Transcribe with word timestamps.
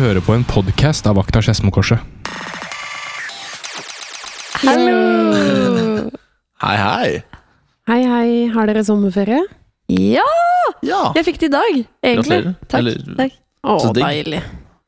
hører 0.00 0.20
på 0.24 0.34
en 0.34 0.44
podkast 0.48 1.06
av 1.10 1.18
Akta 1.20 1.42
Skedsmokorset. 1.44 1.98
Hallo! 4.64 6.10
Hei, 6.64 6.76
hei. 6.80 7.10
Hei, 7.90 8.00
hei. 8.08 8.28
Har 8.54 8.68
dere 8.70 8.84
sommerferie? 8.86 9.42
Ja! 9.92 10.24
Ja, 10.84 11.12
Jeg 11.16 11.24
fikk 11.28 11.38
det 11.42 11.48
i 11.50 11.52
dag, 11.52 11.74
egentlig. 12.04 12.38
gratulerer. 12.40 12.54
Takk. 12.68 12.78
Eller, 12.80 13.16
takk. 13.18 13.34
Å, 13.64 13.74
Så 13.80 13.92
digg. 13.96 14.04
deilig. 14.04 14.40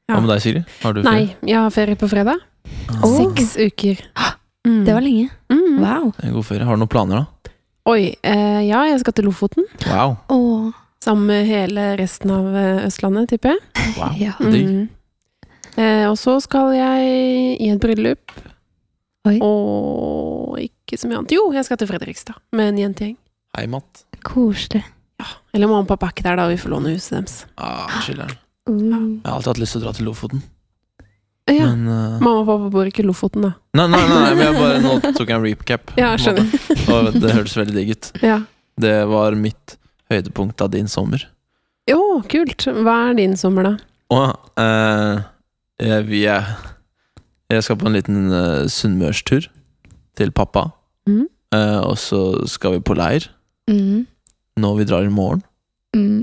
Hva 0.08 0.20
med 0.22 0.30
deg, 0.30 0.40
Sigrid? 0.44 0.64
Har 0.82 0.94
du 0.96 1.02
ferie? 1.02 1.12
Nei, 1.12 1.50
jeg 1.50 1.58
har 1.60 1.70
ferie 1.74 1.96
på 2.00 2.08
fredag. 2.10 2.40
Oh. 3.02 3.12
Seks 3.16 3.56
uker. 3.60 4.00
Mm. 4.66 4.80
Det 4.86 4.94
var 4.96 5.04
lenge. 5.04 5.28
mm. 5.52 5.78
Wow. 5.82 6.10
En 6.22 6.32
God 6.34 6.46
ferie. 6.48 6.64
Har 6.66 6.76
du 6.76 6.82
noen 6.84 6.90
planer, 6.92 7.22
da? 7.22 7.52
Oi. 7.92 8.14
Eh, 8.24 8.60
ja, 8.66 8.82
jeg 8.90 9.00
skal 9.04 9.12
til 9.16 9.28
Lofoten. 9.28 9.66
Wow. 9.86 10.16
Oh. 10.32 10.72
Sammen 11.04 11.26
med 11.30 11.46
hele 11.46 11.92
resten 12.00 12.32
av 12.34 12.48
eh, 12.56 12.86
Østlandet, 12.88 13.28
tipper 13.30 13.54
jeg. 13.54 13.94
wow. 13.98 14.16
Ja. 14.18 14.32
Mm. 14.40 14.88
Eh, 15.76 16.04
og 16.08 16.16
så 16.20 16.38
skal 16.40 16.72
jeg 16.76 17.06
i 17.60 17.68
et 17.72 17.80
bryllup. 17.82 18.32
Oi. 19.26 19.36
Og 19.42 20.56
ikke 20.62 20.98
så 21.00 21.08
mye 21.10 21.20
annet. 21.20 21.34
Jo, 21.36 21.48
jeg 21.52 21.66
skal 21.66 21.80
til 21.80 21.88
Fredrikstad 21.90 22.38
med 22.56 22.72
en 22.72 22.82
jentegjeng. 22.84 23.16
Hei, 23.56 23.66
Matt. 23.70 24.04
Koselig. 24.24 24.84
Eller 25.56 25.68
mamma 25.70 25.84
og 25.84 25.88
pappa 25.88 26.08
er 26.10 26.14
ikke 26.14 26.26
der, 26.26 26.36
da. 26.38 26.44
Vi 26.52 26.58
får 26.60 26.72
låne 26.74 26.92
huset 26.94 27.14
deres. 27.16 27.36
Ah, 27.56 27.88
chiller'n. 28.04 28.34
Mm. 28.68 29.22
Jeg 29.22 29.24
har 29.28 29.36
alltid 29.38 29.50
hatt 29.52 29.60
lyst 29.62 29.76
til 29.76 29.80
å 29.82 29.84
dra 29.86 29.92
til 29.96 30.08
Lofoten, 30.08 30.40
Ja. 31.46 31.68
men 31.70 31.84
uh... 31.86 32.16
Mamma 32.18 32.40
og 32.42 32.48
pappa 32.48 32.70
bor 32.74 32.88
ikke 32.90 33.04
i 33.04 33.06
Lofoten, 33.06 33.44
da. 33.46 33.52
Nei, 33.78 33.86
nei, 33.92 34.00
nei, 34.10 34.18
nei, 34.24 34.32
men 34.34 34.42
jeg 34.42 34.56
bare, 34.58 34.80
nå 34.82 35.12
tok 35.14 35.30
jeg 35.30 35.36
en 35.36 35.44
recap. 35.46 35.92
Ja, 36.00 36.08
skjønner. 36.18 36.50
Og 36.90 37.12
det 37.20 37.30
hørtes 37.36 37.54
veldig 37.60 37.76
digg 37.76 37.92
ut. 37.94 38.08
Ja. 38.26 38.40
Det 38.82 38.96
var 39.08 39.36
mitt 39.38 39.76
høydepunkt 40.12 40.60
av 40.66 40.72
din 40.74 40.90
sommer. 40.90 41.22
Jo, 41.88 42.00
kult. 42.28 42.66
Hva 42.66 42.96
er 43.12 43.16
din 43.20 43.36
sommer, 43.38 43.70
da? 43.70 43.74
Og 44.12 44.60
eh, 44.62 45.22
jeg, 45.82 46.06
vi 46.08 46.24
er, 46.30 46.46
jeg 47.52 47.62
skal 47.66 47.76
på 47.80 47.86
en 47.90 47.96
liten 47.98 48.30
uh, 48.32 48.66
sunnmørstur 48.70 49.48
til 50.16 50.32
pappa. 50.32 50.68
Mm. 51.08 51.26
Eh, 51.54 51.78
og 51.86 51.94
så 52.00 52.20
skal 52.50 52.76
vi 52.78 52.80
på 52.84 52.96
leir 52.98 53.28
Mm. 53.68 54.04
når 54.62 54.76
vi 54.78 54.84
drar 54.86 55.02
i 55.02 55.10
morgen. 55.10 55.40
Mm. 55.96 56.20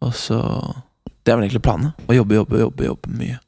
Og 0.00 0.12
så 0.14 0.36
Det 1.26 1.32
er 1.32 1.36
vel 1.36 1.44
egentlig 1.48 1.62
planen. 1.62 1.92
Å 2.06 2.14
jobbe, 2.14 2.34
jobbe, 2.38 2.58
jobbe, 2.60 2.84
jobbe 2.86 3.10
mye. 3.18 3.38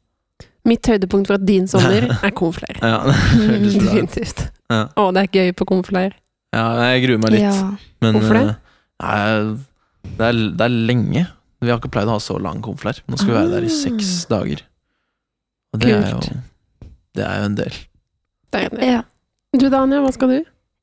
Mitt 0.67 0.87
høydepunkt 0.87 1.27
fra 1.31 1.37
din 1.39 1.67
sommer 1.71 2.07
er 2.27 2.31
konfleir. 2.35 2.79
Ja, 2.83 3.01
ut. 3.07 3.71
Definitivt. 3.71 4.45
Ja. 4.71 4.81
Å, 4.99 5.09
det 5.15 5.25
er 5.25 5.31
gøy 5.39 5.53
på 5.59 5.67
konfleir. 5.71 6.15
ja, 6.55 6.67
jeg 6.91 7.05
gruer 7.07 7.23
meg 7.23 7.35
litt. 7.37 7.47
Ja. 7.47 7.71
Men 8.03 8.19
Hvorfor 8.19 8.39
det? 8.39 8.45
eh, 8.51 8.59
nei, 9.03 10.15
det, 10.19 10.27
er, 10.29 10.43
det 10.59 10.67
er 10.69 10.77
lenge. 10.91 11.27
Vi 11.65 11.71
har 11.71 11.79
ikke 11.83 11.91
pleid 11.95 12.11
å 12.11 12.17
ha 12.19 12.23
så 12.23 12.39
lang 12.43 12.63
konfleir. 12.67 12.99
Nå 13.09 13.19
skal 13.19 13.31
vi 13.35 13.39
være 13.41 13.53
der 13.57 13.67
i 13.67 13.73
seks 13.73 14.25
dager. 14.31 14.63
Og 15.75 15.83
det 15.83 15.91
er 15.91 16.11
jo 16.13 16.21
Det 17.15 17.25
er 17.27 17.41
jo 17.41 17.49
en 17.51 17.59
del. 17.59 17.77
Det 18.55 18.63
er 18.63 18.71
det. 18.75 18.87
ja. 18.87 19.03
Du 19.55 19.69
Dania, 19.71 20.01
hva 20.03 20.11
skal 20.15 20.31
du? 20.31 20.39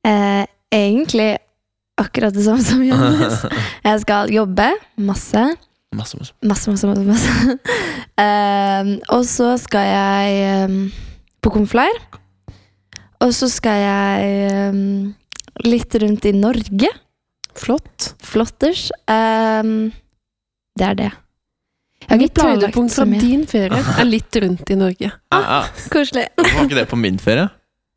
Eh, 0.08 0.44
egentlig 0.72 1.36
akkurat 2.00 2.34
det 2.34 2.44
samme 2.46 2.64
som 2.64 2.80
Johannes. 2.88 3.44
Jeg 3.84 4.02
skal 4.04 4.32
jobbe 4.32 4.68
masse. 4.96 5.44
masse, 5.92 6.18
masse. 6.18 6.34
Masse, 6.42 6.70
masse, 6.70 6.86
masse. 6.86 7.06
masse. 7.08 7.58
Ehm, 8.22 8.98
og 9.08 9.24
så 9.26 9.54
skal 9.58 9.86
jeg 9.88 10.66
um, 10.68 10.92
på 11.42 11.50
konfleir. 11.50 11.96
Og 13.24 13.32
så 13.34 13.48
skal 13.48 13.80
jeg 13.80 14.68
um, 14.72 15.14
litt 15.64 15.96
rundt 16.02 16.28
i 16.28 16.32
Norge. 16.36 16.90
Flott. 17.56 18.12
Flotters. 18.24 18.90
Um, 19.08 19.92
det 20.78 20.86
er 20.88 20.98
det. 21.00 21.10
Jeg 22.02 22.10
har 22.10 22.18
Mitt 22.22 22.38
høydepunkt 22.42 22.94
fra 22.94 23.04
din 23.04 23.46
ferie 23.46 23.82
er 24.02 24.08
litt 24.08 24.36
rundt 24.42 24.70
i 24.70 24.76
Norge. 24.78 25.10
Ah, 25.30 25.44
ah, 25.62 25.68
Koselig. 25.94 26.26
var 26.36 26.64
ikke 26.66 26.78
det 26.80 26.86
på 26.90 26.98
min 27.00 27.18
ferie? 27.22 27.48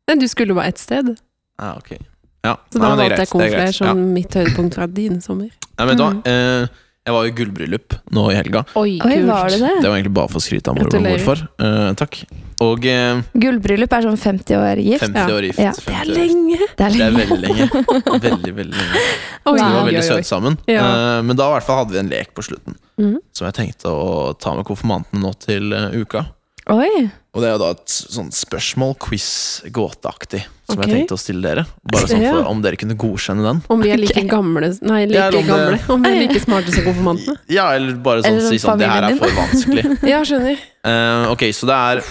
Men 0.06 0.20
du 0.22 0.28
skulle 0.30 0.54
bare 0.54 0.68
ett 0.74 0.78
sted, 0.82 1.16
Ah, 1.58 1.76
ok. 1.78 1.96
Ja, 2.44 2.52
så 2.70 2.78
da 2.78 2.90
er 2.92 2.96
valgte 3.00 3.22
jeg 3.24 3.52
greit. 3.52 3.74
som 3.74 3.86
Ja. 3.86 3.94
mitt 3.94 4.34
høydepunkt 4.36 4.74
fra 4.76 4.86
din 4.86 5.20
sommer. 5.24 5.48
Nei, 5.78 5.86
men 5.86 5.96
da... 5.98 6.10
Mm. 6.12 6.20
Eh, 6.26 6.68
jeg 7.06 7.14
var 7.14 7.28
i 7.28 7.30
gullbryllup 7.38 7.94
nå 8.16 8.24
i 8.32 8.34
helga. 8.34 8.64
Oi, 8.74 8.96
Oi, 9.06 9.16
var 9.28 9.52
det 9.52 9.60
det? 9.62 9.74
Det 9.78 9.86
var 9.86 9.94
egentlig 10.00 10.14
bare 10.16 10.32
for 10.32 10.40
å 10.40 10.42
skryte 10.42 10.72
av 10.72 10.78
mor 10.80 10.90
og 10.90 11.04
morfar. 11.06 11.42
Uh, 11.62 11.92
takk. 11.98 12.18
Og 12.64 12.86
uh, 12.88 13.20
Gullbryllup 13.36 13.92
er 13.92 14.06
sånn 14.06 14.16
50 14.16 14.56
år 14.56 14.80
gift. 14.80 15.04
50 15.04 15.34
år 15.36 15.46
gift. 15.50 15.60
Ja. 15.60 15.74
50 15.76 15.84
Det 15.86 15.92
er 15.92 16.06
år 16.08 16.16
lenge! 16.16 16.58
Det 16.78 16.86
er 16.86 16.94
Det 16.96 17.04
er 17.06 17.16
veldig 17.18 17.38
lenge. 17.42 17.66
Veldig, 18.26 18.52
veldig 18.56 18.78
lenge. 18.80 19.02
Oi, 19.46 19.58
Så 19.58 19.58
vi 19.60 19.74
var 19.76 19.84
veldig 19.90 20.04
søte 20.06 20.26
sammen. 20.30 20.56
Ja. 20.72 20.86
Uh, 20.88 21.20
men 21.28 21.36
da 21.38 21.50
i 21.50 21.54
hvert 21.56 21.66
fall 21.68 21.82
hadde 21.82 21.94
vi 21.94 22.00
en 22.00 22.10
lek 22.10 22.32
på 22.34 22.42
slutten. 22.48 22.78
mm. 22.98 23.18
Som 23.36 23.46
jeg 23.50 23.58
tenkte 23.60 23.92
å 23.92 24.32
ta 24.40 24.56
med 24.56 24.66
konfirmantene 24.66 25.20
nå 25.22 25.34
til 25.44 25.70
eh, 25.76 25.92
uka. 26.00 26.24
Oi. 26.66 27.06
Og 27.30 27.42
det 27.44 27.46
er 27.46 27.52
jo 27.54 27.58
da 27.60 27.68
et 27.76 27.92
sånn 27.92 28.32
spørsmål, 28.34 28.96
quiz, 28.98 29.26
gåteaktig, 29.70 30.40
som 30.66 30.80
okay. 30.80 30.88
jeg 30.88 31.02
tenkte 31.02 31.14
å 31.14 31.20
stille 31.20 31.44
dere. 31.44 31.62
Bare 31.92 32.08
sånn 32.10 32.24
for 32.24 32.48
Om 32.50 32.62
dere 32.64 32.78
kunne 32.80 32.96
godkjenne 32.98 33.44
den. 33.44 33.60
Om 33.70 33.84
vi 33.84 33.92
er 33.94 34.00
like 34.00 34.24
gamle 34.26 34.70
Nei, 34.82 35.04
like 35.06 35.20
Ja, 35.20 35.28
om 35.28 35.36
det- 35.36 35.44
gamle. 35.46 35.78
Om 35.94 36.02
vi 36.02 36.10
er 36.10 36.18
like 36.24 36.40
smarte 36.42 36.74
som 36.74 36.88
konfirmantene. 36.88 37.36
Ja, 37.58 37.68
eller 37.76 37.94
bare 38.02 38.24
sånn 38.24 38.32
Eller 38.32 38.50
si 38.50 38.58
sånn 38.58 38.82
Det 38.82 38.88
her 38.90 39.06
er 39.06 39.20
for 39.20 39.36
vanskelig. 39.36 39.84
Ja, 40.12 40.24
skjønner. 40.26 40.58
Uh, 40.82 41.30
ok, 41.36 41.46
så 41.54 41.70
det 41.70 41.76
er 41.76 42.02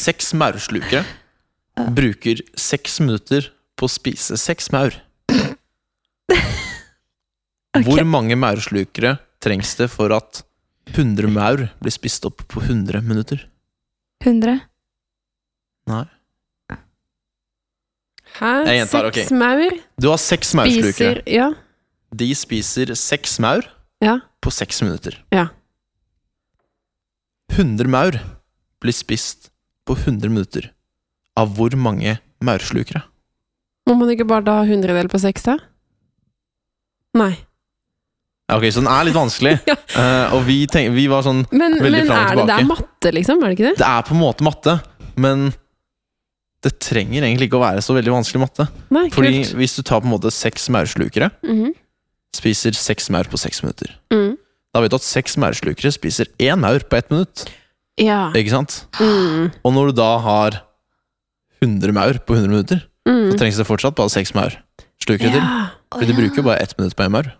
seks 0.00 0.32
maurslukere. 0.34 1.04
Bruker 1.94 2.42
seks 2.58 2.98
minutter 3.04 3.52
på 3.78 3.86
å 3.86 3.92
spise 3.92 4.34
seks 4.40 4.72
maur. 4.74 4.98
okay. 6.34 7.86
Hvor 7.86 8.02
mange 8.02 8.34
maurslukere 8.34 9.14
trengs 9.38 9.76
det 9.78 9.86
for 9.94 10.10
at 10.16 10.42
100 10.94 11.28
maur 11.30 11.66
blir 11.82 11.92
spist 11.94 12.24
opp 12.28 12.42
på 12.48 12.60
100 12.64 13.02
minutter? 13.04 13.42
100. 14.24 14.60
Nei. 15.88 16.04
Hæ? 18.38 18.50
Gjentar, 18.68 19.08
Seks 19.10 19.26
okay. 19.32 19.36
maur 19.38 19.78
Du 20.00 20.08
har 20.12 20.18
seks 20.22 20.54
maurslukere. 20.54 20.92
spiser 20.92 21.22
Ja. 21.26 21.48
De 22.14 22.28
spiser 22.34 22.94
seks 22.94 23.38
maur 23.42 23.62
Ja. 24.00 24.18
på 24.40 24.50
seks 24.52 24.82
minutter. 24.82 25.16
Ja. 25.32 25.48
100 27.52 27.88
maur 27.88 28.18
blir 28.80 28.92
spist 28.94 29.50
på 29.86 29.96
100 29.96 30.28
minutter. 30.28 30.70
Av 31.36 31.48
hvor 31.56 31.74
mange 31.76 32.18
maurslukere? 32.44 33.02
Må 33.88 33.96
man 33.98 34.10
ikke 34.12 34.26
bare 34.28 34.44
da 34.44 34.58
ha 34.60 34.64
hundredel 34.68 35.08
på 35.08 35.18
seks, 35.22 35.42
da? 35.48 35.56
Nei. 37.16 37.34
Ja, 38.48 38.56
Ok, 38.56 38.64
så 38.72 38.80
den 38.80 38.88
er 38.88 39.04
litt 39.04 39.14
vanskelig. 39.16 39.54
Ja. 39.68 39.74
uh, 40.00 40.34
og 40.38 40.44
vi, 40.48 40.62
tenk, 40.72 40.94
vi 40.96 41.06
var 41.10 41.22
sånn 41.26 41.42
Men, 41.52 41.74
Veldig 41.84 42.06
fram 42.08 42.16
og 42.16 42.30
er 42.32 42.36
det, 42.40 42.46
det 42.48 42.54
er 42.62 42.68
matte, 42.70 43.12
liksom? 43.12 43.42
Er 43.44 43.50
det 43.52 43.58
ikke 43.58 43.66
det? 43.70 43.74
Det 43.82 43.88
er 43.88 44.06
på 44.08 44.14
en 44.16 44.22
måte 44.22 44.46
matte, 44.46 44.76
men 45.20 45.50
det 46.64 46.72
trenger 46.82 47.22
egentlig 47.22 47.46
ikke 47.50 47.58
å 47.60 47.62
være 47.62 47.82
så 47.84 47.94
veldig 47.94 48.10
vanskelig 48.16 48.40
matte. 48.42 48.64
Nei, 48.90 49.04
Fordi 49.14 49.34
kult. 49.44 49.52
hvis 49.60 49.76
du 49.78 49.82
tar 49.86 50.00
på 50.02 50.08
en 50.08 50.14
måte 50.16 50.32
seks 50.34 50.64
maurslukere, 50.74 51.28
Mhm. 51.46 51.74
spiser 52.34 52.74
seks 52.74 53.06
maur 53.14 53.28
på 53.30 53.38
seks 53.38 53.62
minutter. 53.62 53.92
Mm. 54.10 54.32
Da 54.74 54.80
vet 54.82 54.90
du 54.90 54.96
at 54.98 55.06
seks 55.06 55.36
maurslukere 55.40 55.92
spiser 55.94 56.26
én 56.42 56.58
maur 56.60 56.80
på 56.80 56.96
ett 56.98 57.10
minutt. 57.12 57.44
Ja. 58.00 58.32
Ikke 58.34 58.50
sant? 58.56 58.84
Mm. 58.98 59.52
Og 59.64 59.72
når 59.76 59.92
du 59.92 60.00
da 60.00 60.08
har 60.24 60.58
100 61.62 61.92
maur 61.94 62.18
på 62.26 62.34
100 62.34 62.48
minutter, 62.50 62.82
Mm. 63.06 63.30
så 63.32 63.38
trengs 63.38 63.56
det 63.56 63.66
fortsatt 63.66 63.94
bare 63.96 64.10
seks 64.12 64.32
maurslukere 64.34 65.30
til. 65.32 65.40
Ja. 65.40 65.68
Fordi 65.94 66.06
du 66.10 66.14
bruker 66.18 66.36
jo 66.42 66.42
bare 66.50 66.60
ett 66.62 66.74
minutt 66.78 66.94
på 66.96 67.04
én 67.06 67.10
maur. 67.14 67.30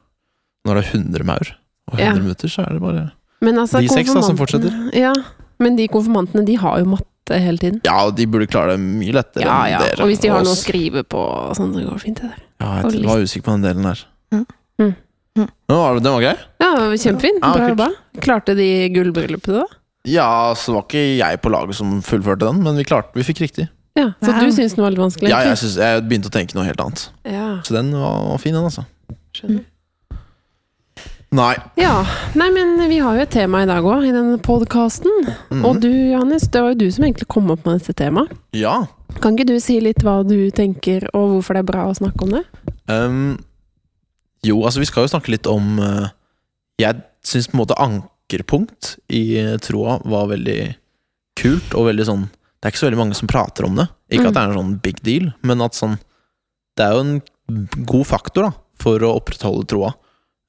Når 0.66 0.74
det 0.74 0.84
er 0.84 0.91
100 0.98 1.24
maur 1.24 1.50
og 1.88 1.94
100 1.98 2.04
Ja. 2.04 2.14
minutter, 2.22 2.48
så 2.48 2.64
er 2.66 2.72
det 2.74 2.80
bare 2.82 3.10
Men 3.41 3.54
altså, 3.58 3.80
De 3.80 3.88
seks 3.88 4.12
da, 4.14 4.20
som 4.22 4.36
fortsetter. 4.36 4.72
Ja, 4.98 5.12
men 5.60 5.76
de 5.76 5.86
konfirmantene, 5.88 6.44
de 6.44 6.56
har 6.56 6.78
jo 6.80 6.84
matte 6.96 7.38
hele 7.38 7.58
tiden. 7.58 7.80
Ja, 7.84 8.04
og 8.06 8.16
de 8.16 8.26
burde 8.26 8.46
klare 8.50 8.72
det 8.76 8.80
mye 8.80 9.12
lettere 9.14 9.44
Ja, 9.44 9.58
enn 9.66 9.80
dere. 9.84 10.02
Og 10.02 10.08
hvis 10.10 10.19
de 10.20 10.28
har 10.28 10.42
noe 10.42 10.52
å 10.54 10.58
skrive 10.58 11.04
på, 11.04 11.19
og 11.19 11.55
sånn, 11.56 11.72
så 11.75 11.84
går 11.84 11.93
det 11.93 12.02
fint, 12.02 12.16
det 12.22 12.31
der. 12.32 12.43
Ja, 12.60 12.82
jeg 12.82 12.93
jeg 12.99 13.06
var 13.06 13.22
usikker 13.22 13.44
på 13.46 13.52
den 13.55 13.62
delen 13.62 13.82
der. 13.87 14.05
Mm. 14.32 14.46
Mm. 14.81 14.94
Mm. 15.38 15.49
Men 15.69 16.02
den 16.02 16.12
var 16.12 16.20
grei? 16.20 16.37
Ja, 16.61 16.70
kjempefint. 16.99 17.38
Ja, 17.43 17.52
Bra 17.54 17.69
jobba. 17.69 17.88
Klarte 18.20 18.56
de 18.56 18.88
gullbryllupet, 18.90 19.54
da? 19.54 19.64
Ja, 20.08 20.54
så 20.54 20.72
var 20.75 20.82
ikke 20.88 21.19
jeg 21.19 21.40
på 21.43 21.50
laget 21.52 21.75
som 21.76 22.00
fullførte 22.02 22.46
den, 22.49 22.62
men 22.64 22.76
vi 22.76 22.84
klarte, 22.84 23.14
vi 23.14 23.22
fikk 23.22 23.40
riktig. 23.44 23.69
Ja, 23.94 24.12
Så 24.22 24.32
Wow. 24.32 24.40
du 24.40 24.52
syns 24.54 24.75
den 24.75 24.82
var 24.84 24.90
litt 24.90 24.99
vanskelig? 25.00 25.28
Ja, 25.31 25.40
jeg, 25.43 25.58
synes, 25.58 25.76
jeg 25.76 26.02
begynte 26.08 26.31
å 26.31 26.34
tenke 26.34 26.54
noe 26.54 26.64
helt 26.64 26.81
annet. 26.81 27.08
ja 27.26 27.61
Så 27.62 27.75
den 27.75 27.90
var, 27.93 28.28
var 28.31 28.38
fin, 28.38 28.54
den, 28.54 28.64
altså. 28.64 28.84
skjønner. 29.34 29.64
Nei. 31.34 31.54
Ja. 31.76 32.06
Nei, 32.38 32.46
men 32.54 32.78
vi 32.88 32.98
har 33.04 33.19
jo 33.19 33.25
et 33.26 33.32
tema 33.34 33.60
i 33.62 33.69
dag 33.69 33.84
òg, 33.84 34.06
i 34.08 34.12
denne 34.14 34.38
podkasten. 34.40 35.12
Mhm. 35.50 35.64
Og 35.69 35.80
du, 35.82 35.90
Johannes, 35.90 36.46
det 36.48 36.62
var 36.64 36.72
jo 36.72 36.78
du 36.86 36.90
som 36.94 37.04
egentlig 37.04 37.28
kom 37.28 37.50
opp 37.52 37.66
med 37.69 37.80
dette 37.82 37.92
temaet. 38.00 38.32
Ja. 38.56 38.86
Kan 39.20 39.36
ikke 39.36 39.48
du 39.50 39.58
si 39.60 39.76
litt 39.84 40.00
hva 40.06 40.22
du 40.26 40.50
tenker, 40.56 41.04
og 41.12 41.34
hvorfor 41.36 41.56
det 41.58 41.62
er 41.64 41.69
bra 41.72 41.84
å 41.88 41.96
snakke 41.96 42.25
om 42.25 42.32
det? 42.38 42.44
Um, 42.88 43.38
jo, 44.46 44.62
altså, 44.64 44.80
vi 44.80 44.88
skal 44.88 45.04
jo 45.04 45.12
snakke 45.12 45.32
litt 45.34 45.46
om 45.50 45.76
uh, 45.82 46.08
Jeg 46.80 47.02
syns 47.26 47.48
på 47.50 47.58
en 47.58 47.60
måte 47.60 47.76
ankerpunkt 47.76 48.94
i 49.12 49.36
eh, 49.40 49.56
troa 49.60 49.98
var 50.08 50.28
veldig 50.30 50.60
kult, 51.36 51.75
og 51.76 51.88
veldig 51.90 52.06
sånn 52.08 52.22
Det 52.30 52.69
er 52.69 52.72
ikke 52.72 52.80
så 52.80 52.86
veldig 52.88 53.00
mange 53.02 53.19
som 53.19 53.28
prater 53.28 53.66
om 53.66 53.76
det. 53.76 53.88
Ikke 54.08 54.25
Mm. 54.25 54.28
at 54.30 54.34
det 54.34 54.40
er 54.42 54.48
en 54.52 54.58
sånn 54.62 54.80
big 54.82 55.02
deal, 55.04 55.32
men 55.42 55.60
at 55.60 55.75
sånn 55.76 55.98
Det 56.78 56.86
er 56.86 56.94
jo 56.94 57.00
en 57.04 57.66
god 57.84 58.06
faktor 58.06 58.48
da 58.48 58.52
for 58.78 59.02
å 59.02 59.16
opprettholde 59.19 59.66
troa. 59.66 59.92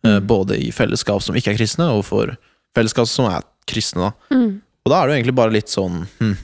Eh, 0.04 0.20
Mm. 0.20 0.28
Både 0.28 0.56
i 0.58 0.72
fellesskap 0.72 1.22
som 1.22 1.36
ikke 1.36 1.52
er 1.54 1.58
kristne, 1.58 1.90
og 1.92 2.06
for 2.06 2.38
fellesskap 2.76 3.08
som 3.08 3.26
er 3.32 3.42
kristne, 3.68 4.10
da. 4.10 4.36
Mm. 4.36 4.62
Og 4.86 4.92
da 4.94 5.02
er 5.04 5.08
det 5.08 5.14
jo 5.14 5.18
egentlig 5.22 5.36
bare 5.36 5.52
litt 5.52 5.68
sånn 5.68 6.08
hm, 6.20 6.38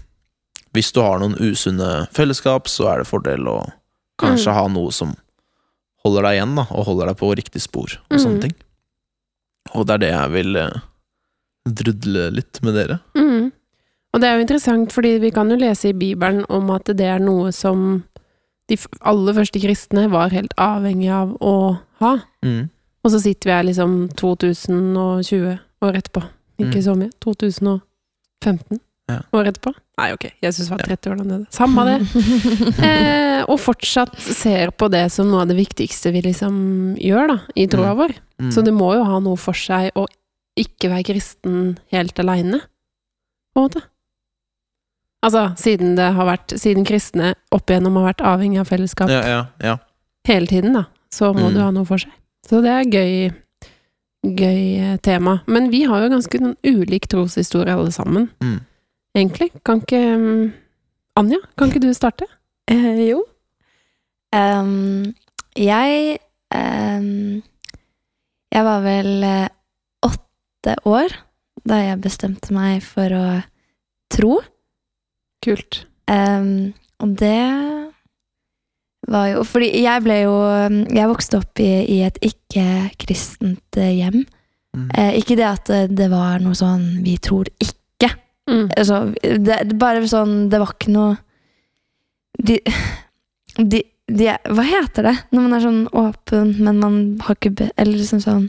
Hvis 0.76 0.92
du 0.92 1.00
har 1.02 1.20
noen 1.20 1.38
usunne 1.40 2.08
fellesskap, 2.12 2.68
så 2.68 2.90
er 2.92 2.98
det 3.00 3.08
fordel 3.08 3.48
å 3.48 3.62
kanskje 4.20 4.52
Mm. 4.52 4.54
ha 4.56 4.68
noe 4.68 4.92
som 4.92 5.16
holder 6.04 6.22
deg 6.24 6.34
igjen, 6.36 6.56
da, 6.56 6.66
og 6.70 6.86
holder 6.86 7.08
deg 7.08 7.18
på 7.18 7.36
riktig 7.36 7.62
spor, 7.62 7.88
og 8.12 8.18
Mm. 8.18 8.24
sånne 8.26 8.42
ting. 8.42 8.54
Og 9.74 9.86
det 9.88 9.94
er 9.94 9.98
det 10.04 10.12
jeg 10.12 10.32
vil 10.32 10.56
eh, 10.58 10.70
drudle 11.66 12.30
litt 12.36 12.60
med 12.62 12.76
dere. 12.76 13.00
Mm. 13.16 13.52
Og 14.14 14.22
det 14.22 14.28
er 14.30 14.36
jo 14.38 14.42
interessant, 14.46 14.92
fordi 14.92 15.18
vi 15.20 15.32
kan 15.32 15.50
jo 15.50 15.56
lese 15.58 15.90
i 15.90 15.94
Bibelen 15.94 16.46
om 16.50 16.70
at 16.72 16.86
det 16.86 17.02
er 17.02 17.20
noe 17.20 17.52
som 17.52 18.04
de 18.68 18.78
aller 19.02 19.34
første 19.34 19.60
kristne 19.62 20.10
var 20.12 20.30
helt 20.30 20.54
avhengig 20.58 21.10
av 21.12 21.34
å 21.42 21.80
ha. 22.02 22.18
Mm. 22.44 22.70
Og 23.06 23.12
så 23.14 23.20
sitter 23.22 23.50
vi 23.52 23.54
her 23.54 23.68
liksom 23.68 23.92
2020 24.18 25.60
år 25.86 25.98
etterpå. 26.00 26.24
Ikke 26.58 26.80
Mm. 26.80 26.86
så 26.88 26.96
mye. 26.98 27.12
2015 27.22 28.80
Ja. 29.08 29.20
år 29.38 29.46
etterpå. 29.52 29.74
Nei, 30.00 30.12
ok, 30.16 30.32
Jesus 30.42 30.68
var 30.70 30.80
30 30.82 31.12
år 31.12 31.18
da 31.18 31.24
nede. 31.24 31.46
Samme 31.54 31.86
det. 31.86 32.00
Eh, 32.86 33.44
og 33.48 33.60
fortsatt 33.60 34.18
ser 34.20 34.72
på 34.72 34.90
det 34.90 35.12
som 35.12 35.30
noe 35.30 35.42
av 35.44 35.48
det 35.52 35.58
viktigste 35.60 36.12
vi 36.12 36.22
liksom 36.26 36.96
gjør 36.98 37.28
da, 37.28 37.38
i 37.56 37.68
troa 37.68 37.94
Mm. 37.94 37.98
vår. 38.00 38.16
Mm. 38.42 38.52
Så 38.52 38.64
det 38.66 38.74
må 38.74 38.94
jo 38.96 39.04
ha 39.04 39.20
noe 39.20 39.38
for 39.38 39.54
seg 39.54 39.92
å 39.96 40.08
ikke 40.58 40.90
være 40.90 41.04
kristen 41.14 41.78
helt 41.92 42.18
aleine, 42.20 42.62
på 43.54 43.62
en 43.62 43.70
måte. 43.70 43.82
Altså, 45.24 45.56
siden 45.58 45.96
det 45.96 46.14
har 46.14 46.26
vært 46.26 46.54
Siden 46.60 46.86
kristne 46.86 47.34
opp 47.52 47.66
igjennom 47.68 47.96
har 47.98 48.14
vært 48.14 48.22
avhengig 48.26 48.60
av 48.60 48.68
fellesskap 48.70 49.10
ja, 49.10 49.22
ja, 49.26 49.46
ja. 49.62 49.78
hele 50.28 50.48
tiden, 50.48 50.74
da, 50.74 50.86
så 51.12 51.34
må 51.34 51.48
Mm. 51.50 51.54
det 51.54 51.60
jo 51.60 51.64
ha 51.66 51.72
noe 51.72 51.86
for 51.86 51.98
seg. 51.98 52.12
Så 52.46 52.62
det 52.62 52.72
er 52.72 52.92
gøy 52.92 53.32
Gøy 54.26 54.62
eh, 54.82 54.96
tema. 55.06 55.36
Men 55.46 55.68
vi 55.70 55.84
har 55.86 56.02
jo 56.02 56.10
ganske 56.10 56.40
noen 56.42 56.56
ulik 56.66 57.04
troshistorie 57.12 57.74
alle 57.76 57.92
sammen, 57.94 58.32
Mm. 58.42 58.60
egentlig. 59.16 59.52
Kan 59.64 59.84
ikke 59.84 60.00
mm, 60.18 60.54
Anja, 61.22 61.38
kan 61.58 61.70
ikke 61.70 61.84
du 61.84 61.92
starte? 61.94 62.26
Eh, 62.68 63.04
jo. 63.12 63.20
Um, 64.34 65.14
jeg 65.56 66.18
um, 66.52 67.44
Jeg 68.52 68.64
var 68.66 68.82
vel 68.82 69.24
eh, 69.24 69.48
åtte 70.04 70.76
år 70.90 71.14
da 71.66 71.76
jeg 71.84 72.02
bestemte 72.02 72.54
meg 72.54 72.82
for 72.84 73.14
å 73.14 73.28
tro. 74.14 74.40
Kult. 75.46 75.86
Um, 76.10 76.74
og 77.00 77.14
det 77.22 77.38
var 79.12 79.30
jo 79.32 79.44
Fordi 79.48 79.70
jeg 79.84 80.04
ble 80.06 80.20
jo 80.24 80.36
Jeg 80.94 81.12
vokste 81.12 81.40
opp 81.42 81.62
i, 81.64 81.70
i 81.98 82.02
et 82.06 82.18
ikke-kristent 82.26 83.80
eh, 83.80 83.94
hjem. 84.00 84.24
Mm. 84.76 84.90
Eh, 84.98 85.12
ikke 85.22 85.38
det 85.40 85.48
at 85.48 85.72
det, 85.72 85.82
det 85.98 86.10
var 86.14 86.44
noe 86.44 86.58
sånn 86.58 87.04
Vi 87.06 87.18
tror 87.24 87.50
ikke. 87.62 88.12
Mm. 88.50 88.68
Altså, 88.78 89.02
det, 89.22 89.62
det 89.72 89.80
bare 89.82 90.06
sånn 90.10 90.48
Det 90.52 90.62
var 90.62 90.76
ikke 90.76 90.94
noe 90.94 91.16
De, 92.38 92.60
de, 93.58 93.82
de 94.12 94.30
Hva 94.52 94.68
heter 94.68 95.10
det 95.10 95.16
når 95.32 95.42
man 95.48 95.58
er 95.58 95.66
sånn 95.66 95.82
åpen, 95.96 96.54
men 96.60 96.82
man 96.84 97.02
har 97.26 97.40
ikke 97.40 97.56
be, 97.62 97.72
Eller 97.78 98.00
liksom 98.02 98.22
sånn 98.24 98.48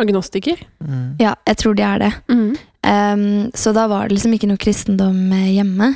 Agnostiker? 0.00 0.56
Mm. 0.80 1.18
Ja, 1.20 1.34
jeg 1.44 1.58
tror 1.60 1.74
de 1.76 1.82
er 1.84 1.98
det. 2.00 2.08
Mm. 2.32 2.54
Ehm, 2.88 3.50
så 3.52 3.74
da 3.76 3.82
var 3.90 4.08
det 4.08 4.16
liksom 4.16 4.32
ikke 4.32 4.48
noe 4.48 4.60
kristendom 4.60 5.18
eh, 5.36 5.50
hjemme. 5.58 5.90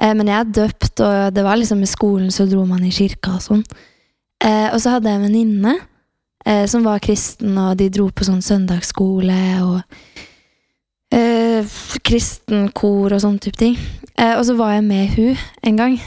Eh, 0.00 0.12
men 0.16 0.30
jeg 0.30 0.38
er 0.38 0.52
døpt, 0.60 1.00
og 1.04 1.34
det 1.36 1.44
var 1.46 1.60
liksom 1.60 1.82
i 1.84 1.90
skolen 1.90 2.30
så 2.34 2.46
dro 2.50 2.64
man 2.68 2.84
i 2.86 2.92
kirka 2.94 3.36
og 3.36 3.44
sånn. 3.44 3.64
Eh, 4.42 4.68
og 4.72 4.80
så 4.82 4.96
hadde 4.96 5.10
jeg 5.10 5.20
en 5.20 5.26
venninne 5.28 5.76
eh, 6.46 6.64
som 6.70 6.86
var 6.86 7.02
kristen, 7.04 7.56
og 7.58 7.76
de 7.80 7.90
dro 7.92 8.08
på 8.10 8.26
sånn 8.26 8.42
søndagsskole 8.44 9.38
og 9.62 9.78
eh, 11.14 11.76
kristen 12.02 12.70
kor 12.74 13.12
og 13.12 13.22
sånn 13.22 13.38
type 13.42 13.60
ting. 13.60 13.78
Eh, 14.16 14.34
og 14.34 14.44
så 14.48 14.56
var 14.58 14.76
jeg 14.76 14.88
med 14.88 15.14
hun 15.18 15.46
en 15.68 15.80
gang. 15.80 16.00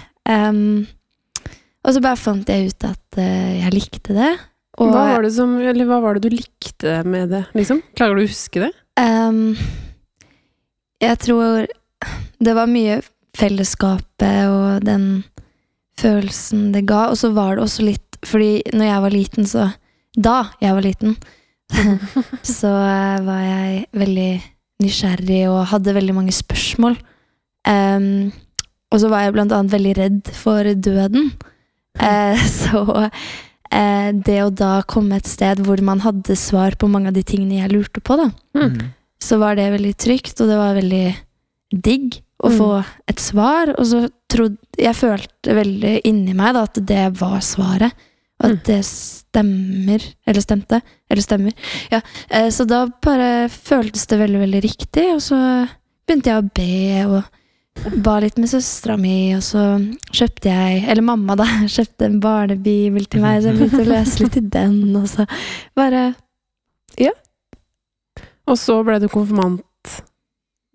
Og 1.85 1.93
så 1.93 2.01
bare 2.01 2.17
fant 2.17 2.49
jeg 2.49 2.71
ut 2.71 2.87
at 2.87 3.19
eh, 3.21 3.61
jeg 3.61 3.75
likte 3.75 4.15
det. 4.17 4.33
Og, 4.75 4.89
Hva 4.91 5.05
var 5.13 5.23
det 5.23 5.31
som 5.31 5.53
Eller 5.61 5.87
hva 5.87 6.01
var 6.03 6.17
det 6.17 6.27
du 6.27 6.35
likte 6.35 6.97
med 7.07 7.29
det, 7.31 7.45
liksom? 7.55 7.79
Klarer 7.95 8.17
du 8.17 8.25
å 8.25 8.27
huske 8.27 8.65
det? 8.65 8.71
Um, 8.99 9.55
jeg 11.03 11.19
tror 11.23 11.67
det 12.43 12.55
var 12.55 12.67
mye 12.71 12.99
fellesskapet 13.35 14.49
og 14.49 14.85
den 14.85 15.23
følelsen 15.99 16.69
det 16.75 16.85
ga. 16.89 17.09
Og 17.11 17.19
så 17.19 17.31
var 17.35 17.55
det 17.55 17.65
også 17.65 17.87
litt 17.87 18.01
Fordi 18.25 18.63
når 18.73 18.87
jeg 18.87 19.01
var 19.03 19.13
liten, 19.13 19.45
så 19.45 19.69
Da 20.17 20.37
jeg 20.61 20.73
var 20.73 20.81
liten, 20.81 21.17
så 22.57 22.71
eh, 22.71 23.19
var 23.25 23.41
jeg 23.43 23.85
veldig 23.91 24.31
nysgjerrig 24.81 25.41
og 25.49 25.67
hadde 25.71 25.93
veldig 25.95 26.15
mange 26.15 26.31
spørsmål. 26.35 26.95
Um, 27.67 28.31
og 28.93 29.01
så 29.01 29.09
var 29.11 29.25
jeg 29.25 29.33
blant 29.35 29.51
annet 29.55 29.73
veldig 29.73 29.93
redd 29.97 30.31
for 30.37 30.63
døden. 30.63 31.31
Uh, 31.99 32.39
så 32.61 32.83
uh, 32.85 34.09
det 34.13 34.39
å 34.43 34.51
da 34.53 34.77
komme 34.87 35.19
et 35.19 35.27
sted 35.27 35.63
hvor 35.65 35.81
man 35.83 36.03
hadde 36.05 36.37
svar 36.39 36.77
på 36.79 36.89
mange 36.91 37.11
av 37.11 37.17
de 37.17 37.25
tingene 37.27 37.59
jeg 37.59 37.73
lurte 37.73 38.03
på, 38.03 38.17
da, 38.23 38.29
Mm. 38.55 38.77
så 39.19 39.35
var 39.41 39.57
det 39.59 39.67
veldig 39.73 39.95
trygt, 39.99 40.39
og 40.39 40.47
det 40.47 40.57
var 40.59 40.77
veldig 40.77 41.05
digg 41.83 42.21
å 42.43 42.49
Mm. 42.49 42.57
få 42.57 42.85
et 43.07 43.19
svar. 43.19 43.69
Og 43.79 43.85
så 43.85 44.09
trodde 44.29 44.57
Jeg 44.77 44.93
følte 44.95 45.55
veldig 45.55 46.01
inni 46.03 46.33
meg 46.35 46.53
da, 46.53 46.63
at 46.63 46.73
det 46.85 47.13
var 47.19 47.39
svaret. 47.39 47.93
Og 48.43 48.49
at 48.51 48.51
Mm. 48.51 48.63
det 48.65 48.83
stemmer. 48.83 50.15
Eller 50.27 50.41
stemte. 50.41 50.81
Eller 51.09 51.21
stemmer. 51.21 51.53
Ja, 51.91 52.01
eh, 52.29 52.47
så 52.49 52.67
da 52.67 52.87
bare 52.87 53.47
føltes 53.47 54.05
det 54.07 54.19
veldig, 54.19 54.39
veldig 54.43 54.61
riktig, 54.63 55.13
og 55.13 55.21
så 55.21 55.69
begynte 56.05 56.25
jeg 56.25 56.43
å 56.43 56.53
be 56.53 57.05
og 57.07 57.23
ba 58.03 58.19
litt 58.19 58.37
med 58.37 58.49
søstera 58.49 58.97
mi, 58.99 59.33
og 59.35 59.41
så 59.41 59.79
kjøpte 60.11 60.51
jeg, 60.51 60.83
eller 60.89 61.01
mamma 61.01 61.35
da, 61.35 61.43
kjøpte 61.67 62.05
en 62.05 62.19
barnebibel 62.19 63.07
til 63.07 63.21
meg, 63.21 63.41
så 63.43 63.51
jeg 63.53 63.57
begynte 63.69 63.85
å 63.85 63.93
lese 63.93 64.19
litt 64.23 64.37
i 64.37 64.39
den, 64.49 64.95
og 64.95 65.07
så 65.07 65.25
bare 65.75 66.13
Og 68.47 68.57
så 68.61 68.83
ble 68.85 68.99
du 69.01 69.07
konfirmant 69.09 69.63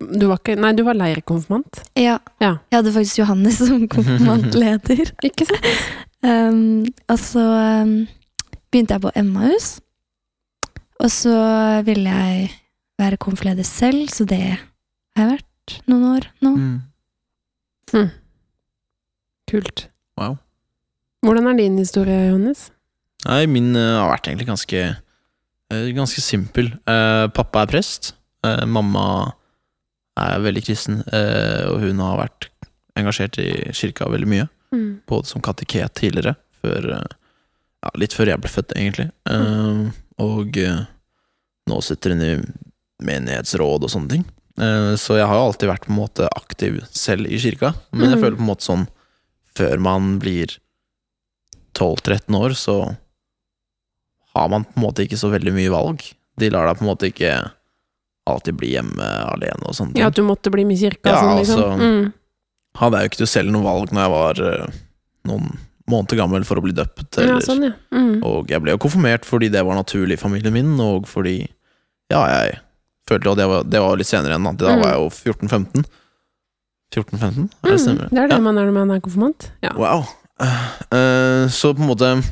Du 0.01 0.27
var 0.29 0.39
ikke 0.39 0.57
Nei, 0.59 0.71
du 0.77 0.83
var 0.87 0.97
leirkonfirmant. 0.97 1.81
Ja. 1.99 2.17
Ja. 2.41 2.55
Jeg 2.71 2.79
hadde 2.79 2.93
faktisk 2.95 3.21
Johannes 3.21 3.59
som 3.61 3.85
konfirmantleder. 3.95 5.13
Ikke 5.27 5.49
sant? 5.49 5.67
Um, 6.21 6.83
og 7.09 7.17
så 7.17 7.41
um, 7.81 7.93
begynte 8.69 8.93
jeg 8.93 9.01
på 9.01 9.09
Emmaus. 9.17 9.79
Og 11.01 11.09
så 11.09 11.33
ville 11.87 12.13
jeg 12.13 12.43
være 13.01 13.17
konfirmleder 13.17 13.65
selv, 13.65 14.03
så 14.13 14.27
det 14.29 14.37
har 14.45 15.17
jeg 15.17 15.31
vært 15.31 15.73
noen 15.89 16.05
år 16.11 16.27
nå. 16.45 16.51
Mm. 16.59 18.11
Kult. 19.49 19.87
Wow. 20.21 20.37
Hvordan 21.25 21.49
er 21.49 21.57
din 21.57 21.81
historie, 21.81 22.29
Johannes? 22.29 22.67
Nei, 23.25 23.47
min 23.49 23.73
uh, 23.73 24.03
har 24.03 24.13
vært 24.13 24.29
egentlig 24.29 24.51
ganske 24.53 24.85
uh, 24.93 25.89
Ganske 25.97 26.21
simpel. 26.21 26.69
Uh, 26.85 27.33
pappa 27.33 27.65
er 27.65 27.73
prest. 27.73 28.13
Eh, 28.45 28.65
mamma 28.65 29.33
er 30.19 30.39
veldig 30.43 30.63
kristen, 30.65 31.01
eh, 31.13 31.63
og 31.71 31.79
hun 31.81 31.99
har 32.03 32.17
vært 32.19 32.49
engasjert 32.99 33.37
i 33.39 33.71
kirka 33.71 34.09
veldig 34.11 34.27
mye. 34.27 34.47
Mm. 34.75 35.01
Både 35.07 35.27
som 35.27 35.41
kateket 35.41 35.93
tidligere, 35.95 36.35
før, 36.61 36.89
eh, 36.97 37.15
ja, 37.83 37.91
litt 37.95 38.13
før 38.13 38.27
jeg 38.33 38.41
ble 38.43 38.49
født, 38.51 38.75
egentlig. 38.75 39.11
Mm. 39.29 39.91
og 40.21 40.57
eh, 40.57 40.81
nå 41.71 41.81
sitter 41.81 42.11
hun 42.13 42.21
i 42.21 42.33
menighetsråd 43.01 43.83
og 43.87 43.89
sånne 43.89 44.09
ting. 44.09 44.25
Så 44.99 45.15
jeg 45.17 45.25
har 45.25 45.33
jo 45.39 45.45
alltid 45.47 45.69
vært 45.71 45.85
på 45.87 45.93
en 45.93 45.97
måte 45.97 46.27
aktiv 46.37 46.81
selv 46.93 47.25
i 47.25 47.37
kirka, 47.39 47.71
men 47.91 48.09
jeg 48.11 48.17
Mhm. 48.19 48.21
føler 48.21 48.35
på 48.37 48.43
en 48.43 48.49
måte 48.51 48.67
sånn 48.67 48.87
Før 49.55 49.79
man 49.79 50.19
blir 50.19 50.47
12-13 51.73 52.35
år, 52.35 52.53
så 52.55 52.95
har 54.33 54.49
man 54.49 54.63
på 54.63 54.77
en 54.77 54.83
måte 54.85 55.03
ikke 55.03 55.17
så 55.19 55.31
veldig 55.31 55.53
mye 55.55 55.71
valg. 55.73 56.03
De 56.39 56.49
lar 56.49 56.67
deg 56.69 56.77
på 56.79 56.85
en 56.85 56.91
måte 56.91 57.09
ikke 57.11 57.31
alltid 58.29 58.55
bli 58.59 58.73
hjemme 58.75 59.07
alene 59.31 59.65
og 59.65 59.73
sånne 59.75 59.93
ting. 59.95 60.01
Ja, 60.03 60.07
at 60.11 60.15
du 60.15 60.23
måtte 60.23 60.51
bli 60.53 60.63
med 60.65 60.77
i 60.77 60.81
kirka? 60.85 61.09
Ja, 61.09 61.21
sånn, 61.21 61.37
liksom. 61.41 61.61
altså, 61.63 61.77
mm. 61.81 62.13
Hadde 62.81 62.97
jeg 63.01 63.09
jo 63.09 63.11
ikke 63.15 63.27
selv 63.27 63.51
noe 63.51 63.63
valg 63.65 63.91
når 63.91 64.01
jeg 64.05 64.11
var 64.13 64.41
eh, 64.47 64.75
noen 65.27 65.47
måneder 65.91 66.17
gammel 66.21 66.43
for 66.47 66.55
å 66.61 66.63
bli 66.63 66.71
døpt. 66.77 67.17
ja, 67.19 67.39
sånn, 67.43 67.63
ja. 67.67 67.71
Mm. 67.91 68.21
Og 68.23 68.47
jeg 68.53 68.61
ble 68.63 68.71
jo 68.71 68.77
konfirmert 68.79 69.25
fordi 69.27 69.49
det 69.51 69.63
var 69.67 69.75
naturlig 69.75 70.15
i 70.15 70.21
familien 70.21 70.53
min, 70.53 70.75
og 70.79 71.07
fordi 71.09 71.47
Ja, 72.11 72.21
jeg 72.27 72.59
følte 73.09 73.31
at 73.31 73.37
det 73.41 73.47
var, 73.47 73.63
det 73.63 73.79
var 73.81 73.97
litt 73.97 74.07
senere 74.07 74.35
enn 74.35 74.45
annet. 74.47 74.59
da 74.59 74.75
Mm. 74.75 74.81
var 74.83 74.93
jeg 74.93 74.99
jo 75.01 75.09
14-15. 75.09 75.85
14-15, 76.91 77.49
er 77.63 77.69
det 77.71 77.79
Mm. 77.81 78.09
Det 78.09 78.19
er 78.19 78.27
det 78.27 78.35
Ja. 78.35 78.39
man 78.39 78.57
er 78.57 78.65
når 78.65 78.73
man 78.73 78.91
er 78.91 78.99
konfirmant. 78.99 79.51
Ja. 79.63 79.71
Wow. 79.75 80.05
Uh, 80.41 81.47
så 81.49 81.73
på 81.73 81.79
en 81.81 81.87
måte 81.87 82.23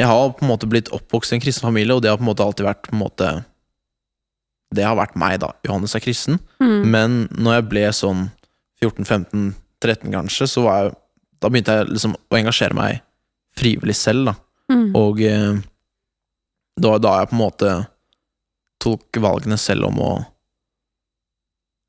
Jeg 0.00 0.06
har 0.06 0.30
på 0.30 0.42
en 0.42 0.48
måte 0.48 0.68
blitt 0.70 0.88
oppvokst 0.94 1.32
i 1.32 1.34
en 1.36 1.40
kristen 1.40 1.62
familie, 1.66 1.92
og 1.94 2.02
det 2.02 2.08
har 2.10 2.16
på 2.16 2.22
en 2.22 2.30
måte 2.34 2.44
alltid 2.44 2.64
vært 2.66 2.82
på 2.86 2.92
en 2.94 3.00
måte 3.02 3.44
Det 4.74 4.84
har 4.84 4.98
vært 4.98 5.16
meg, 5.18 5.38
da. 5.42 5.52
Johannes 5.64 5.96
er 5.96 6.04
kristen. 6.04 6.38
Mm. 6.60 6.80
Men 6.92 7.18
når 7.32 7.58
jeg 7.58 7.68
ble 7.70 7.84
sånn 7.96 8.24
14-15-13 8.82 10.12
kanskje, 10.12 10.48
så 10.50 10.64
var 10.66 10.82
jeg 10.82 10.96
Da 11.38 11.46
begynte 11.50 11.74
jeg 11.78 11.86
liksom 11.92 12.16
å 12.18 12.34
engasjere 12.34 12.74
meg 12.74 12.96
frivillig 13.58 13.94
selv, 13.94 14.26
da. 14.26 14.34
Mm. 14.74 14.88
Og 14.98 15.20
eh, 15.22 15.60
det 16.78 16.90
var 16.90 16.98
da 17.02 17.12
jeg 17.20 17.30
på 17.30 17.36
en 17.36 17.40
måte 17.44 17.70
tok 18.82 19.20
valgene 19.22 19.58
selv 19.58 19.86
om 19.86 20.00
å 20.02 20.10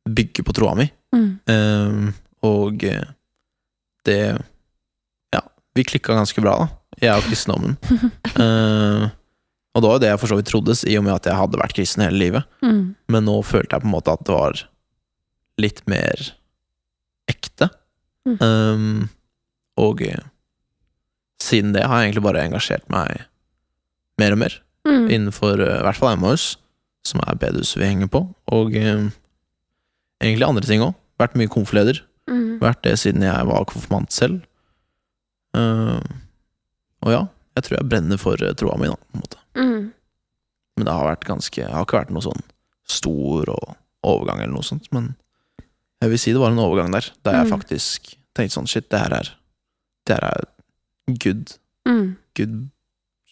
bygge 0.09 0.45
på 0.45 0.53
troa 0.53 0.75
mi. 0.77 0.85
Mm. 1.15 1.31
Eh, 1.49 2.13
og 2.45 2.85
det 4.05 4.19
Ja, 5.33 5.41
vi 5.73 5.83
klikka 5.83 6.13
ganske 6.13 6.45
bra, 6.45 6.55
da. 6.61 6.69
Jeg 7.01 7.17
og 7.17 7.25
kristendommen. 7.29 7.77
Eh, 8.39 9.09
og 9.79 9.83
det 9.83 9.89
var 9.89 9.97
jo 9.97 10.03
det 10.03 10.11
jeg 10.11 10.19
for 10.21 10.31
så 10.31 10.37
vidt 10.39 10.49
troddes, 10.51 10.81
i 10.83 10.97
og 10.99 11.05
med 11.07 11.15
at 11.15 11.29
jeg 11.29 11.39
hadde 11.39 11.61
vært 11.61 11.75
kristen 11.77 12.03
hele 12.03 12.19
livet. 12.19 12.47
Mm. 12.65 12.81
Men 13.15 13.25
nå 13.27 13.37
følte 13.47 13.77
jeg 13.77 13.85
på 13.85 13.89
en 13.89 13.95
måte 13.95 14.13
at 14.13 14.25
det 14.27 14.35
var 14.35 14.63
litt 15.59 15.81
mer 15.89 16.25
ekte. 17.31 17.69
Mm. 18.27 18.37
Um, 18.43 19.09
og 19.79 20.03
siden 21.39 21.71
det 21.75 21.85
har 21.87 22.01
jeg 22.01 22.09
egentlig 22.11 22.25
bare 22.27 22.43
engasjert 22.43 22.89
meg 22.91 23.23
mer 24.19 24.35
og 24.35 24.43
mer 24.43 24.59
Mm. 24.87 25.09
innenfor 25.11 25.59
eh, 25.59 25.79
i 25.81 25.83
hvert 25.83 25.97
fall 25.99 26.13
Emmaus, 26.15 26.53
som 27.05 27.19
er 27.27 27.35
bedehuset 27.39 27.77
vi 27.81 27.89
henger 27.89 28.07
på, 28.11 28.21
og 28.55 28.75
um, 28.79 29.09
egentlig 30.23 30.47
andre 30.47 30.65
ting 30.65 30.83
òg. 30.85 30.95
Vært 31.19 31.35
mye 31.35 31.51
konfleder. 31.51 31.99
Mm. 32.31 32.61
Vært 32.63 32.79
det 32.87 32.95
siden 33.01 33.25
jeg 33.25 33.47
var 33.49 33.67
konfirmant 33.67 34.13
selv. 34.15 34.39
Eh, 35.57 35.99
og 37.03 37.11
ja, 37.11 37.21
jeg 37.57 37.65
tror 37.67 37.77
jeg 37.77 37.89
brenner 37.91 38.21
for 38.21 38.39
eh, 38.39 38.55
troa 38.57 38.77
mi, 38.79 38.87
da. 38.87 39.38
Mm. 39.55 39.91
Men 40.77 40.85
det 40.85 40.93
har 40.93 41.09
vært 41.15 41.25
ganske 41.27 41.55
Det 41.65 41.71
har 41.73 41.85
ikke 41.85 41.99
vært 41.99 42.11
noe 42.15 42.21
sånn 42.23 42.43
stor 42.87 43.49
og 43.49 43.75
overgang 44.07 44.39
eller 44.41 44.53
noe 44.53 44.63
sånt, 44.65 44.87
men 44.95 45.15
jeg 46.01 46.09
vil 46.13 46.19
si 46.21 46.31
det 46.31 46.39
var 46.39 46.51
en 46.53 46.61
overgang 46.63 46.91
der, 46.93 47.09
der 47.27 47.33
jeg 47.41 47.47
Mm. 47.49 47.53
faktisk 47.57 48.15
tenkte 48.37 48.55
sånn 48.55 48.67
shit, 48.69 48.89
det 48.89 48.99
her 48.99 49.13
er 49.19 49.29
Det 50.05 50.15
her 50.15 50.29
er 50.29 50.45
good, 51.19 51.57
Mm. 51.85 52.15
good 52.35 52.69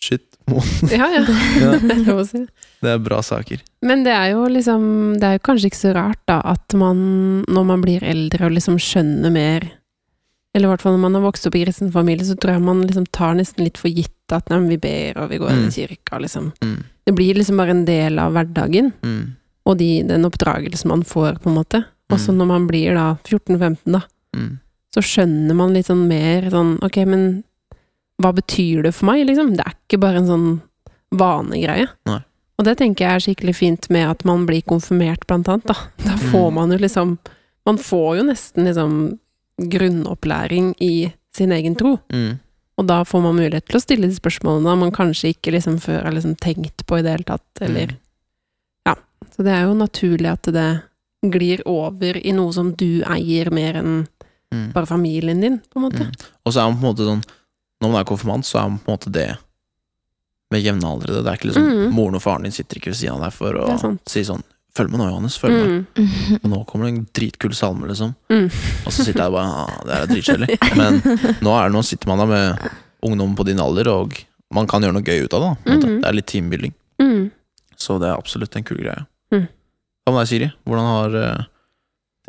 shit. 0.02 0.22
Ja, 0.92 1.08
ja. 1.10 1.22
Ja. 1.60 1.72
Det 1.80 1.92
er 1.92 2.04
lov 2.06 2.20
å 2.22 2.28
si. 2.28 2.46
Det 2.82 2.90
er 2.92 3.00
bra 3.00 3.22
saker. 3.22 3.62
Men 3.82 4.04
det 4.04 4.14
er 4.14 4.32
jo 4.32 4.46
liksom 4.48 5.18
Det 5.20 5.24
er 5.24 5.34
jo 5.40 5.44
kanskje 5.48 5.66
ikke 5.72 5.82
så 5.82 5.94
rart, 5.96 6.20
da, 6.28 6.42
at 6.46 6.74
man 6.76 7.44
når 7.48 7.66
man 7.66 7.82
blir 7.82 8.04
eldre 8.04 8.46
og 8.46 8.52
liksom 8.52 8.78
skjønner 8.78 9.32
mer 9.32 9.72
Eller 10.58 10.68
i 10.68 10.72
hvert 10.74 10.82
fall 10.82 10.96
når 10.98 11.04
man 11.06 11.18
har 11.20 11.22
vokst 11.28 11.46
opp 11.46 11.56
i 11.60 11.62
kristen 11.64 11.92
familie, 11.94 12.26
så 12.26 12.34
tror 12.36 12.56
jeg 12.56 12.64
man 12.66 12.80
liksom 12.88 13.06
tar 13.14 13.36
nesten 13.38 13.62
litt 13.68 13.78
for 13.78 13.94
gitt 13.94 14.34
at 14.34 14.50
nei, 14.50 14.58
vi 14.72 14.78
ber 14.82 15.20
og 15.22 15.30
vi 15.30 15.38
går 15.44 15.54
mm. 15.54 15.66
i 15.68 15.74
kirka, 15.76 16.18
liksom. 16.24 16.48
Mm. 16.66 16.78
Det 17.06 17.14
blir 17.16 17.38
liksom 17.38 17.60
bare 17.62 17.76
en 17.76 17.86
del 17.86 18.18
av 18.20 18.34
hverdagen, 18.34 18.90
Mm. 19.06 19.36
og 19.70 19.78
de, 19.78 19.90
den 20.10 20.26
oppdragelsen 20.26 20.90
man 20.90 21.04
får, 21.06 21.38
på 21.44 21.52
en 21.52 21.60
måte. 21.60 21.84
Og 22.10 22.18
så 22.20 22.32
Mm. 22.34 22.38
når 22.42 22.48
man 22.48 22.66
blir 22.68 22.94
da 22.98 23.06
14-15, 23.24 23.92
da, 23.94 24.02
Mm. 24.36 24.58
så 24.96 25.02
skjønner 25.04 25.56
man 25.56 25.74
litt 25.76 25.86
sånn 25.88 26.08
mer 26.08 26.50
sånn 26.50 26.80
Ok, 26.82 26.98
men 27.06 27.44
hva 28.22 28.34
betyr 28.34 28.84
det 28.84 28.94
for 28.96 29.06
meg, 29.12 29.28
liksom? 29.28 29.56
Det 29.56 29.66
er 29.68 29.74
ikke 29.78 30.00
bare 30.02 30.18
en 30.18 30.28
sånn 30.28 30.62
vanegreie. 31.14 31.88
Nei. 32.08 32.22
Og 32.58 32.66
det 32.66 32.78
tenker 32.80 33.06
jeg 33.06 33.14
er 33.16 33.26
skikkelig 33.26 33.56
fint 33.56 33.90
med 33.94 34.10
at 34.10 34.26
man 34.26 34.46
blir 34.48 34.64
konfirmert, 34.66 35.28
blant 35.30 35.48
annet, 35.48 35.66
da. 35.70 35.76
Da 36.04 36.16
får 36.18 36.50
Mm. 36.50 36.54
man 36.54 36.72
jo 36.72 36.78
liksom 36.78 37.18
Man 37.68 37.76
får 37.78 38.18
jo 38.18 38.24
nesten 38.24 38.64
liksom 38.64 39.20
grunnopplæring 39.58 40.74
i 40.82 41.12
sin 41.36 41.52
egen 41.52 41.76
tro. 41.76 41.98
Mm. 42.14 42.40
Og 42.78 42.86
da 42.88 43.00
får 43.04 43.22
man 43.24 43.36
mulighet 43.40 43.66
til 43.66 43.80
å 43.80 43.82
stille 43.82 44.08
de 44.10 44.16
spørsmålene 44.18 44.76
man 44.78 44.92
kanskje 44.94 45.32
ikke 45.34 45.52
liksom 45.56 45.80
før 45.82 46.04
har 46.06 46.14
liksom 46.14 46.36
tenkt 46.38 46.86
på 46.86 47.00
i 47.00 47.02
det 47.06 47.16
hele 47.16 47.24
tatt, 47.26 47.62
eller 47.62 47.88
Mm. 47.88 47.98
Ja. 48.86 48.96
Så 49.36 49.44
det 49.44 49.54
er 49.54 49.64
jo 49.66 49.74
naturlig 49.74 50.32
at 50.32 50.44
det 50.44 50.84
glir 51.26 51.62
over 51.66 52.18
i 52.18 52.32
noe 52.32 52.54
som 52.54 52.74
du 52.74 53.02
eier 53.04 53.52
mer 53.52 53.74
enn 53.76 54.08
Mm. 54.54 54.72
bare 54.72 54.86
familien 54.86 55.42
din, 55.42 55.60
på 55.60 55.76
en 55.76 55.82
måte. 55.92 56.06
Mm. 56.06 56.14
Og 56.46 56.54
så 56.54 56.60
er 56.62 56.72
man 56.72 56.80
på 56.80 56.86
en 56.88 56.94
måte 56.96 57.06
sånn 57.06 57.24
Når 57.82 57.92
man 57.92 58.00
er 58.02 58.06
konfirmant, 58.06 58.44
så 58.46 58.58
er 58.58 58.70
man 58.70 58.80
på 58.80 58.90
en 58.92 58.98
måte 58.98 59.12
det 59.12 59.38
med 60.52 60.64
jevnaldrende. 60.64 61.24
Det 61.24 61.28
er 61.28 61.38
ikke 61.38 61.50
liksom 61.52 61.68
Mm. 61.68 61.92
Moren 61.94 62.16
og 62.16 62.22
faren 62.24 62.42
din 62.44 62.52
sitter 62.52 62.78
ikke 62.78 62.88
ved 62.90 62.96
siden 62.96 63.16
av 63.16 63.22
deg 63.22 63.34
for 63.34 63.54
å 63.54 64.00
si 64.08 64.22
sånn 64.24 64.42
Følg 64.78 64.94
med 64.94 65.02
nå, 65.02 65.10
Johannes. 65.10 65.38
Følg 65.42 65.56
med. 65.58 65.86
Mm. 65.98 66.40
Og 66.44 66.50
nå 66.52 66.62
kommer 66.70 66.88
det 66.88 66.94
en 66.94 67.06
dritkul 67.18 67.56
salme, 67.58 67.90
liksom. 67.90 68.14
Mm. 68.30 68.48
Og 68.86 68.94
så 68.94 69.08
sitter 69.08 69.24
jeg 69.26 69.34
bare 69.34 69.64
ah, 69.64 69.78
Det 69.88 69.96
er 69.98 70.12
dritkjedelig. 70.12 70.58
Men 70.78 71.00
nå, 71.02 71.54
er 71.54 71.68
det, 71.68 71.74
nå 71.74 71.84
sitter 71.88 72.12
man 72.12 72.22
der 72.24 72.32
med 72.32 72.70
ungdom 73.08 73.36
på 73.38 73.46
din 73.48 73.62
alder, 73.64 73.90
og 73.94 74.18
man 74.54 74.70
kan 74.70 74.86
gjøre 74.86 74.96
noe 74.98 75.06
gøy 75.06 75.26
ut 75.26 75.34
av 75.38 75.44
det. 75.44 75.50
da. 75.66 75.74
Mhm. 75.74 75.98
Det 76.02 76.10
er 76.10 76.18
litt 76.18 76.30
teambuilding. 76.32 76.76
Mm. 77.02 77.26
Så 77.78 77.98
det 78.02 78.10
er 78.10 78.18
absolutt 78.18 78.56
en 78.58 78.66
kul 78.68 78.80
greie. 78.82 79.06
Mm. 79.34 79.46
Hva 80.06 80.14
med 80.14 80.24
deg, 80.24 80.32
Siri? 80.32 80.50
Hvordan 80.66 80.90
har 80.92 81.18
uh, 81.22 81.44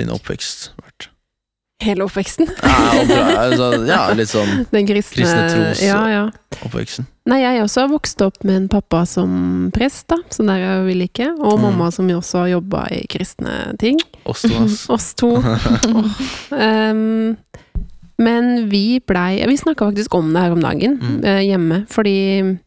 din 0.00 0.12
oppvekst 0.12 0.72
vært? 0.80 1.10
Hele 1.80 2.02
oppveksten. 2.08 2.48
Ja, 2.62 3.44
ja 3.86 4.00
litt 4.18 4.30
sånn 4.32 4.64
Den 4.74 4.86
kristne, 4.88 5.22
Kristne 5.22 5.44
tros- 5.52 5.82
Ja, 5.86 6.00
ja. 6.10 6.22
oppveksten. 6.66 7.06
Nei, 7.30 7.38
jeg 7.44 7.60
også 7.62 7.84
har 7.84 7.90
vokst 7.92 8.22
opp 8.24 8.40
med 8.48 8.56
en 8.56 8.68
pappa 8.72 9.04
som 9.06 9.68
prest, 9.74 10.08
da, 10.10 10.16
så 10.32 10.42
der 10.48 10.64
er 10.64 10.82
vi 10.88 10.94
like. 10.98 11.28
Og 11.38 11.58
Mm. 11.58 11.62
mamma 11.68 11.90
som 11.94 12.08
også 12.10 12.38
har 12.42 12.48
jobba 12.56 12.86
i 12.96 13.02
kristne 13.06 13.76
ting. 13.78 14.00
Oss 14.26 14.42
to, 14.42 14.54
ass. 14.64 14.86
Oss 14.96 15.12
to. 15.14 15.30
um, 16.50 17.36
men 18.18 18.68
vi 18.72 18.98
blei 19.06 19.44
Vi 19.46 19.56
snakka 19.60 19.92
faktisk 19.92 20.14
om 20.18 20.32
det 20.34 20.42
her 20.42 20.52
om 20.56 20.60
dagen 20.64 20.98
Mm. 20.98 21.24
eh, 21.24 21.42
hjemme, 21.46 21.86
fordi 21.86 22.58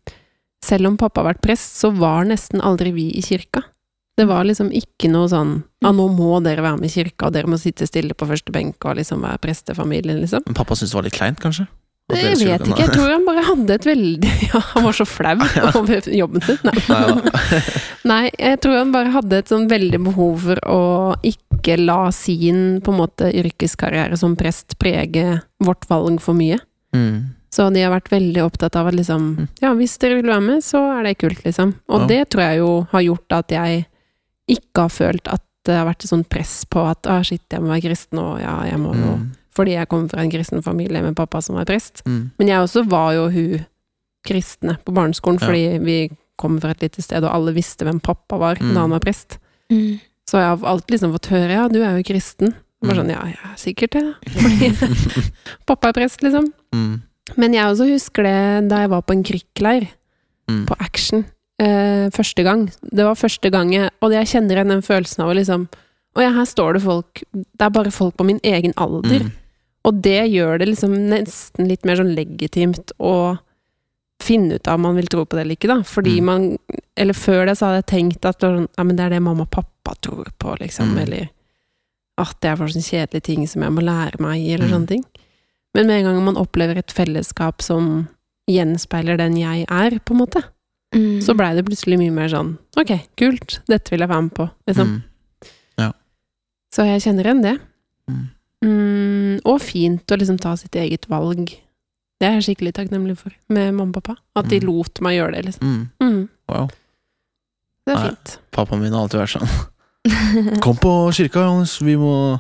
selv 0.63 0.87
om 0.87 0.95
pappa 0.97 1.21
har 1.23 1.33
vært 1.33 1.41
prest, 1.43 1.75
så 1.81 1.91
var 1.97 2.23
nesten 2.29 2.61
aldri 2.61 2.93
vi 2.93 3.09
i 3.17 3.21
kirka. 3.25 3.63
Det 4.21 4.27
var 4.29 4.45
liksom 4.45 4.69
ikke 4.77 5.09
noe 5.09 5.27
sånn 5.31 5.55
Ja, 5.81 5.89
nå 5.97 6.05
må 6.13 6.35
dere 6.45 6.61
være 6.61 6.77
med 6.77 6.91
i 6.91 6.93
kirka, 6.93 7.27
og 7.31 7.33
dere 7.33 7.49
må 7.49 7.57
sitte 7.57 7.87
stille 7.89 8.13
på 8.13 8.27
første 8.29 8.53
benk 8.53 8.85
og 8.85 8.99
liksom 9.01 9.23
være 9.25 9.41
prestefamilien, 9.41 10.19
liksom. 10.21 10.43
Men 10.45 10.57
pappa 10.57 10.77
syntes 10.77 10.93
det 10.93 10.99
var 10.99 11.07
litt 11.09 11.17
kleint, 11.17 11.41
kanskje? 11.41 11.65
Det 12.11 12.19
Jeg 12.19 12.37
vet 12.43 12.65
ikke, 12.67 12.81
jeg 12.83 12.91
tror 12.91 13.09
han 13.13 13.25
bare 13.25 13.43
hadde 13.47 13.75
et 13.77 13.85
veldig 13.87 14.31
Ja, 14.51 14.59
han 14.73 14.83
var 14.83 14.95
så 14.97 15.05
flau 15.07 15.35
over 15.79 16.09
jobben 16.11 16.43
sin. 16.43 16.59
Nei. 16.67 16.77
Nei. 16.91 17.59
Nei, 18.11 18.23
jeg 18.35 18.61
tror 18.63 18.77
han 18.81 18.91
bare 18.93 19.13
hadde 19.15 19.37
et 19.41 19.51
sånn 19.51 19.69
veldig 19.71 20.01
behov 20.09 20.41
for 20.49 20.61
å 20.67 20.79
ikke 21.25 21.77
la 21.79 22.01
sin 22.15 22.81
på 22.83 22.91
en 22.93 22.99
måte 22.99 23.29
yrkeskarriere 23.41 24.17
som 24.19 24.35
prest 24.39 24.75
prege 24.81 25.39
vårt 25.63 25.87
valg 25.89 26.19
for 26.23 26.35
mye. 26.37 26.59
Mm. 26.95 27.31
Så 27.51 27.67
de 27.73 27.81
har 27.83 27.91
vært 27.93 28.11
veldig 28.11 28.43
opptatt 28.45 28.75
av 28.79 28.87
at 28.91 28.95
liksom 28.97 29.47
Ja, 29.63 29.71
hvis 29.77 29.97
dere 30.01 30.19
vil 30.19 30.29
være 30.31 30.43
med, 30.45 30.65
så 30.67 30.81
er 30.97 31.07
det 31.07 31.17
kult, 31.21 31.41
liksom. 31.47 31.73
Og 31.91 32.01
Ja. 32.05 32.07
det 32.11 32.21
tror 32.33 32.43
jeg 32.49 32.61
jo 32.61 32.69
har 32.91 33.07
gjort 33.07 33.37
at 33.39 33.55
jeg 33.55 33.85
ikke 34.51 34.85
har 34.85 34.91
følt 34.93 35.27
at 35.31 35.43
det 35.65 35.75
har 35.77 35.85
vært 35.85 36.03
et 36.05 36.09
sånt 36.09 36.27
press 36.31 36.65
på 36.65 36.81
at 36.89 37.05
ah, 37.11 37.21
shit, 37.25 37.43
jeg 37.53 37.61
må 37.61 37.69
være 37.69 37.83
kristen, 37.85 38.17
og 38.21 38.39
ja, 38.41 38.55
jeg 38.71 38.79
må 38.81 38.95
jo 38.97 39.11
Mm. 39.17 39.29
Fordi 39.51 39.73
jeg 39.75 39.87
kommer 39.91 40.07
fra 40.09 40.21
en 40.23 40.31
kristen 40.31 40.61
familie 40.63 41.01
med 41.03 41.13
pappa 41.19 41.41
som 41.43 41.57
er 41.59 41.65
prest. 41.67 42.01
Mm. 42.07 42.31
Men 42.39 42.47
jeg 42.47 42.61
også 42.63 42.85
var 42.87 43.09
jo 43.17 43.25
hun 43.29 43.65
kristne 44.25 44.77
på 44.85 44.93
barneskolen, 44.95 45.39
Ja. 45.41 45.45
fordi 45.47 45.79
vi 45.83 46.09
kom 46.39 46.55
fra 46.61 46.71
et 46.71 46.79
lite 46.81 47.01
sted, 47.03 47.21
og 47.23 47.33
alle 47.35 47.51
visste 47.53 47.83
hvem 47.83 47.99
pappa 48.01 48.37
var 48.39 48.55
Mm. 48.55 48.73
da 48.73 48.79
han 48.79 48.89
var 48.91 48.99
prest. 49.03 49.39
Mm. 49.69 49.99
Så 50.25 50.37
jeg 50.39 50.47
har 50.47 50.63
alltid 50.71 50.91
liksom 50.95 51.11
fått 51.11 51.27
høre 51.35 51.49
ja, 51.51 51.67
du 51.67 51.81
er 51.83 51.97
jo 51.97 52.03
kristen. 52.13 52.55
Og 52.81 52.87
Bare 52.89 52.95
Mm. 52.95 53.01
sånn, 53.03 53.09
ja, 53.11 53.25
jeg 53.27 53.37
er 53.43 53.57
sikkert 53.57 53.91
det. 53.91 54.15
Fordi 54.31 55.31
pappa 55.67 55.89
er 55.89 55.93
prest, 55.93 56.21
liksom. 56.23 56.47
Mm. 56.73 57.01
Men 57.37 57.53
jeg 57.53 57.65
også 57.65 57.89
husker 57.91 58.23
det 58.23 58.69
da 58.69 58.79
jeg 58.79 58.89
var 58.89 59.01
på 59.01 59.11
en 59.11 59.23
krikkleir, 59.23 59.89
Mm. 60.49 60.65
på 60.65 60.75
Action, 60.79 61.25
eh, 61.61 62.09
første 62.15 62.43
gang. 62.47 62.65
Det 62.81 63.05
var 63.05 63.19
første 63.19 63.51
gang 63.53 63.71
jeg 63.75 63.91
Og 64.01 64.11
jeg 64.15 64.27
kjenner 64.31 64.57
igjen 64.57 64.73
den 64.73 64.81
følelsen 64.85 65.23
av 65.23 65.29
å 65.31 65.37
liksom 65.37 65.67
Å 66.17 66.23
ja, 66.25 66.31
her 66.35 66.47
står 66.49 66.73
det 66.75 66.81
folk 66.83 67.21
Det 67.33 67.61
er 67.67 67.69
bare 67.71 67.91
folk 67.95 68.17
på 68.19 68.25
min 68.27 68.41
egen 68.43 68.73
alder. 68.75 69.27
Mm. 69.27 69.31
Og 69.87 70.01
det 70.03 70.19
gjør 70.29 70.59
det 70.61 70.67
liksom 70.73 70.91
nesten 71.09 71.67
litt 71.69 71.85
mer 71.87 71.95
sånn 72.01 72.11
legitimt 72.17 72.91
å 72.99 73.37
finne 74.21 74.59
ut 74.59 74.67
av 74.69 74.75
om 74.77 74.83
man 74.85 74.95
vil 74.99 75.07
tro 75.09 75.23
på 75.25 75.33
det 75.37 75.41
eller 75.45 75.55
ikke, 75.57 75.67
da. 75.71 75.79
Fordi 75.81 76.19
Mm. 76.19 76.25
man 76.25 76.57
Eller 76.95 77.13
før 77.17 77.45
det 77.47 77.55
så 77.57 77.65
hadde 77.71 77.81
jeg 77.81 77.89
tenkt 78.11 78.25
at 78.29 78.39
sånn, 78.43 78.67
ja, 78.77 78.83
men 78.83 78.95
det 78.95 79.05
er 79.05 79.09
det 79.15 79.21
mamma 79.23 79.41
og 79.47 79.49
pappa 79.49 79.95
tror 80.01 80.27
på, 80.37 80.55
liksom. 80.59 80.91
Mm. 80.93 80.97
Eller 81.01 81.29
at 82.19 82.35
det 82.41 82.51
er 82.51 82.55
for 82.57 82.67
sånne 82.67 82.85
kjedelige 82.85 83.23
ting 83.23 83.47
som 83.47 83.63
jeg 83.63 83.71
må 83.71 83.81
lære 83.81 84.19
meg, 84.19 84.45
eller 84.45 84.67
Mm. 84.67 84.71
sånne 84.73 84.87
ting. 84.87 85.05
Men 85.73 85.87
med 85.87 85.97
en 85.99 86.03
gang 86.05 86.25
man 86.25 86.35
opplever 86.37 86.77
et 86.77 86.91
fellesskap 86.91 87.61
som 87.63 88.09
gjenspeiler 88.47 89.17
den 89.17 89.37
jeg 89.37 89.65
er, 89.69 89.97
på 90.05 90.11
en 90.11 90.19
måte, 90.27 90.43
Mm. 90.91 91.21
så 91.23 91.31
blei 91.39 91.53
det 91.55 91.63
plutselig 91.63 91.97
mye 92.01 92.11
mer 92.11 92.27
sånn 92.27 92.57
ok, 92.75 92.89
kult, 93.15 93.61
dette 93.71 93.93
vil 93.93 94.01
jeg 94.03 94.09
være 94.11 94.21
med 94.25 94.33
på, 94.35 94.49
liksom. 94.67 94.89
Mm. 94.97 95.01
Så 96.71 96.85
jeg 96.87 97.01
kjenner 97.03 97.27
igjen 97.27 97.41
det. 97.43 97.53
Mm. 98.07 98.19
Mm, 98.63 99.39
og 99.43 99.57
fint 99.59 100.07
å 100.13 100.17
liksom 100.21 100.37
ta 100.39 100.53
sitt 100.55 100.75
eget 100.79 101.03
valg. 101.11 101.49
Det 102.21 102.27
er 102.29 102.37
jeg 102.37 102.45
skikkelig 102.45 102.71
takknemlig 102.77 103.17
for 103.19 103.33
med 103.51 103.73
mamma 103.75 103.91
og 103.91 103.97
pappa. 103.97 104.15
At 104.39 104.47
de 104.47 104.59
Mm. 104.61 104.67
lot 104.69 105.01
meg 105.03 105.17
gjøre 105.17 105.33
det, 105.35 105.45
liksom. 105.49 105.67
Mm. 105.67 105.89
Mm, 105.99 106.29
Wow. 106.47 106.69
det 107.87 107.91
er 107.91 107.99
Nei. 107.99 108.07
fint. 108.09 108.37
Pappaen 108.51 108.79
min 108.81 108.93
har 108.93 109.01
alltid 109.03 109.19
vært 109.19 109.35
sånn 109.35 110.61
Kom 110.63 110.77
på 110.77 111.11
kirka, 111.11 111.43
Johannes, 111.43 111.75
vi 111.81 111.95
må 111.97 112.39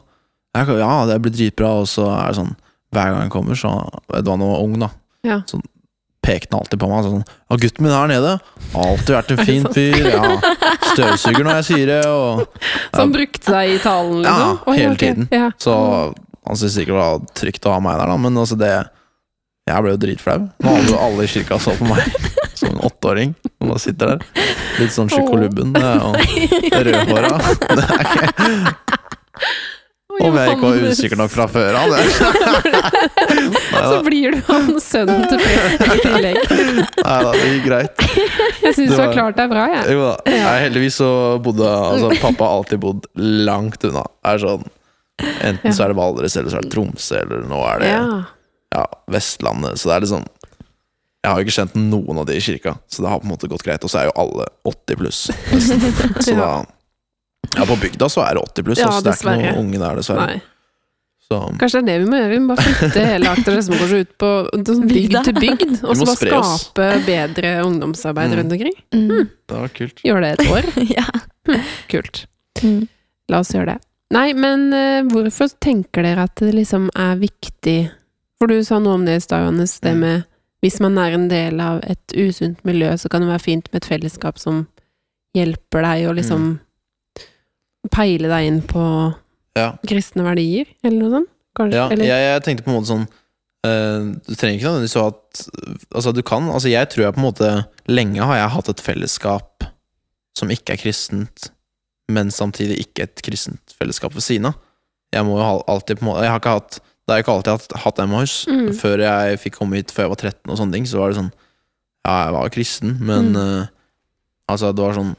Ja, 0.55 1.05
det 1.05 1.21
blir 1.21 1.31
dritbra, 1.35 1.81
og 1.81 1.87
så 1.87 2.07
er 2.07 2.27
det 2.31 2.37
sånn 2.39 2.55
Hver 2.93 3.11
gang 3.11 3.21
jeg 3.23 3.31
kommer, 3.31 3.55
så 3.55 3.67
var 4.07 4.21
da 4.21 4.31
jeg 4.31 4.39
var 4.39 4.63
ung, 4.63 4.79
da. 4.79 4.89
Ja. 5.23 5.41
Sånn 5.45 5.61
pekte 6.21 6.53
han 6.53 6.61
alltid 6.61 6.79
på 6.81 6.87
meg 6.91 7.05
sånn 7.07 7.21
Ja, 7.25 7.57
gutten 7.63 7.85
min 7.85 7.93
her 7.95 8.09
nede, 8.11 8.31
alltid 8.77 9.15
vært 9.15 9.31
en 9.33 9.41
fin 9.47 9.63
fyr. 9.73 9.95
Ja, 10.05 10.27
støvsuger 10.91 11.45
når 11.47 11.59
jeg 11.59 11.67
sier 11.71 11.89
det, 11.89 12.01
og 12.05 12.43
Så 12.93 12.99
han 13.01 13.13
brukte 13.15 13.55
deg 13.55 13.75
i 13.75 13.79
talen, 13.83 14.21
Ja, 14.25 14.35
liksom? 14.37 14.59
Oi, 14.69 14.75
hele 14.77 14.99
tiden. 15.01 15.29
Ja. 15.33 15.47
Så 15.61 15.75
han 16.45 16.57
syntes 16.57 16.75
sikkert 16.77 16.95
det 16.95 17.01
var 17.01 17.23
trygt 17.41 17.67
å 17.69 17.73
ha 17.75 17.81
meg 17.83 17.97
der, 18.01 18.11
da, 18.13 18.19
men 18.21 18.37
altså 18.43 18.57
det 18.59 18.71
Jeg 19.69 19.85
ble 19.85 19.95
jo 19.95 20.01
dritflau. 20.05 20.39
Nå 20.65 20.77
jo 20.89 20.95
alle 21.01 21.25
i 21.25 21.31
kirka 21.31 21.57
så 21.61 21.73
på 21.77 21.89
meg 21.89 22.01
som 22.59 22.71
en 22.73 22.81
åtteåring. 22.85 23.35
Og 23.61 23.69
bare 23.71 23.81
sitter 23.81 24.13
der. 24.15 24.47
Litt 24.81 24.93
sånn 24.93 25.09
sjukolubben 25.11 25.73
og 25.77 26.17
rødhåra. 26.87 27.35
Det 27.65 27.85
er 27.85 28.09
ikke 28.09 29.45
Om 30.21 30.35
jeg 30.37 30.53
ikke 30.55 30.67
var 30.69 30.83
usikker 30.91 31.19
nok 31.19 31.31
fra 31.33 31.45
før 31.51 31.77
av. 31.81 31.93
Så 33.91 34.01
blir 34.05 34.35
du 34.35 34.41
han 34.47 34.67
sønnen 34.83 35.23
til 35.31 35.39
presten 35.41 35.93
i 35.95 36.01
tillegg. 36.03 36.39
neida, 36.51 37.31
det 37.33 37.47
gikk 37.47 37.65
greit. 37.65 38.03
Jeg 38.61 38.75
syns 38.77 38.91
du 38.93 38.97
har 38.99 39.13
klart 39.15 39.39
deg 39.39 39.49
bra, 39.51 39.65
jeg. 39.73 39.95
Jo 39.95 40.03
da. 40.05 40.13
Nei, 40.29 40.57
heldigvis 40.67 40.99
så 41.01 41.09
bodde 41.43 41.65
altså, 41.69 42.11
Pappa 42.21 42.47
har 42.49 42.59
alltid 42.61 42.81
bodd 42.83 43.07
langt 43.17 43.83
unna. 43.89 44.05
Er 44.27 44.41
sånn 44.43 44.67
Enten 45.21 45.73
så 45.75 45.83
er 45.85 45.91
det 45.91 45.97
Valdres, 45.99 46.33
eller 46.39 46.49
så 46.49 46.57
er 46.57 46.63
det 46.65 46.71
Tromsø, 46.73 47.17
eller 47.21 47.43
nå 47.49 47.59
er 47.69 47.81
det 47.83 47.89
Ja. 47.93 48.85
Vestlandet. 49.11 49.77
Så 49.77 49.89
det 49.89 49.95
er 49.97 50.05
liksom 50.05 50.23
Jeg 51.21 51.29
har 51.29 51.37
jo 51.37 51.45
ikke 51.45 51.57
kjent 51.59 51.75
noen 51.77 52.21
av 52.21 52.25
de 52.25 52.37
i 52.39 52.41
kirka, 52.41 52.71
så 52.89 53.03
det 53.03 53.11
har 53.11 53.19
på 53.21 53.27
en 53.27 53.33
måte 53.35 53.49
gått 53.51 53.65
greit. 53.65 53.83
Og 53.85 53.91
så 53.93 53.99
er 54.01 54.07
jo 54.09 54.15
alle 54.23 54.47
80 54.65 54.97
pluss. 55.01 55.19
nesten. 55.51 56.15
Så 56.25 56.33
da 56.39 56.51
Ja, 57.57 57.65
på 57.67 57.75
bygda 57.81 58.07
så 58.09 58.23
er 58.23 58.37
det 58.37 58.43
80 58.47 58.63
pluss. 58.67 58.79
Ja, 58.79 58.87
altså, 58.87 59.03
det 59.03 59.11
er 59.11 59.19
ikke 59.19 59.51
noen 59.55 59.61
unge 59.65 59.79
der, 59.81 59.95
dessverre. 59.99 60.25
Nei. 60.29 60.41
Så 61.31 61.37
Kanskje 61.61 61.79
det 61.79 61.81
er 61.81 61.87
det 61.87 61.97
vi 62.03 62.09
må 62.11 62.17
gjøre. 62.19 62.31
Vi 62.33 62.39
må 62.43 62.55
bare 62.55 62.73
flytte 62.75 63.03
hele 63.07 63.29
Akta 63.33 63.53
Skedsmokorset 63.55 64.01
ut 64.05 64.15
på 64.19 64.31
bygd 64.91 65.17
til 65.27 65.37
bygd. 65.39 65.75
Og 65.87 65.95
så 65.99 66.07
bare 66.09 66.17
skape 66.21 66.87
bedre 67.07 67.53
ungdomsarbeid 67.65 68.31
Mm. 68.31 68.37
rundt 68.39 68.55
omkring. 68.57 68.75
Mm. 68.93 69.29
det 69.47 69.59
var 69.61 69.71
kult. 69.77 70.01
Gjør 70.07 70.21
det 70.25 70.31
et 70.33 70.51
år. 70.51 70.67
ja. 70.97 71.05
Kult. 71.91 72.25
Mm. 72.63 72.81
La 73.31 73.39
oss 73.43 73.53
gjøre 73.55 73.73
det. 73.73 73.77
Nei, 74.11 74.33
men 74.35 74.67
uh, 74.75 75.07
hvorfor 75.07 75.53
tenker 75.63 76.03
dere 76.03 76.25
at 76.27 76.35
det 76.43 76.51
liksom 76.57 76.89
er 76.99 77.15
viktig 77.21 77.77
For 78.41 78.51
du 78.51 78.57
sa 78.67 78.79
noe 78.83 78.97
om 78.99 79.05
det 79.07 79.15
i 79.19 79.23
stad, 79.23 79.45
Johannes. 79.45 79.77
Det 79.79 79.93
Mm. 79.95 79.99
med 80.03 80.27
hvis 80.61 80.79
man 80.83 80.97
er 81.01 81.15
en 81.15 81.27
del 81.31 81.59
av 81.63 81.79
et 81.89 82.13
usunt 82.13 82.59
miljø, 82.67 82.91
så 82.97 83.09
kan 83.09 83.21
det 83.23 83.31
være 83.31 83.41
fint 83.41 83.69
med 83.73 83.81
et 83.81 83.87
fellesskap 83.89 84.37
som 84.37 84.67
hjelper 85.33 85.81
deg 85.87 86.03
å 86.09 86.13
liksom 86.13 86.59
peile 87.89 88.29
deg 88.29 88.47
inn 88.47 88.61
på 88.61 88.83
Ja. 89.57 89.71
kristne 89.87 90.23
verdier, 90.23 90.65
eller 90.83 90.99
noe 91.01 91.11
sånt? 91.17 91.29
Kanskje? 91.57 91.75
Ja, 91.75 91.87
eller? 91.91 92.05
jeg, 92.07 92.21
jeg 92.29 92.43
tenkte 92.45 92.63
på 92.63 92.71
en 92.71 92.77
måte 92.77 92.87
sånn 92.93 93.07
uh, 93.67 94.11
Du 94.23 94.35
trenger 94.39 94.55
ikke 94.55 94.69
nødvendigvis 94.69 94.95
å 94.95 95.01
ha 95.03 95.09
at 95.11 95.41
Altså, 95.97 96.13
du 96.15 96.21
kan 96.23 96.45
Altså, 96.47 96.69
jeg 96.71 96.87
tror 96.93 97.03
jeg 97.03 97.15
på 97.17 97.19
en 97.19 97.25
måte 97.27 97.49
Lenge 97.91 98.23
har 98.23 98.37
jeg 98.39 98.53
hatt 98.55 98.69
et 98.71 98.83
fellesskap 98.85 99.65
som 100.39 100.47
ikke 100.53 100.77
er 100.77 100.79
kristent, 100.79 101.49
men 102.07 102.29
samtidig 102.31 102.77
ikke 102.85 103.03
et 103.03 103.19
kristent 103.25 103.73
fellesskap 103.75 104.13
ved 104.15 104.23
siden 104.23 104.47
av. 104.47 104.55
Jeg 105.11 105.25
må 105.27 105.35
jo 105.35 105.43
ha, 105.43 105.57
alltid 105.67 105.99
på 105.99 106.05
en 106.05 106.09
måte 106.13 106.23
Jeg 106.23 106.31
har 106.31 106.39
ikke 106.39 106.53
hatt 106.55 106.77
Det 106.79 107.11
har 107.11 107.19
jeg 107.19 107.25
ikke 107.25 107.35
alltid 107.35 107.51
hatt, 107.57 107.75
hatt 107.83 107.99
Emmaus. 107.99 108.35
Mm. 108.47 108.69
Før 108.79 109.03
jeg 109.03 109.41
fikk 109.43 109.57
komme 109.59 109.75
hit, 109.81 109.91
før 109.91 110.05
jeg 110.07 110.13
var 110.13 110.21
13 110.21 110.53
og 110.53 110.57
sånne 110.61 110.77
ting, 110.77 110.87
så 110.87 111.01
var 111.03 111.11
det 111.11 111.19
sånn 111.19 111.33
Ja, 112.07 112.15
jeg 112.29 112.33
var 112.37 112.49
kristen, 112.55 112.95
men 113.03 113.33
Mm. 113.35 113.35
uh, 113.35 113.67
altså, 114.47 114.71
det 114.71 114.81
var 114.87 114.95
sånn 114.95 115.11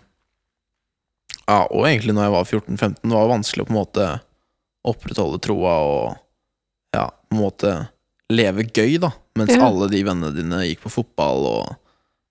Ja, 1.52 1.62
og 1.68 1.84
egentlig 1.84 2.14
når 2.16 2.24
jeg 2.26 2.32
var 2.34 2.46
14-15, 2.48 2.98
det 3.04 3.16
var 3.18 3.28
vanskelig 3.28 3.64
å 3.64 3.68
på 3.68 3.74
en 3.74 3.80
måte 3.82 4.06
opprettholde 4.88 5.40
troa 5.44 5.74
og 5.84 6.04
ja, 6.96 7.06
på 7.28 7.36
en 7.36 7.42
måte 7.42 7.72
leve 8.32 8.64
gøy, 8.64 8.96
da. 9.02 9.12
Mens 9.38 9.52
Ja. 9.52 9.66
alle 9.68 9.88
de 9.92 10.00
vennene 10.04 10.32
dine 10.34 10.62
gikk 10.64 10.82
på 10.86 10.92
fotball 10.96 11.44
og 11.50 11.74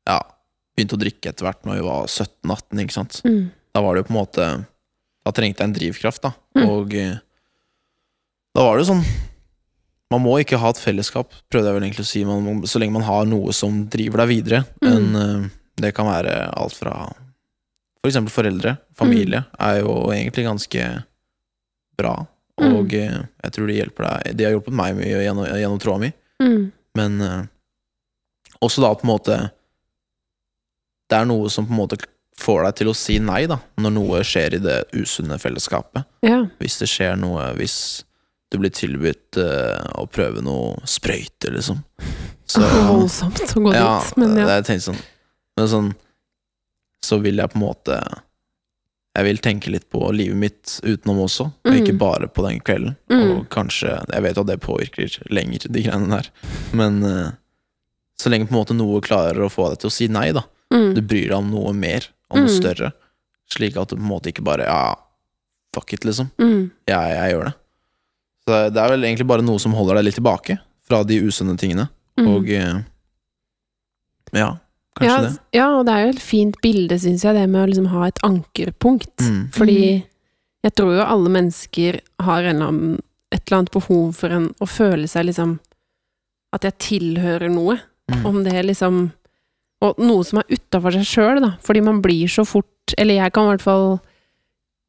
ja, 0.10 0.18
begynte 0.76 0.98
å 0.98 1.02
drikke 1.02 1.30
etter 1.32 1.46
hvert 1.46 1.62
når 1.68 1.78
vi 1.80 1.86
var 1.86 2.10
17-18, 2.10 2.82
ikke 2.84 2.98
sant. 2.98 3.20
Mm. 3.26 3.52
Da 3.76 3.84
var 3.86 3.94
det 3.96 4.02
jo 4.04 4.08
på 4.10 4.16
en 4.16 4.20
måte 4.24 4.46
Da 5.22 5.32
trengte 5.38 5.62
jeg 5.62 5.70
en 5.70 5.76
drivkraft, 5.78 6.24
da. 6.26 6.32
Mm. 6.58 6.64
Og 6.66 6.96
eh, 6.98 7.20
da 8.58 8.66
var 8.66 8.76
det 8.76 8.84
jo 8.84 8.90
sånn 8.90 9.04
Man 10.12 10.24
må 10.26 10.34
ikke 10.42 10.58
ha 10.60 10.72
et 10.74 10.82
fellesskap, 10.82 11.30
prøvde 11.54 11.70
jeg 11.70 11.78
vel 11.78 11.86
egentlig 11.86 12.04
å 12.04 12.10
si, 12.10 12.24
man, 12.28 12.64
så 12.68 12.82
lenge 12.82 12.98
man 12.98 13.06
har 13.08 13.30
noe 13.30 13.54
som 13.56 13.86
driver 13.88 14.26
deg 14.26 14.32
videre. 14.34 14.64
Mm. 14.84 14.90
En, 14.90 15.06
eh, 15.22 15.46
det 15.86 15.94
kan 15.96 16.10
være 16.10 16.34
alt 16.58 16.76
fra 16.76 16.96
for 18.02 18.10
eksempel 18.10 18.34
foreldre, 18.34 18.76
familie, 18.98 19.44
er 19.62 19.80
jo 19.84 19.94
egentlig 20.14 20.46
ganske 20.48 20.86
bra. 21.98 22.16
Mm. 22.62 22.76
Og 22.76 22.94
mm. 22.94 23.26
jeg 23.46 23.54
tror 23.56 23.70
de 23.70 23.76
hjelper 23.78 24.06
deg 24.06 24.38
De 24.38 24.46
har 24.46 24.52
hjulpet 24.54 24.76
meg 24.76 24.94
mye 24.98 25.22
gjennom, 25.24 25.48
gjennom 25.48 25.82
tråda 25.82 26.02
mi. 26.04 26.10
Mm. 26.44 26.64
Men 26.98 27.22
uh, 27.24 27.44
også 28.62 28.84
da 28.84 28.92
på 28.94 29.06
en 29.06 29.12
måte 29.14 29.38
Det 31.10 31.18
er 31.18 31.30
noe 31.30 31.50
som 31.50 31.66
på 31.66 31.74
en 31.74 31.80
måte 31.80 31.98
får 32.42 32.64
deg 32.66 32.78
til 32.80 32.90
å 32.90 32.96
si 32.98 33.18
nei, 33.22 33.44
da, 33.50 33.60
når 33.82 33.94
noe 33.94 34.22
skjer 34.26 34.58
i 34.58 34.62
det 34.64 34.78
usunne 34.98 35.38
fellesskapet. 35.38 36.08
Ja. 36.26 36.40
Hvis 36.62 36.80
det 36.82 36.90
skjer 36.90 37.20
noe 37.22 37.52
Hvis 37.60 37.76
du 38.52 38.58
blir 38.60 38.74
tilbudt 38.76 39.40
uh, 39.40 39.80
å 40.02 40.08
prøve 40.12 40.42
noe 40.44 40.82
sprøyte, 40.90 41.54
liksom. 41.54 41.84
Så 42.52 42.66
Voldsomt 42.68 43.40
å 43.46 43.62
gå 43.64 43.74
ja, 43.78 43.94
dit, 44.02 44.18
men 44.20 44.34
ja. 44.36 44.50
jeg 44.58 44.66
tenkte 44.68 44.90
sånn 44.90 45.04
Men 45.56 45.70
sånn 45.72 45.92
Så 47.12 47.18
vil 47.20 47.42
jeg 47.42 47.52
på 47.52 47.60
en 47.60 47.66
måte 47.66 47.98
Jeg 49.18 49.26
vil 49.28 49.42
tenke 49.44 49.68
litt 49.74 49.90
på 49.92 50.00
livet 50.16 50.38
mitt 50.40 50.78
utenom 50.88 51.18
også, 51.26 51.50
og 51.52 51.68
Mm. 51.74 51.82
ikke 51.82 51.98
bare 52.00 52.28
på 52.32 52.46
den 52.48 52.62
kvelden. 52.64 52.94
Mm. 53.12 53.24
Og 53.34 53.50
kanskje 53.52 53.90
Jeg 54.14 54.24
vet 54.24 54.38
jo 54.40 54.44
at 54.46 54.48
det 54.48 54.62
påvirker 54.64 55.18
lenger, 55.30 55.68
de 55.68 55.84
greiene 55.84 56.08
der, 56.16 56.30
men 56.72 57.04
eh, 57.04 57.32
så 58.22 58.30
lenge 58.32 58.48
på 58.48 58.54
en 58.56 58.62
måte 58.62 58.76
noe 58.78 59.02
klarer 59.04 59.42
å 59.44 59.50
få 59.52 59.68
deg 59.74 59.80
til 59.82 59.90
å 59.90 59.92
si 59.98 60.08
nei, 60.08 60.30
da. 60.32 60.44
Mm. 60.72 60.94
Du 60.96 61.02
bryr 61.02 61.28
deg 61.28 61.38
om 61.42 61.50
noe 61.52 61.74
mer, 61.74 62.08
om 62.30 62.40
noe 62.46 62.48
Mm. 62.48 62.62
større. 62.62 62.92
Slik 63.52 63.76
at 63.76 63.90
du 63.90 63.98
på 63.98 64.02
en 64.02 64.08
måte 64.08 64.32
ikke 64.32 64.44
bare 64.48 64.64
Ja, 64.64 64.96
fuck 65.74 65.92
it, 65.94 66.06
liksom. 66.06 66.32
Mm. 66.40 66.72
Jeg, 66.88 67.12
jeg 67.18 67.34
gjør 67.34 67.44
det. 67.50 67.54
Så 68.48 68.74
det 68.74 68.78
er 68.82 68.90
vel 68.90 69.04
egentlig 69.04 69.28
bare 69.28 69.42
noe 69.44 69.60
som 69.60 69.74
holder 69.74 69.96
deg 70.00 70.06
litt 70.06 70.16
tilbake 70.22 70.60
fra 70.88 71.04
de 71.04 71.20
usunne 71.20 71.58
tingene. 71.60 71.90
Mm. 72.18 72.28
Og 72.32 72.50
eh, 72.50 72.80
ja, 74.34 74.54
kanskje 75.00 75.12
ja, 75.12 75.22
det. 75.28 75.40
ja, 75.58 75.68
og 75.78 75.86
det 75.88 75.94
er 75.96 76.04
jo 76.06 76.14
et 76.16 76.24
fint 76.24 76.58
bilde, 76.62 76.98
syns 77.00 77.24
jeg, 77.24 77.36
det 77.38 77.48
med 77.50 77.64
å 77.64 77.70
liksom 77.72 77.88
ha 77.94 78.08
et 78.08 78.20
ankerpunkt. 78.28 79.16
Mm. 79.24 79.42
Fordi 79.56 79.78
Mm. 80.02 80.04
jeg 80.64 80.76
tror 80.76 80.92
jo 80.96 81.06
alle 81.06 81.30
mennesker 81.30 82.00
har 82.22 82.44
en 82.44 82.56
eller 82.56 82.68
annen, 82.68 83.00
et 83.32 83.42
eller 83.48 83.58
annet 83.62 83.72
behov 83.72 84.14
for 84.16 84.30
en, 84.36 84.50
å 84.62 84.68
føle 84.68 85.08
seg 85.08 85.26
liksom 85.30 85.60
At 86.54 86.64
jeg 86.68 86.78
tilhører 86.84 87.50
noe. 87.50 87.78
Mm. 88.12 88.26
Om 88.28 88.44
det 88.44 88.54
er 88.54 88.64
liksom 88.68 89.12
Og 89.82 89.98
noe 89.98 90.24
som 90.28 90.40
er 90.40 90.50
utafor 90.52 90.92
seg 90.92 91.06
sjøl, 91.08 91.40
da. 91.42 91.54
Fordi 91.64 91.82
man 91.82 92.02
blir 92.04 92.28
så 92.28 92.44
fort 92.46 92.94
Eller 92.98 93.16
jeg 93.16 93.32
kan 93.34 93.48
i 93.48 93.54
hvert 93.56 93.64
fall 93.64 94.00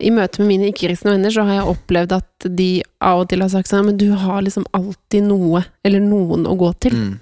I 0.03 0.11
møte 0.11 0.41
med 0.43 0.49
mine 0.49 0.73
ikke-kristne 0.73 1.13
venner, 1.15 1.31
så 1.31 1.45
har 1.47 1.61
jeg 1.61 1.71
opplevd 1.77 2.13
at 2.19 2.49
de 2.59 2.83
av 3.01 3.21
og 3.23 3.29
til 3.31 3.41
har 3.41 3.49
sagt 3.53 3.71
sånn 3.71 3.87
Men 3.87 3.97
du 3.97 4.11
har 4.19 4.43
liksom 4.43 4.67
alltid 4.75 5.23
noe, 5.31 5.63
eller 5.85 6.01
noen 6.03 6.45
å 6.51 6.57
gå 6.59 6.73
til. 6.83 6.93
Mm. 6.99 7.21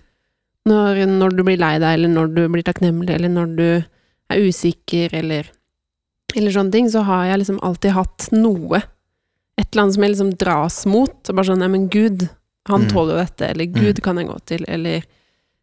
Når, 0.69 1.07
når 1.09 1.37
du 1.39 1.43
blir 1.47 1.57
lei 1.61 1.79
deg, 1.81 1.95
eller 1.97 2.09
når 2.13 2.35
du 2.37 2.43
blir 2.53 2.63
takknemlig, 2.67 3.15
eller 3.15 3.33
når 3.33 3.55
du 3.57 3.67
er 4.31 4.43
usikker, 4.45 5.15
eller, 5.17 5.49
eller 6.37 6.53
sånne 6.55 6.75
ting, 6.75 6.91
så 6.93 7.03
har 7.09 7.25
jeg 7.31 7.41
liksom 7.43 7.61
alltid 7.67 7.97
hatt 7.97 8.29
noe. 8.37 8.83
Et 9.59 9.67
eller 9.73 9.83
annet 9.87 9.95
som 9.97 10.05
jeg 10.05 10.13
liksom 10.15 10.35
dras 10.41 10.77
mot. 10.87 11.17
Og 11.29 11.35
bare 11.37 11.49
sånn 11.49 11.59
Nei, 11.65 11.69
men 11.73 11.89
Gud, 11.93 12.29
han 12.69 12.85
Mm. 12.87 12.91
tåler 12.93 13.17
jo 13.17 13.25
dette. 13.25 13.49
Eller 13.51 13.65
Gud 13.73 14.03
kan 14.05 14.17
jeg 14.21 14.29
gå 14.29 14.37
til. 14.47 14.65
Eller 14.69 15.03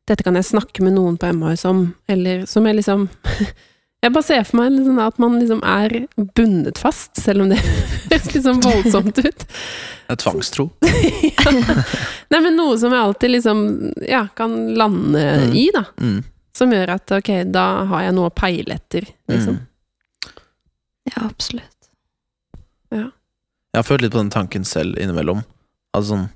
dette 0.08 0.24
kan 0.24 0.36
jeg 0.36 0.44
snakke 0.50 0.82
med 0.84 0.94
noen 0.98 1.18
på 1.18 1.30
MHS 1.34 1.66
om. 1.70 1.94
Eller 2.10 2.46
som 2.46 2.66
jeg 2.66 2.76
liksom 2.82 3.08
Jeg 4.06 4.14
bare 4.14 4.24
ser 4.28 4.44
for 4.46 4.60
meg 4.60 4.76
liksom 4.76 5.00
at 5.02 5.18
man 5.20 5.40
liksom 5.42 5.62
er 5.66 5.94
bundet 6.38 6.78
fast, 6.80 7.16
selv 7.18 7.42
om 7.44 7.50
det 7.52 7.58
høres 7.64 8.28
liksom 8.36 8.60
voldsomt 8.64 9.18
ut. 9.24 9.46
Det 9.48 10.14
er 10.14 10.20
tvangstro. 10.22 10.68
ja. 10.86 11.54
Nei, 12.32 12.40
men 12.46 12.54
noe 12.60 12.78
som 12.80 12.94
jeg 12.94 13.02
alltid 13.04 13.34
liksom 13.34 13.64
ja, 14.08 14.26
kan 14.38 14.54
lande 14.78 15.24
Mm. 15.48 15.56
i, 15.58 15.66
da. 15.74 15.84
Mm. 16.00 16.20
Som 16.58 16.72
gjør 16.74 16.94
at 16.96 17.12
ok, 17.18 17.32
da 17.54 17.66
har 17.90 18.06
jeg 18.08 18.16
noe 18.18 18.30
å 18.30 18.36
peile 18.38 18.78
etter, 18.78 19.06
liksom. 19.30 19.58
Mm. 19.60 20.38
ja, 21.12 21.26
absolutt. 21.28 21.74
Jeg 22.94 23.82
har 23.82 23.86
følt 23.86 24.02
litt 24.06 24.14
på 24.16 24.22
den 24.24 24.32
tanken 24.34 24.64
selv 24.66 24.98
innimellom. 24.98 25.42
Altså 25.94 26.14
sånn 26.16 26.28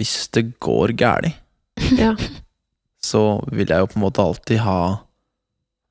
Hvis 0.00 0.14
det 0.34 0.46
går 0.64 0.94
gæli, 0.98 1.34
Ja. 1.98 2.14
så 3.02 3.20
vil 3.52 3.68
jeg 3.70 3.78
jo 3.84 3.86
på 3.92 3.98
en 4.00 4.02
måte 4.06 4.24
alltid 4.24 4.58
ha 4.64 4.78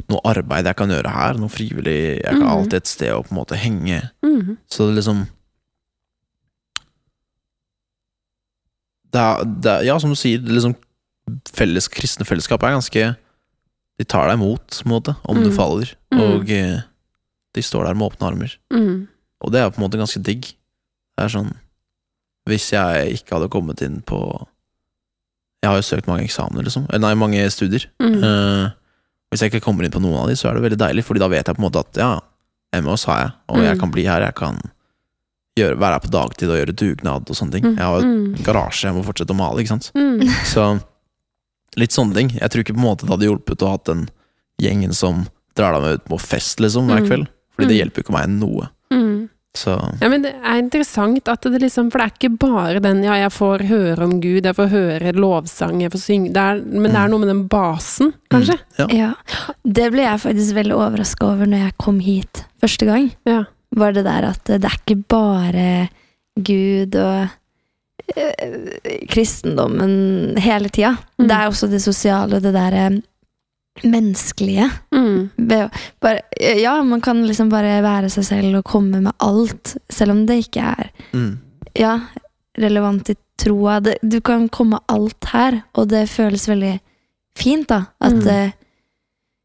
noe 0.09 0.21
arbeid 0.25 0.65
jeg 0.65 0.75
kan 0.77 0.89
gjøre 0.89 1.11
her, 1.11 1.33
noe 1.39 1.49
frivillig. 1.49 2.21
Jeg 2.21 2.31
kan 2.31 2.41
Mhm. 2.41 2.51
alltid 2.51 2.73
et 2.73 2.87
sted 2.87 3.11
å 3.13 3.23
på 3.23 3.31
en 3.31 3.37
måte 3.39 3.55
henge. 3.57 4.11
Mhm. 4.23 4.57
Så 4.69 4.87
det 4.87 4.95
liksom 5.03 5.27
det 9.13 9.21
er, 9.21 9.43
det 9.45 9.71
er, 9.71 9.83
Ja, 9.87 9.97
som 9.99 10.09
du 10.11 10.15
sier, 10.19 10.39
det 10.41 10.49
er 10.51 10.57
liksom 10.59 10.75
felles, 11.55 11.87
kristne 11.89 12.25
fellesskap 12.27 12.63
er 12.63 12.75
ganske 12.75 13.15
De 13.97 14.03
tar 14.03 14.27
deg 14.27 14.35
imot, 14.37 14.67
på 14.67 14.85
en 14.85 14.91
måte, 14.91 15.15
om 15.23 15.37
du 15.41 15.49
Mm. 15.49 15.55
faller. 15.55 15.93
Mm. 16.11 16.19
Og 16.19 16.49
eh, 16.51 16.81
de 17.53 17.61
står 17.61 17.85
der 17.85 17.93
med 17.95 18.11
åpne 18.11 18.27
armer. 18.27 18.57
Mhm. 18.73 19.07
Og 19.41 19.51
det 19.51 19.61
er 19.61 19.69
på 19.71 19.77
en 19.81 19.89
måte 19.89 19.97
ganske 19.97 20.21
digg. 20.21 20.41
Det 21.17 21.23
er 21.23 21.29
sånn 21.29 21.55
Hvis 22.47 22.69
jeg 22.71 23.13
ikke 23.13 23.39
hadde 23.39 23.49
kommet 23.49 23.81
inn 23.81 24.01
på 24.01 24.47
Jeg 25.63 25.69
har 25.71 25.77
jo 25.77 25.81
søkt 25.95 26.05
mange 26.07 26.23
eksamener, 26.27 26.61
liksom. 26.63 26.85
Nei, 26.99 27.13
mange 27.15 27.49
studier. 27.49 27.87
Mm. 27.99 28.23
Eh, 28.23 28.71
hvis 29.31 29.41
jeg 29.41 29.51
ikke 29.51 29.63
kommer 29.65 29.83
inn 29.85 29.91
på 29.91 30.01
noen 30.01 30.21
av 30.23 30.27
de, 30.27 30.35
så 30.35 30.49
er 30.49 30.53
det 30.59 30.63
veldig 30.63 30.77
deilig, 30.79 31.03
Fordi 31.03 31.19
da 31.19 31.27
vet 31.27 31.45
jeg 31.47 31.55
på 31.55 31.61
en 31.63 31.69
måte 31.71 31.79
at 31.79 31.97
ja, 31.97 32.19
MOS 32.81 33.05
har 33.05 33.19
jeg, 33.21 33.31
og 33.49 33.57
jeg 33.63 33.75
Mm. 33.75 33.79
kan 33.79 33.91
bli 33.91 34.03
her. 34.05 34.21
Jeg 34.21 34.35
kan 34.35 34.59
gjøre, 35.57 35.77
være 35.79 35.93
her 35.95 35.99
på 35.99 36.11
dagtid 36.11 36.49
og 36.49 36.57
gjøre 36.59 36.75
dugnad 36.75 37.29
og 37.29 37.35
sånne 37.35 37.51
ting. 37.51 37.63
Mhm. 37.63 37.77
Jeg 37.77 37.85
har 37.85 38.01
jo 38.01 38.05
Mhm. 38.07 38.43
garasje, 38.43 38.83
jeg 38.83 38.93
må 38.95 39.03
fortsette 39.05 39.31
å 39.31 39.35
male, 39.35 39.57
ikke 39.63 39.67
sant. 39.75 39.91
Så 40.53 40.81
litt 41.77 41.91
sånne 41.91 42.13
ting. 42.13 42.29
Jeg 42.29 42.49
tror 42.49 42.63
ikke 42.63 42.75
på 42.75 42.81
en 42.83 42.89
måte 42.95 43.01
det 43.05 43.09
hadde 43.09 43.27
hjulpet 43.29 43.63
å 43.63 43.69
ha 43.69 43.77
den 43.85 44.09
gjengen 44.61 44.93
som 44.93 45.27
drar 45.55 45.73
deg 45.73 45.81
med 45.81 45.93
ut 45.99 46.05
på 46.05 46.19
fest 46.19 46.59
liksom 46.59 46.87
hver 46.87 47.01
Mm. 47.01 47.07
kveld. 47.07 47.27
Fordi 47.55 47.67
det 47.67 47.75
Mm. 47.75 47.81
hjelper 47.89 47.95
jo 47.95 48.03
ikke 48.03 48.17
meg 48.19 48.29
noe. 48.29 48.69
Så 49.55 49.75
Ja, 50.01 50.09
men 50.11 50.25
det 50.25 50.33
er 50.35 50.59
interessant 50.59 51.29
at 51.31 51.45
det 51.47 51.61
liksom 51.63 51.87
For 51.93 52.01
det 52.01 52.05
er 52.05 52.15
ikke 52.15 52.37
bare 52.41 52.81
den 52.83 53.03
ja, 53.05 53.15
jeg 53.23 53.31
får 53.31 53.63
høre 53.69 54.03
om 54.03 54.17
Gud, 54.23 54.45
jeg 54.45 54.57
får 54.57 54.67
høre 54.73 55.13
lovsang, 55.15 55.79
jeg 55.83 55.93
får 55.93 56.03
synge 56.03 56.33
det 56.35 56.43
er, 56.43 56.59
Men 56.65 56.91
det 56.91 56.99
er 57.01 57.13
noe 57.13 57.23
med 57.23 57.31
den 57.31 57.45
basen, 57.51 58.13
kanskje? 58.33 58.57
ja. 58.79 58.87
Ja. 58.91 59.11
Det 59.63 59.89
ble 59.93 60.03
jeg 60.05 60.23
faktisk 60.25 60.57
veldig 60.57 60.75
overraska 60.75 61.29
over 61.31 61.49
når 61.49 61.65
jeg 61.67 61.77
kom 61.81 61.99
hit 62.03 62.43
første 62.61 62.87
gang. 62.89 63.09
Ja. 63.27 63.43
Var 63.75 63.95
det 63.95 64.05
der 64.07 64.29
at 64.33 64.43
det 64.47 64.63
er 64.63 64.77
ikke 64.79 64.99
bare 65.11 65.65
Gud 66.35 66.95
og 66.99 67.27
øh, 68.15 68.69
kristendommen 69.11 70.37
hele 70.41 70.69
tida. 70.69 70.95
Mm. 71.19 71.27
Det 71.27 71.35
er 71.37 71.49
også 71.49 71.69
det 71.71 71.81
sosiale, 71.83 72.41
det 72.43 72.53
derre 72.55 72.89
menneskelige. 73.83 74.69
Mm. 74.95 75.29
Bare, 76.01 76.19
ja, 76.61 76.83
man 76.83 77.01
kan 77.01 77.19
liksom 77.27 77.49
bare 77.51 77.81
være 77.83 78.09
seg 78.13 78.25
selv 78.29 78.59
og 78.61 78.65
komme 78.69 79.01
med 79.03 79.13
alt, 79.23 79.75
selv 79.91 80.11
om 80.15 80.25
det 80.29 80.37
ikke 80.45 80.63
er 80.75 80.91
mm, 81.13 81.31
ja, 81.79 81.97
relevant 82.57 83.09
i 83.11 83.15
troa. 83.41 83.79
Du 84.01 84.19
kan 84.23 84.47
komme 84.49 84.77
med 84.77 84.85
alt 84.95 85.27
her, 85.33 85.61
og 85.75 85.89
det 85.91 86.05
føles 86.09 86.47
veldig 86.49 86.77
fint, 87.37 87.67
da. 87.69 87.81
At 87.99 88.13
Mm. 88.15 88.27
uh, 88.27 88.51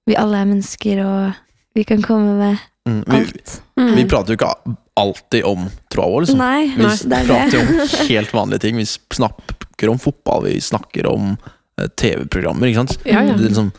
vi 0.06 0.14
alle 0.16 0.38
er 0.40 0.46
mennesker, 0.46 1.02
og 1.04 1.32
vi 1.74 1.82
kan 1.84 2.02
komme 2.02 2.36
med 2.38 2.56
mm. 2.86 3.02
Vi, 3.06 3.16
alt. 3.18 3.62
Mm. 3.78 3.94
vi 3.96 4.04
prater 4.10 4.34
jo 4.34 4.38
ikke 4.38 4.54
alltid 5.00 5.44
om 5.46 5.68
troa 5.90 6.06
vår, 6.10 6.20
liksom. 6.24 6.38
Nei, 6.38 6.70
Vi 6.76 6.86
det 6.86 7.18
er 7.18 7.26
prater 7.26 7.58
det. 7.58 7.60
om 7.60 8.08
helt 8.14 8.32
vanlige 8.34 8.58
ting. 8.64 8.76
Vi 8.76 8.86
snakker 8.86 9.90
om 9.90 9.98
fotball, 9.98 10.44
vi 10.46 10.60
snakker 10.60 11.06
om 11.10 11.36
eh, 11.80 11.86
TV-programmer, 11.96 12.66
ikke 12.70 12.82
sant. 12.86 12.98
Ja, 13.04 13.22
ja. 13.26 13.34
Det, 13.36 13.50
liksom, 13.50 13.70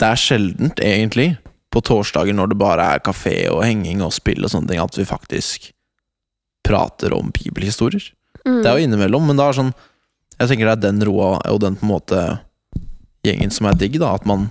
det 0.00 0.08
er 0.12 0.20
sjeldent, 0.20 0.80
egentlig, 0.84 1.36
på 1.72 1.80
torsdager 1.84 2.34
når 2.36 2.48
det 2.52 2.58
bare 2.60 2.84
er 2.94 3.00
kafé 3.04 3.48
og 3.52 3.62
henging 3.64 4.02
og 4.04 4.12
spill 4.12 4.44
og 4.44 4.50
sånne 4.52 4.68
ting, 4.72 4.80
at 4.80 4.96
vi 4.96 5.04
faktisk 5.08 5.70
prater 6.66 7.12
om 7.14 7.30
bibelhistorier. 7.30 8.12
Mm. 8.46 8.62
Det 8.62 8.66
er 8.70 8.78
jo 8.78 8.86
innimellom, 8.86 9.26
men 9.26 9.36
det 9.38 9.44
er 9.46 9.56
sånn 9.60 9.74
Jeg 10.38 10.48
tenker 10.50 10.68
det 10.68 10.72
er 10.76 10.92
den 10.92 11.00
roa 11.08 11.38
og 11.48 11.60
den 11.62 11.76
på 11.80 11.86
en 11.86 11.90
måte 11.94 12.18
gjengen 13.24 13.50
som 13.50 13.66
er 13.70 13.78
digg, 13.80 13.96
da. 13.98 14.10
At 14.14 14.26
man 14.28 14.50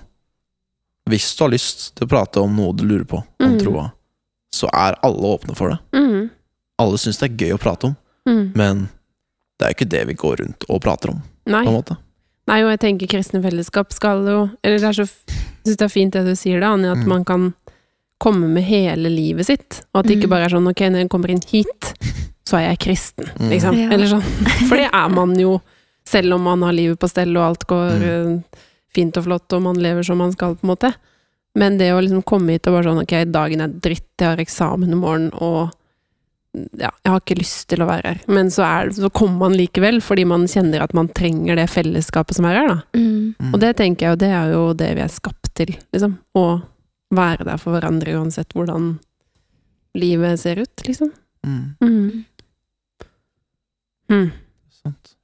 Hvis 1.08 1.28
du 1.38 1.44
har 1.44 1.52
lyst 1.52 1.92
til 1.94 2.06
å 2.06 2.10
prate 2.10 2.40
om 2.42 2.56
noe 2.58 2.74
du 2.74 2.82
lurer 2.84 3.04
på 3.06 3.20
om 3.22 3.52
Mm. 3.52 3.60
troa, 3.62 3.92
så 4.52 4.66
er 4.74 4.96
alle 5.06 5.22
åpne 5.22 5.54
for 5.56 5.70
det. 5.70 5.78
Mm. 5.94 6.30
Alle 6.80 6.98
syns 6.98 7.18
det 7.20 7.30
er 7.30 7.36
gøy 7.46 7.54
å 7.54 7.60
prate 7.62 7.84
om, 7.86 7.96
Mm. 8.26 8.52
men 8.56 8.88
det 9.58 9.62
er 9.62 9.70
jo 9.72 9.74
ikke 9.76 9.88
det 9.88 10.06
vi 10.08 10.14
går 10.14 10.36
rundt 10.42 10.64
og 10.68 10.82
prater 10.82 11.10
om, 11.10 11.22
Nei. 11.46 11.62
på 11.64 11.68
en 11.68 11.74
måte. 11.80 11.96
Nei, 12.46 12.60
og 12.62 12.70
jeg 12.70 12.80
tenker 12.80 13.10
kristne 13.10 13.42
fellesskap 13.42 13.92
skal 13.92 14.20
jo 14.26 14.50
Eller 14.62 14.78
det 14.78 14.90
er 14.92 15.04
så 15.04 15.06
syns 15.66 15.76
det 15.80 15.82
er 15.82 15.88
fint 15.90 16.12
det 16.14 16.24
du 16.24 16.34
sier, 16.38 16.60
da, 16.60 16.72
Anja, 16.76 16.92
at 16.92 16.98
Mm. 17.02 17.08
man 17.08 17.24
kan 17.24 17.54
komme 18.22 18.46
med 18.48 18.62
hele 18.62 19.10
livet 19.10 19.46
sitt. 19.46 19.82
Og 19.92 20.00
at 20.00 20.06
det 20.06 20.16
ikke 20.18 20.26
Mm. 20.28 20.30
bare 20.30 20.44
er 20.44 20.48
sånn 20.54 20.68
ok, 20.70 20.80
når 20.90 20.98
jeg 21.02 21.08
kommer 21.10 21.30
inn 21.30 21.42
hit, 21.42 21.94
så 22.46 22.56
er 22.58 22.68
jeg 22.70 22.78
kristen, 22.78 23.26
Mm. 23.34 23.50
liksom. 23.50 23.74
Ja. 23.76 23.90
Eller 23.90 24.06
sånn. 24.06 24.22
For 24.68 24.76
det 24.76 24.90
er 24.92 25.08
man 25.10 25.34
jo, 25.38 25.60
selv 26.06 26.34
om 26.34 26.42
man 26.42 26.62
har 26.62 26.72
livet 26.72 26.98
på 27.00 27.08
stell 27.10 27.36
og 27.36 27.42
alt 27.42 27.66
går 27.66 27.90
Mm. 27.98 28.02
eh, 28.38 28.58
fint 28.94 29.16
og 29.16 29.24
flott, 29.24 29.52
og 29.52 29.62
man 29.62 29.74
lever 29.76 30.04
som 30.04 30.18
man 30.18 30.30
skal, 30.32 30.54
på 30.54 30.62
en 30.64 30.70
måte. 30.76 30.94
Men 31.56 31.78
det 31.78 31.90
å 31.92 32.00
liksom 32.00 32.22
komme 32.24 32.50
hit 32.52 32.66
og 32.68 32.74
bare 32.74 32.84
sånn 32.84 33.02
ok, 33.02 33.24
dagen 33.32 33.60
er 33.60 33.68
dritt, 33.68 34.06
jeg 34.20 34.28
har 34.28 34.36
eksamen 34.36 34.92
i 34.92 34.94
morgen, 34.94 35.30
og 35.34 35.72
ja, 36.78 36.90
jeg 37.04 37.12
har 37.12 37.20
ikke 37.20 37.38
lyst 37.38 37.66
til 37.70 37.82
å 37.84 37.88
være 37.88 38.12
her. 38.12 38.22
Men 38.32 38.50
så, 38.52 38.64
er, 38.66 38.92
så 38.96 39.10
kommer 39.14 39.46
man 39.46 39.56
likevel, 39.58 40.00
fordi 40.04 40.24
man 40.28 40.46
kjenner 40.50 40.84
at 40.84 40.94
man 40.96 41.10
trenger 41.16 41.58
det 41.58 41.68
fellesskapet 41.72 42.38
som 42.38 42.48
er 42.48 42.60
her, 42.60 42.70
da. 42.72 42.78
Mm. 42.96 43.52
Og 43.52 43.60
det 43.62 43.74
tenker 43.80 44.06
jeg 44.06 44.14
jo, 44.14 44.20
det 44.22 44.30
er 44.32 44.54
jo 44.54 44.62
det 44.78 44.92
vi 44.98 45.04
er 45.04 45.12
skapt 45.12 45.52
til, 45.58 45.74
liksom. 45.94 46.16
Å 46.38 46.46
være 47.16 47.46
der 47.46 47.60
for 47.62 47.76
hverandre 47.76 48.16
uansett 48.18 48.56
hvordan 48.56 48.96
livet 49.96 50.40
ser 50.42 50.62
ut, 50.62 50.86
liksom. 50.86 51.12
Mm. 51.46 51.62
Mm. 51.84 52.24
Mm. 54.12 54.26
Sant. 54.82 55.14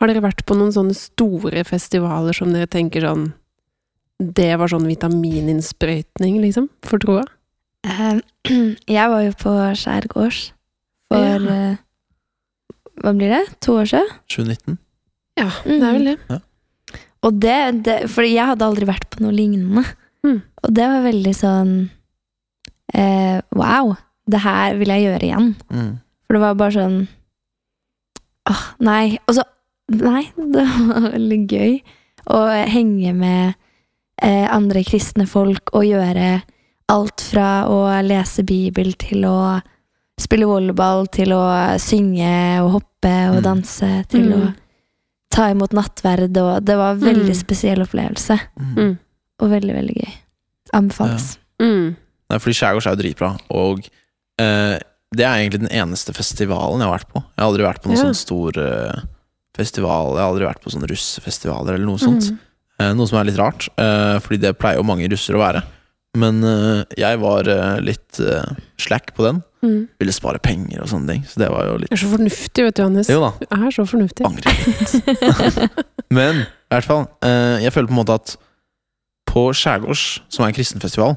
Har 0.00 0.08
dere 0.10 0.24
vært 0.24 0.46
på 0.48 0.56
noen 0.56 0.72
sånne 0.74 0.96
store 0.96 1.64
festivaler 1.68 2.36
som 2.36 2.54
dere 2.54 2.70
tenker 2.70 3.04
sånn 3.04 3.28
Det 4.20 4.52
var 4.60 4.68
sånn 4.68 4.88
vitamininnsprøytning, 4.88 6.40
liksom, 6.44 6.68
for 6.84 7.00
troa? 7.00 7.24
Eh, 7.86 8.20
Jeg 8.96 9.10
var 9.12 9.22
jo 9.24 9.32
på 9.40 9.52
skjærgårds 9.78 10.40
for 11.10 11.24
Ja. 11.24 11.36
eh, 11.72 11.76
Hva 13.00 13.14
blir 13.16 13.30
det? 13.32 13.44
To 13.64 13.78
år 13.80 13.88
siden? 13.88 14.10
2019? 14.28 14.78
Ja, 15.40 15.48
det 15.64 15.78
er 15.80 15.92
vel 15.96 16.04
det. 16.10 16.40
Og 17.24 17.38
det, 17.40 17.84
det 17.86 17.94
For 18.12 18.22
jeg 18.28 18.44
hadde 18.50 18.64
aldri 18.66 18.84
vært 18.88 19.06
på 19.12 19.22
noe 19.24 19.32
lignende. 19.32 19.84
Mm. 20.26 20.42
Og 20.64 20.74
det 20.76 20.84
var 20.92 21.06
veldig 21.06 21.32
sånn 21.36 21.72
eh, 22.94 23.40
Wow! 23.56 23.94
Det 24.30 24.42
her 24.44 24.76
vil 24.78 24.92
jeg 24.92 25.06
gjøre 25.06 25.24
igjen. 25.26 25.48
Mm. 25.72 25.88
For 26.26 26.36
det 26.36 26.42
var 26.44 26.58
bare 26.60 26.76
sånn 26.76 26.98
Åh, 28.50 28.62
nei. 28.84 29.16
Og 29.28 29.34
så 29.38 29.46
Nei, 29.90 30.22
det 30.54 30.62
var 30.68 31.08
veldig 31.16 31.40
gøy 31.50 31.72
å 32.30 32.40
henge 32.70 33.10
med 33.16 33.56
eh, 34.22 34.44
andre 34.52 34.84
kristne 34.86 35.24
folk 35.26 35.72
og 35.74 35.82
gjøre 35.88 36.42
alt 36.90 37.20
fra 37.30 37.64
å 37.70 37.84
lese 38.04 38.42
Bibel 38.46 38.92
til 38.98 39.24
å 39.28 39.60
spille 40.20 40.44
volleyball, 40.48 41.06
til 41.14 41.32
å 41.32 41.44
synge 41.80 42.32
og 42.64 42.72
hoppe 42.80 43.12
og 43.30 43.38
Mm. 43.40 43.42
danse, 43.46 43.90
til 44.08 44.26
Mm. 44.28 44.32
å 44.42 44.54
ta 45.30 45.48
imot 45.50 45.70
nattverd, 45.72 46.36
og 46.36 46.64
det 46.64 46.76
var 46.76 46.92
en 46.92 47.00
veldig 47.00 47.30
Mm. 47.32 47.40
spesiell 47.44 47.80
opplevelse. 47.86 48.38
Mm. 48.58 48.74
Mm. 48.76 48.98
Og 49.40 49.50
veldig, 49.50 49.74
veldig 49.74 49.96
gøy. 49.96 50.12
Anbefales. 50.74 51.38
Mm. 51.60 51.96
Nei, 52.30 52.38
fordi 52.38 52.54
Skjærgårds 52.58 52.86
er 52.86 52.96
jo 52.96 53.02
dritbra, 53.02 53.38
og 53.50 53.88
eh, 54.38 54.78
det 55.12 55.24
er 55.26 55.36
egentlig 55.38 55.60
den 55.68 55.68
eneste 55.80 56.12
festivalen 56.14 56.80
jeg 56.80 56.88
har 56.88 56.98
vært 56.98 57.08
på. 57.12 57.22
Jeg 57.22 57.38
har 57.38 57.48
aldri 57.50 57.64
vært 57.66 57.82
på 57.82 57.88
noen 57.90 57.96
Ja. 57.96 58.04
sånn 58.04 58.14
stor 58.16 58.58
eh, 58.58 59.00
festival, 59.56 60.14
jeg 60.16 60.22
har 60.22 60.30
aldri 60.32 60.46
vært 60.46 60.62
på 60.62 60.70
sånne 60.72 60.88
russefestivaler 60.90 61.74
eller 61.74 61.86
noe 61.86 61.98
sånt. 61.98 62.30
Mm. 62.30 62.38
Eh, 62.80 62.92
noe 62.94 63.06
som 63.08 63.18
er 63.18 63.24
litt 63.24 63.36
rart, 63.38 63.68
eh, 63.78 64.18
fordi 64.20 64.40
det 64.40 64.58
pleier 64.58 64.76
jo 64.76 64.82
mange 64.82 65.08
russer 65.10 65.34
å 65.34 65.38
være. 65.42 65.62
Men 66.18 66.42
eh, 66.42 66.82
jeg 66.98 67.20
var 67.22 67.46
eh, 67.46 67.76
litt 67.86 68.18
eh, 68.18 68.56
slack 68.82 69.12
på 69.14 69.26
den. 69.28 69.40
Mm. 69.62 69.80
Ville 70.00 70.14
spare 70.14 70.40
penger 70.42 70.82
og 70.82 70.88
sånne 70.90 71.12
ting, 71.14 71.24
så 71.28 71.42
det 71.42 71.50
var 71.52 71.66
jo 71.68 71.76
litt 71.82 71.90
Du 71.92 71.94
er 71.94 72.00
så 72.00 72.10
fornuftig, 72.10 72.64
vet 72.66 72.76
du, 72.78 72.80
Johannes. 72.82 73.10
Jo 73.12 73.20
da, 73.22 73.30
Du 73.38 73.46
er 73.54 73.74
så 73.76 73.84
fornuftig. 73.86 74.26
angrer 74.26 74.62
litt. 74.64 75.82
Men 76.18 76.40
i 76.42 76.72
hvert 76.74 76.88
fall, 76.88 77.04
jeg 77.60 77.74
føler 77.74 77.90
på 77.90 77.94
en 77.94 78.00
måte 78.00 78.16
at 78.16 78.32
på 79.30 79.42
Skjærgårds, 79.54 80.04
som 80.32 80.42
er 80.42 80.50
en 80.50 80.56
kristenfestival, 80.56 81.12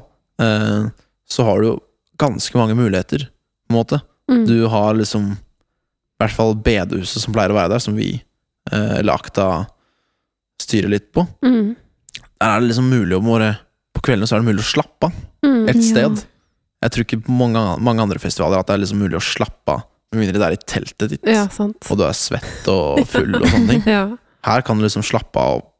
så 1.26 1.46
har 1.48 1.62
du 1.62 1.66
jo 1.70 1.74
ganske 2.20 2.58
mange 2.60 2.76
muligheter, 2.78 3.24
på 3.64 3.72
en 3.72 3.78
måte. 3.78 3.98
Mm. 4.30 4.44
Du 4.46 4.68
har 4.70 4.94
liksom 4.94 5.32
i 5.34 6.22
hvert 6.22 6.36
fall 6.36 6.54
bedehuset 6.54 7.24
som 7.24 7.34
pleier 7.34 7.50
å 7.54 7.56
være 7.58 7.72
der, 7.74 7.82
som 7.82 7.96
vi, 7.98 8.12
eller 8.70 9.16
Akta, 9.16 9.48
styrer 10.62 10.92
litt 10.92 11.08
på. 11.16 11.24
Mm. 11.42 11.74
Der 12.20 12.52
er 12.52 12.60
det 12.60 12.70
liksom 12.70 12.92
mulig 12.92 13.16
å 13.18 13.24
bare 13.24 13.54
kveldene 14.04 14.28
så 14.28 14.36
er 14.36 14.42
det 14.44 14.48
mulig 14.52 14.64
å 14.64 14.70
slappe 14.74 15.08
av 15.10 15.12
Mm. 15.44 15.68
et 15.68 15.76
Ja. 15.76 15.82
sted. 15.82 16.24
Jeg 16.84 16.90
tror 16.92 17.04
ikke 17.04 17.22
på 17.26 17.32
mange, 17.36 17.60
mange 17.80 18.00
andre 18.04 18.18
festivaler 18.20 18.58
at 18.60 18.66
det 18.68 18.74
er 18.74 18.82
liksom 18.84 19.00
mulig 19.00 19.16
å 19.16 19.24
slappe 19.24 19.72
av, 19.72 19.82
med 20.12 20.20
mindre 20.24 20.40
det 20.40 20.46
er 20.48 20.56
i 20.56 20.64
teltet 20.68 21.08
ditt, 21.10 21.24
Ja, 21.26 21.46
sant. 21.48 21.76
og 21.90 21.98
du 21.98 22.04
er 22.04 22.12
svett 22.16 22.68
og 22.68 23.00
full 23.08 23.34
og 23.36 23.46
sånne 23.48 23.68
ting. 23.68 23.82
Ja. 23.90 24.16
Her 24.44 24.60
kan 24.62 24.76
du 24.78 24.84
liksom 24.84 25.02
slappe 25.02 25.36
av 25.40 25.56
og 25.58 25.70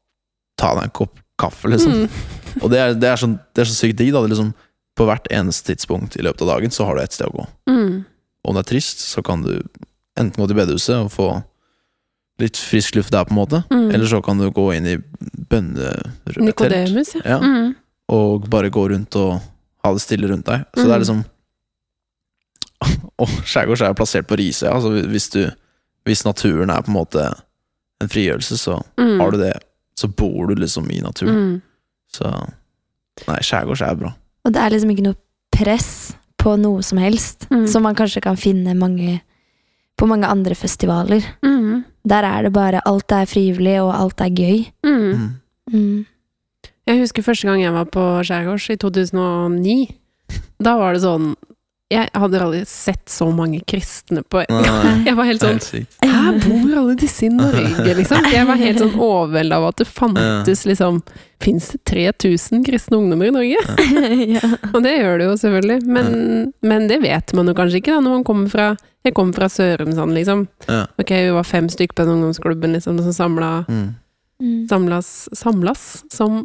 ta 0.57 0.75
deg 0.75 0.85
en 0.85 0.91
kopp 0.97 1.19
kaffe, 1.39 1.69
liksom. 1.69 1.93
Mm. 1.93 2.63
Og 2.63 2.71
det 2.71 2.79
er, 2.79 2.95
det, 2.95 3.09
er 3.11 3.17
så, 3.21 3.29
det 3.55 3.61
er 3.65 3.69
så 3.69 3.75
sykt 3.77 3.97
digg, 3.99 4.13
da. 4.15 4.23
Det 4.23 4.31
liksom, 4.33 4.55
på 4.97 5.05
hvert 5.09 5.27
eneste 5.35 5.75
tidspunkt 5.75 6.17
i 6.17 6.23
løpet 6.23 6.43
av 6.47 6.53
dagen 6.57 6.71
så 6.71 6.87
har 6.87 6.95
du 6.97 7.03
et 7.03 7.13
sted 7.13 7.27
å 7.29 7.35
gå. 7.35 7.47
Mm. 7.69 8.05
Om 8.47 8.55
det 8.55 8.63
er 8.65 8.71
trist, 8.71 9.01
så 9.01 9.23
kan 9.25 9.43
du 9.43 9.61
enten 10.17 10.39
gå 10.41 10.47
til 10.49 10.57
bedehuset 10.57 10.95
og 10.97 11.11
få 11.13 11.29
litt 12.41 12.57
frisk 12.57 12.95
luft 12.97 13.11
der, 13.13 13.25
på 13.27 13.35
en 13.35 13.41
måte. 13.43 13.65
Mm. 13.71 13.91
Eller 13.95 14.07
så 14.07 14.23
kan 14.25 14.39
du 14.39 14.49
gå 14.51 14.69
inn 14.77 14.87
i 14.87 14.97
bønnerødtelt 15.51 16.41
Nikodemus, 16.47 17.15
ja. 17.19 17.23
Ja. 17.37 17.39
Mm. 17.43 17.75
Og 18.09 18.49
bare 18.51 18.71
gå 18.71 18.89
rundt 18.91 19.17
og 19.17 19.41
ha 19.85 19.93
det 19.93 20.01
stille 20.03 20.29
rundt 20.29 20.47
deg. 20.47 20.65
Så 20.75 20.85
Mm. 20.85 20.89
det 20.89 20.95
er 20.95 20.99
liksom 21.05 21.25
Og 23.23 23.29
skjærgårds 23.47 23.81
er 23.83 23.93
jo 23.93 23.97
plassert 23.99 24.27
på 24.29 24.37
Risøya, 24.37 24.75
altså 24.75 24.91
hvis 25.09 25.29
du 25.31 25.45
Hvis 26.05 26.25
naturen 26.27 26.69
er 26.71 26.83
på 26.85 26.91
en 26.93 26.99
måte 26.99 27.23
en 28.03 28.09
frigjørelse, 28.09 28.59
så 28.61 28.83
Mm. 28.99 29.21
har 29.21 29.31
du 29.31 29.39
det. 29.39 29.55
Så 29.97 30.09
bor 30.09 30.47
du 30.49 30.55
liksom 30.55 30.91
i 30.91 31.01
naturen. 31.01 31.35
Mm. 31.55 31.63
Så 32.13 32.29
Nei, 33.29 33.39
skjærgårds 33.41 33.81
er 33.81 33.95
bra. 33.95 34.11
Og 34.45 34.53
det 34.53 34.61
er 34.61 34.69
liksom 34.71 34.91
ikke 34.91 35.03
noe 35.07 35.17
press 35.53 36.13
på 36.37 36.59
noe 36.61 36.83
som 36.83 36.99
helst, 36.99 37.47
Mm. 37.51 37.67
som 37.69 37.83
man 37.85 37.95
kanskje 37.95 38.21
kan 38.21 38.37
finne 38.37 38.75
mange, 38.77 39.23
på 39.97 40.07
mange 40.07 40.27
andre 40.27 40.55
festivaler. 40.55 41.23
Mm. 41.43 41.85
Der 42.07 42.23
er 42.25 42.43
det 42.43 42.53
bare 42.53 42.81
alt 42.85 43.11
er 43.13 43.25
frivillig, 43.25 43.81
og 43.81 43.95
alt 43.95 44.21
er 44.21 44.29
gøy. 44.29 44.67
Mm. 44.85 46.05
Jeg 46.89 47.01
husker 47.01 47.25
første 47.25 47.49
gang 47.49 47.63
jeg 47.65 47.73
var 47.73 47.87
på 47.89 48.03
Skjærgårds, 48.29 48.71
i 48.75 48.77
2009. 48.81 49.77
Da 50.65 50.77
var 50.81 50.95
det 50.97 51.03
sånn 51.05 51.35
Jeg 51.93 52.09
hadde 52.17 52.39
aldri 52.41 52.63
sett 52.67 53.03
så 53.13 53.27
mange 53.33 53.61
kristne 53.69 54.23
på 54.27 54.41
en 54.43 54.63
gang. 54.65 55.03
Jeg 55.07 55.15
var 55.19 55.29
helt 55.29 55.45
sånn. 55.45 55.61
Her 56.03 56.39
bor 56.43 56.73
alle 56.81 56.95
disse 56.99 57.27
i 57.27 57.31
Norge, 57.33 57.93
liksom. 58.01 58.25
Jeg 58.33 58.47
var 58.49 58.57
helt 58.61 58.81
sånn 58.81 58.95
overveldet 59.05 59.57
av 59.59 59.67
at 59.69 59.83
det 59.83 59.87
fantes 59.89 60.65
liksom 60.69 61.03
Fins 61.45 61.67
det 61.75 61.83
3000 61.93 62.63
kristne 62.65 62.97
ungdommer 62.97 63.29
i 63.29 63.35
Norge? 63.35 63.61
Og 64.75 64.79
det 64.85 64.95
gjør 64.97 65.19
det 65.21 65.27
jo 65.29 65.35
selvfølgelig, 65.43 65.77
men, 65.93 66.15
men 66.65 66.87
det 66.89 67.03
vet 67.05 67.35
man 67.37 67.51
jo 67.53 67.55
kanskje 67.59 67.83
ikke 67.83 67.93
da, 67.99 68.01
når 68.01 68.17
man 68.19 68.25
kommer 68.25 68.49
fra 68.53 68.71
Jeg 69.05 69.13
kommer 69.19 69.37
fra 69.37 69.51
Sørumsand, 69.53 70.17
liksom. 70.17 70.47
Ok, 70.73 71.13
vi 71.13 71.35
var 71.37 71.45
fem 71.49 71.69
stykker 71.69 71.97
på 72.01 72.07
den 72.09 72.17
ungdomsklubben 72.17 72.73
liksom, 72.79 73.01
som 73.05 73.13
samla, 73.23 73.53
Mm. 73.69 73.85
Mm. 74.43 74.65
samlas, 74.69 75.29
samlas 75.33 75.83
Som 76.11 76.41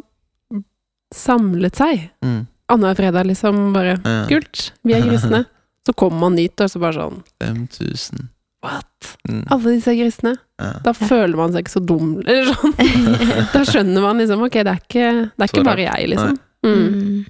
samlet 1.14 1.76
seg. 1.80 2.08
Mm. 2.24 2.42
Annenhver 2.70 3.00
fredag, 3.02 3.26
liksom. 3.30 3.72
Bare 3.74 3.96
Ja. 4.04 4.26
kult, 4.30 4.72
vi 4.86 4.94
er 4.94 5.02
kristne. 5.06 5.44
Så 5.86 5.94
kommer 5.96 6.18
man 6.20 6.36
dit, 6.36 6.52
og 6.60 6.68
så 6.68 6.78
bare 6.78 6.92
sånn 6.92 7.22
5000. 7.40 8.28
What? 8.62 9.16
Mm. 9.24 9.46
Alle 9.48 9.72
disse 9.72 9.88
er 9.94 9.96
kristne? 9.96 10.34
Ja. 10.60 10.74
Da 10.84 10.92
føler 10.92 11.38
man 11.40 11.54
seg 11.54 11.64
ikke 11.64 11.72
så 11.72 11.80
dum, 11.88 12.10
eller 12.20 12.50
sånn. 12.52 12.74
Da 13.54 13.62
skjønner 13.64 14.04
man 14.04 14.20
liksom 14.20 14.44
ok, 14.44 14.58
det 14.60 14.74
er 14.74 14.82
ikke, 14.82 15.06
det 15.32 15.46
er 15.46 15.48
ikke 15.48 15.64
bare 15.64 15.86
jeg, 15.86 16.10
liksom. 16.12 16.36
Mm. 16.66 17.24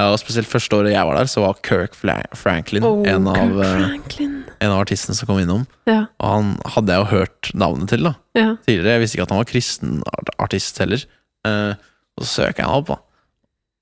Ja, 0.00 0.06
og 0.14 0.16
spesielt 0.22 0.48
første 0.48 0.78
året 0.78 0.94
jeg 0.94 1.04
var 1.04 1.18
der, 1.20 1.28
så 1.28 1.42
var 1.44 1.58
Kirk 1.66 1.92
Franklin 1.98 2.86
Oh, 2.88 3.02
en, 3.04 3.28
av, 3.28 3.52
eh, 3.60 3.74
Franklin. 3.76 4.32
en 4.56 4.72
av 4.72 4.80
artistene 4.80 5.14
som 5.18 5.28
kom 5.28 5.42
innom. 5.42 5.66
Ja, 5.90 6.06
Og 6.16 6.30
han 6.32 6.54
hadde 6.72 6.96
jeg 6.96 7.04
jo 7.04 7.10
hørt 7.18 7.50
navnet 7.52 7.92
til 7.92 8.08
da 8.08 8.14
ja. 8.38 8.54
tidligere. 8.64 8.96
Jeg 8.96 9.02
visste 9.04 9.18
ikke 9.20 9.28
at 9.28 9.34
han 9.36 9.42
var 9.42 9.50
kristen 9.52 10.00
artist 10.40 10.80
heller. 10.80 11.04
Uh, 11.44 11.76
og 12.16 12.24
så 12.24 12.30
søker 12.46 12.62
jeg 12.64 12.70
han 12.70 12.80
opp, 12.80 12.88
da. 12.94 12.96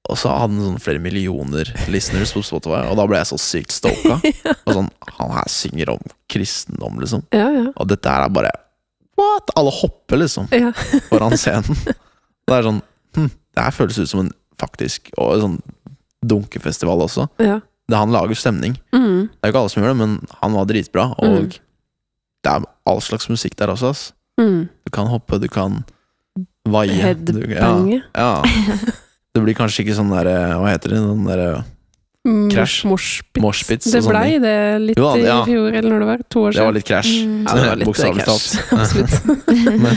Og 0.09 0.16
så 0.16 0.31
hadde 0.33 0.55
han 0.57 0.64
sånn 0.64 0.81
flere 0.81 1.01
millioner 1.05 1.68
listeners 1.92 2.31
på 2.33 2.40
Spotify, 2.47 2.87
og 2.88 2.97
da 2.97 3.05
ble 3.07 3.18
jeg 3.21 3.29
så 3.29 3.38
sykt 3.38 3.75
stoka. 3.77 4.16
Og 4.66 4.73
sånn, 4.73 4.88
Han 5.18 5.31
her 5.37 5.49
synger 5.53 5.90
om 5.92 6.01
kristendom, 6.33 6.97
liksom. 7.03 7.23
ja, 7.35 7.49
ja. 7.53 7.66
Og 7.77 7.88
dette 7.90 8.09
her 8.09 8.25
er 8.25 8.33
bare 8.33 8.53
What?! 9.18 9.51
Alle 9.59 9.71
hopper, 9.75 10.16
liksom, 10.23 10.47
ja. 10.55 10.71
foran 11.11 11.35
scenen. 11.37 11.77
Det 12.49 12.55
er 12.57 12.62
sånn 12.68 12.81
hm, 13.18 13.29
Det 13.57 13.64
her 13.66 13.75
føles 13.77 13.99
ut 13.99 14.09
som 14.09 14.21
en 14.23 14.31
faktisk 14.59 15.11
Og 15.18 15.35
en 15.35 15.42
sånn 15.44 15.59
dunkefestival 16.25 17.05
også. 17.05 17.29
ja. 17.42 17.61
Det 17.88 17.97
Han 17.97 18.11
lager 18.12 18.37
stemning. 18.37 18.75
Mm. 18.92 19.29
Det 19.33 19.38
er 19.44 19.49
jo 19.49 19.53
ikke 19.55 19.61
alle 19.62 19.71
som 19.73 19.83
gjør 19.83 19.92
det, 19.94 19.99
men 20.03 20.16
han 20.42 20.53
var 20.53 20.66
dritbra. 20.68 21.05
Og 21.25 21.38
Mm. 21.38 21.47
det 22.44 22.51
er 22.53 22.64
all 22.87 23.01
slags 23.01 23.29
musikk 23.31 23.55
der 23.57 23.68
også, 23.73 23.88
ass. 23.94 24.03
Mm. 24.40 24.68
Du 24.85 24.90
kan 24.92 25.07
hoppe, 25.09 25.38
du 25.40 25.49
kan 25.49 25.85
vaie. 26.68 27.14
du- 27.16 27.40
Headbange. 27.40 28.03
Ja, 28.14 28.42
ja. 28.44 28.77
Det 29.35 29.43
blir 29.45 29.55
kanskje 29.55 29.85
ikke 29.85 29.95
sånn 29.99 30.11
derre 30.11 30.37
Hva 30.59 30.71
heter 30.73 30.95
det? 30.95 30.99
Sånn 31.05 31.27
derre. 31.29 31.64
Crash. 32.53 32.83
Moshpits. 32.85 33.87
Det 33.93 34.03
blei 34.05 34.38
det 34.43 34.55
litt 34.83 34.99
Jo, 34.99 35.14
ja. 35.17 35.38
i 35.43 35.47
fjor, 35.49 35.69
eller 35.79 35.88
når 35.95 36.01
det 36.03 36.09
var? 36.11 36.25
To 36.35 36.41
år 36.49 36.53
Det 36.57 36.64
var 36.67 36.75
litt 36.77 36.85
crash. 36.88 37.12
Mm. 37.25 37.37
Ja, 37.47 37.55
det 37.55 37.69
var 37.69 37.77
litt 37.81 37.88
Bokstavelig 37.88 38.25
talt. 38.27 38.49
Absolutt. 38.83 39.14
Men 39.85 39.95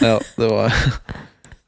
ja, 0.00 0.14
det 0.38 0.48
var 0.52 0.72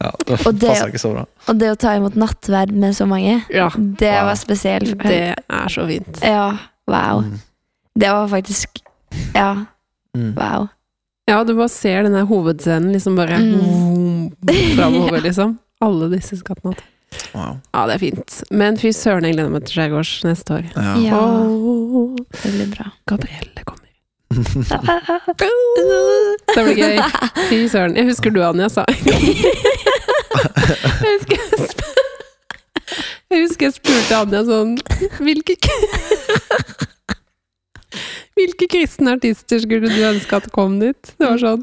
Ja, 0.04 0.10
det 0.26 0.38
Og 0.46 0.54
det- 0.60 0.76
ikke 0.88 1.00
så 1.02 1.10
bra. 1.14 1.24
Og 1.48 1.58
det 1.60 1.68
å 1.72 1.76
ta 1.80 1.92
imot 1.98 2.16
nattverd 2.20 2.72
med 2.72 2.94
så 2.96 3.06
mange, 3.08 3.42
Ja, 3.52 3.68
det 3.76 4.12
Wow. 4.14 4.24
var 4.30 4.34
spesielt. 4.40 4.96
det 5.02 5.20
er 5.36 5.68
så 5.68 5.86
fint. 5.88 6.20
Ja, 6.22 6.46
wow. 6.88 7.22
Mm. 7.24 7.40
Det 7.98 8.08
var 8.10 8.28
faktisk 8.28 8.80
Ja, 9.34 9.66
Mm. 10.16 10.34
wow. 10.36 10.68
Ja, 11.28 11.42
du 11.44 11.54
bare 11.54 11.68
ser 11.68 12.02
den 12.04 12.12
der 12.12 12.24
hovedscenen 12.24 12.92
liksom 12.92 13.16
bare 13.16 13.36
Mm. 13.38 14.32
framover, 14.76 15.20
liksom. 15.20 15.58
Alle 15.82 16.08
disse 16.12 16.36
skattene. 16.38 16.74
Wow. 17.34 17.58
Ja, 17.74 17.86
det 17.86 17.94
er 17.94 17.98
fint. 18.02 18.36
Men 18.50 18.76
fy 18.80 18.90
søren, 18.94 19.24
jeg 19.26 19.34
gleder 19.36 19.50
meg 19.54 19.64
til 19.66 19.74
skjærgårds 19.78 20.12
neste 20.26 20.56
år. 20.56 20.64
Ja. 20.74 20.94
Ja, 21.02 21.20
Oh. 21.24 22.16
det 22.42 22.50
blir 22.54 22.70
bra. 22.74 22.86
Gabrielle 23.06 23.62
kommer. 23.64 23.90
Det 26.54 26.62
blir 26.64 26.74
gøy. 26.78 26.98
Fy 27.48 27.58
søren. 27.70 27.94
Jeg 27.96 28.08
husker 28.08 28.30
du, 28.34 28.40
Anja, 28.42 28.68
sa 28.72 28.84
Jeg 28.90 28.96
husker 31.14 31.36
jeg, 31.38 31.68
sp 31.70 31.80
jeg 33.34 33.40
husker 33.48 33.66
jeg 33.66 33.74
spurte 33.74 34.16
Anja 34.18 34.40
sånn 34.46 34.74
Hvilke 35.24 35.54
Hvilke 38.38 38.66
kristne 38.70 39.14
artister 39.16 39.62
skulle 39.62 39.88
du 39.90 40.02
ønske 40.06 40.36
at 40.38 40.50
kom 40.54 40.76
dit? 40.82 41.14
Det 41.18 41.26
var 41.30 41.38
sånn 41.42 41.62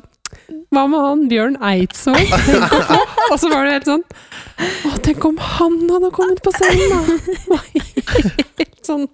Hva 0.72 0.84
med 0.88 1.00
han 1.04 1.24
Bjørn 1.32 1.58
Eidsvåg? 1.64 2.36
Og 3.32 3.38
så 3.40 3.50
var 3.52 3.66
det 3.68 3.74
helt 3.78 3.90
sånn 3.90 4.04
Å, 4.88 4.92
tenk 5.04 5.26
om 5.28 5.38
han 5.42 5.78
hadde 5.92 6.12
kommet 6.16 6.42
på 6.46 6.52
scenen, 6.56 7.18
da! 7.50 7.58
Helt 8.60 8.86
sånn 8.88 9.08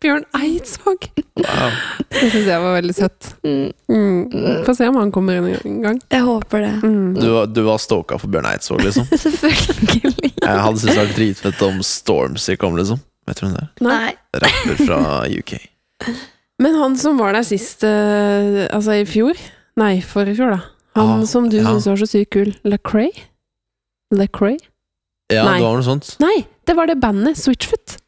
Bjørn 0.00 0.22
Eidsvåg. 0.38 1.02
Wow. 1.42 1.74
Det 2.08 2.30
syns 2.32 2.46
jeg 2.48 2.60
var 2.62 2.72
veldig 2.78 2.94
søtt. 2.96 3.26
Mm, 3.44 3.66
Mm. 3.88 4.62
Få 4.66 4.72
se 4.76 4.86
om 4.88 4.96
han 5.00 5.10
kommer 5.12 5.36
inn 5.38 5.48
en 5.58 5.82
gang. 5.84 5.98
Jeg 6.12 6.24
håper 6.24 6.62
det. 6.64 6.70
Mm. 6.84 7.10
Du, 7.18 7.26
du 7.52 7.60
var 7.66 7.78
stalka 7.82 8.16
for 8.20 8.32
Bjørn 8.32 8.48
Eidsvåg, 8.48 8.80
liksom? 8.86 9.06
Selvfølgelig. 9.24 10.32
Jeg 10.40 10.62
hadde 10.64 10.80
syntes 10.80 10.94
det 10.96 11.02
var 11.02 11.12
dritfett 11.18 11.62
om 11.68 11.78
Stormzy 11.84 12.56
kom, 12.60 12.76
liksom. 12.80 13.00
Vet 13.28 13.40
du 13.40 13.44
hvem 13.46 13.54
det 13.58 13.62
er? 13.66 13.70
Nei. 13.84 14.10
Rapper 14.44 14.80
fra 14.88 15.00
UK. 15.28 15.54
Men 16.64 16.78
han 16.80 16.96
som 17.00 17.20
var 17.20 17.36
der 17.36 17.44
sist, 17.46 17.84
eh, 17.86 18.64
altså 18.74 18.96
i 18.98 19.04
fjor 19.08 19.36
Nei, 19.78 20.00
for 20.02 20.26
i 20.28 20.34
fjor, 20.34 20.56
da. 20.56 20.60
Han 20.98 21.22
Ah, 21.22 21.26
som 21.30 21.46
du 21.48 21.56
ja. 21.60 21.64
syntes 21.68 21.86
var 21.86 21.96
så 22.00 22.08
sykt 22.10 22.30
kul. 22.34 22.50
Lecrae? 22.66 23.12
Lecrae? 24.14 24.56
Ja, 25.30 25.44
Nei. 25.44 25.58
det 25.60 25.66
var 25.68 25.76
noe 25.76 25.84
sånt. 25.86 26.14
Nei, 26.22 26.36
det 26.66 26.74
var 26.78 26.88
det 26.88 26.96
bandet. 27.02 27.36
Switchfoot. 27.38 27.98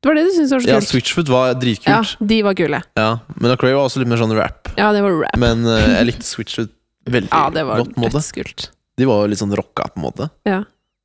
Det 0.00 0.08
var 0.08 0.16
det 0.16 0.24
du 0.24 0.32
syntes 0.32 0.54
var 0.54 0.62
så 0.64 0.70
Ja, 0.70 0.78
kult. 0.80 0.88
Switchfoot 0.88 1.28
var 1.28 1.48
Ja, 1.50 1.54
dritkult. 1.60 2.16
de 2.26 2.38
var 2.42 2.54
kule. 2.56 2.82
Ja, 2.96 3.10
Men 3.36 3.50
Lecrae 3.52 3.74
var 3.76 3.84
også 3.86 4.00
litt 4.00 4.08
mer 4.08 4.16
sånn 4.16 4.32
rap. 4.36 4.70
Ja, 4.78 4.90
det 4.96 5.02
var 5.04 5.12
rap. 5.20 5.36
Men 5.36 5.64
eh, 5.66 5.98
jeg 6.00 6.06
likte 6.08 6.24
Switchfoot 6.24 6.70
veldig 7.06 7.28
Ja, 7.36 7.50
det 7.50 7.64
var 7.68 7.82
godt. 7.84 7.94
på 7.94 8.00
en 8.00 8.04
måte. 8.08 8.16
dødskult. 8.16 8.70
De 8.96 9.04
var 9.08 9.22
jo 9.22 9.28
litt 9.32 9.38
sånn 9.42 9.54
rocka, 9.54 9.90
på 9.92 10.00
en 10.00 10.06
måte. 10.08 10.30
Ja. 10.48 10.62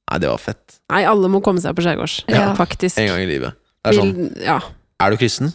Nei, 0.10 0.18
det 0.24 0.30
var 0.32 0.38
fett. 0.40 0.80
Nei, 0.90 1.04
alle 1.04 1.28
må 1.28 1.42
komme 1.44 1.60
seg 1.62 1.76
på 1.76 1.84
skjærgårds. 1.84 2.24
Ja. 2.32 2.54
Faktisk. 2.56 2.98
En 3.02 3.08
gang 3.12 3.20
i 3.22 3.28
livet. 3.30 3.54
Det 3.84 3.92
er 3.94 4.00
sånn, 4.00 4.14
Vil- 4.16 4.44
ja. 4.46 4.60
er 5.02 5.12
du 5.12 5.18
kristen? 5.18 5.54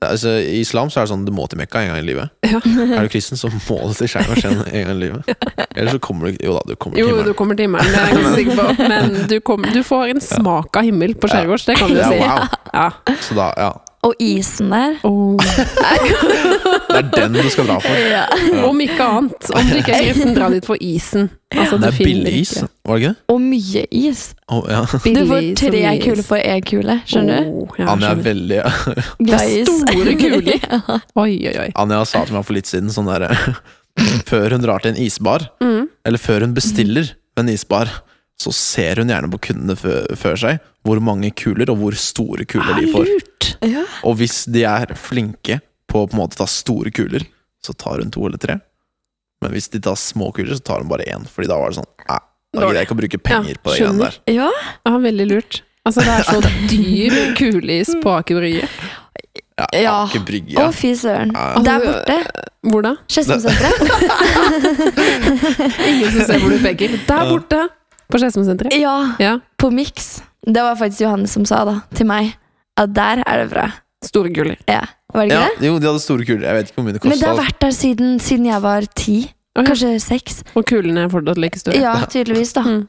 Altså, 0.00 0.30
I 0.40 0.60
islam 0.62 0.88
så 0.88 1.00
er 1.02 1.04
det 1.04 1.10
sånn 1.12 1.26
du 1.26 1.32
må 1.36 1.44
til 1.52 1.58
Mekka 1.60 1.82
en 1.84 1.90
gang 1.92 1.98
i 2.00 2.06
livet. 2.06 2.30
Ja. 2.50 2.58
Er 2.96 3.04
du 3.04 3.10
kristen, 3.12 3.36
så 3.38 3.50
må 3.52 3.76
du 3.86 3.92
til 3.94 4.08
skjærgårds 4.10 4.46
en 4.48 4.62
en 4.64 4.86
gang 4.86 4.94
i 4.94 5.00
livet. 5.04 5.28
Ellers 5.76 5.92
så 5.92 6.00
kommer 6.02 6.30
du 6.32 6.38
Jo 6.42 6.54
da, 6.56 6.62
du 6.66 6.74
kommer 6.80 6.96
til 6.96 7.04
himmelen. 7.06 7.26
Jo, 7.26 7.28
du 7.28 7.36
kommer 7.38 7.54
til 7.58 7.68
himmelen, 7.68 7.92
det 7.92 8.00
er 8.00 8.06
jeg 8.08 8.16
ganske 8.16 8.34
sikker 8.40 8.56
på. 8.56 8.66
Men 8.94 9.28
du, 9.30 9.36
kom, 9.44 9.66
du 9.76 9.82
får 9.86 10.14
en 10.14 10.20
smak 10.24 10.80
av 10.80 10.88
himmel 10.88 11.14
på 11.20 11.28
skjærgårds, 11.30 11.68
det 11.68 11.76
kan 11.78 11.92
du 11.92 12.00
Ja, 12.00 12.08
si. 12.08 12.18
wow. 12.18 12.48
Ja. 12.74 12.88
Så 13.28 13.36
da, 13.38 13.50
ja. 13.60 13.70
Og 14.02 14.14
isen 14.24 14.70
der. 14.72 14.94
Oh. 15.04 15.36
Det 15.36 16.96
er 16.96 17.08
den 17.12 17.34
du 17.36 17.48
skal 17.52 17.66
dra 17.68 17.74
for. 17.84 17.98
Ja. 18.00 18.22
Om 18.64 18.78
ikke 18.80 19.04
annet. 19.04 19.50
Om 19.52 19.66
du 19.68 19.74
ikke 19.76 19.92
er 19.92 20.06
kristen, 20.08 20.32
dra 20.38 20.48
dit 20.54 20.64
for 20.66 20.80
isen. 20.80 21.26
Altså, 21.52 21.76
Det 21.82 21.90
er 21.90 21.98
billig 21.98 22.32
is, 22.40 22.52
var 22.86 22.96
det 22.96 23.02
ikke 23.02 23.10
det? 23.10 23.16
Og 23.34 23.40
mye 23.42 23.82
is. 24.00 24.22
Oh, 24.48 24.62
ja. 24.70 24.80
Du 25.04 25.20
får 25.28 25.48
tre 25.58 25.82
kuler 26.04 26.22
for 26.24 26.40
én 26.40 26.64
kule, 26.70 26.96
skjønner 27.10 27.44
du? 27.44 27.50
Oh, 27.66 27.76
ja, 27.78 27.88
Anja 27.92 28.12
er 28.14 28.22
veldig 28.24 28.60
Glad 29.26 29.44
i 29.50 29.60
is. 29.60 29.72
store 29.82 30.14
kuler. 30.22 30.64
Oi, 31.24 31.32
oi, 31.50 31.54
oi. 31.66 31.68
Anja 31.84 32.00
sa 32.08 32.24
til 32.24 32.38
meg 32.38 32.46
for 32.48 32.56
litt 32.56 32.70
siden 32.70 32.88
sånn 32.94 33.10
derre 33.10 33.34
Før 34.30 34.54
hun 34.56 34.62
drar 34.64 34.80
til 34.84 34.94
en 34.94 35.02
isbar, 35.02 35.50
Mm. 35.60 35.88
eller 36.06 36.18
før 36.22 36.46
hun 36.46 36.54
bestiller 36.56 37.12
en 37.36 37.48
isbar, 37.52 37.90
så 38.40 38.52
ser 38.56 39.02
hun 39.02 39.10
gjerne 39.12 39.28
på 39.34 39.40
kundene 39.50 39.76
før 40.16 40.38
seg 40.40 40.62
hvor 40.86 41.00
mange 41.04 41.28
kuler 41.36 41.68
og 41.72 41.76
hvor 41.82 41.96
store 42.00 42.46
kuler 42.48 42.78
de 42.80 42.86
får. 42.94 43.04
Lurt. 43.10 43.48
ja. 43.68 43.82
Og 44.08 44.16
hvis 44.20 44.46
de 44.48 44.62
er 44.64 44.94
flinke 44.96 45.58
på 45.90 46.04
å 46.04 46.08
på 46.08 46.16
en 46.16 46.22
måte 46.22 46.38
ta 46.40 46.46
store 46.48 46.92
kuler, 46.96 47.26
så 47.60 47.74
tar 47.76 48.00
hun 48.00 48.12
to 48.14 48.24
eller 48.24 48.40
tre. 48.40 48.56
Men 49.44 49.52
hvis 49.52 49.68
de 49.72 49.80
tar 49.84 49.96
små 50.00 50.30
kuler, 50.36 50.54
så 50.56 50.64
tar 50.64 50.80
hun 50.80 50.88
bare 50.88 51.04
én. 51.12 51.26
Fordi 51.28 51.50
da 51.50 51.58
var 51.60 51.72
det 51.74 51.80
sånn 51.82 51.90
da 52.50 52.64
gidder 52.64 52.80
jeg 52.80 52.86
ikke 52.88 52.94
å 52.96 52.98
bruke 52.98 53.18
penger 53.22 53.52
Ja, 53.54 53.58
på 53.62 53.70
det 53.70 53.76
greiene 53.78 54.02
der. 54.08 54.16
Ja. 54.34 54.48
Ja, 54.88 54.92
veldig 55.04 55.26
lurt. 55.30 55.60
Altså, 55.86 56.02
det 56.02 56.14
er 56.16 56.24
så 56.26 56.40
dyr 56.72 57.18
kuleis 57.38 57.92
på 58.02 58.10
Aker 58.16 58.40
Brygge. 58.40 58.64
Ja, 59.60 59.66
Ja. 59.76 59.92
Aker 60.08 60.24
Brygge. 60.26 60.56
Å, 60.58 60.72
fy 60.74 60.90
søren. 60.98 61.30
Ja. 61.36 61.60
Der 61.68 61.84
borte. 61.84 62.16
Hvor 62.66 62.82
da? 62.84 62.96
Skedsmosenteret. 63.06 63.76
Ingen 65.90 66.10
som 66.10 66.24
ser 66.26 66.42
hvor 66.42 66.50
du 66.52 66.58
peker. 66.64 66.96
Der 67.06 67.30
borte! 67.30 67.60
På 68.10 68.18
Skedsmosenteret. 68.18 68.74
Ja, 68.80 69.14
Ja. 69.22 69.38
på 69.58 69.70
Mix. 69.72 70.22
Det 70.46 70.62
var 70.62 70.74
faktisk 70.76 71.00
Johannes 71.04 71.32
som 71.36 71.44
sa 71.44 71.64
da, 71.64 71.80
til 71.94 72.06
meg, 72.06 72.34
at 72.76 72.92
der 72.96 73.22
er 73.26 73.42
det 73.44 73.50
bra. 73.52 73.66
Store 74.02 74.30
kuler. 74.32 74.56
Ja, 74.68 74.80
Var 75.12 75.26
det 75.26 75.32
ikke 75.32 75.40
Ja, 75.42 75.48
det? 75.58 75.66
jo, 75.66 75.78
de 75.78 75.86
hadde 75.86 76.00
store 76.00 76.24
kuler. 76.24 76.46
Jeg 76.46 76.54
vet 76.54 76.68
ikke 76.70 76.74
hvor 76.80 76.84
mye 76.86 76.92
det 76.94 77.04
Men 77.04 77.18
det 77.18 77.26
har 77.28 77.36
vært 77.36 77.58
der 77.60 77.70
siden, 77.76 78.18
siden 78.20 78.46
jeg 78.46 78.62
var 78.62 78.86
ti. 78.94 79.18
Okay. 79.56 79.66
Kanskje 79.66 80.00
seks. 80.00 80.42
Og 80.56 80.64
kulene 80.64 81.04
er 81.04 81.08
fortsatt 81.10 81.36
like 81.42 81.58
store. 81.58 81.76
Ja, 81.76 81.94
tydeligvis, 82.06 82.52
da. 82.54 82.62
Mm. 82.62 82.88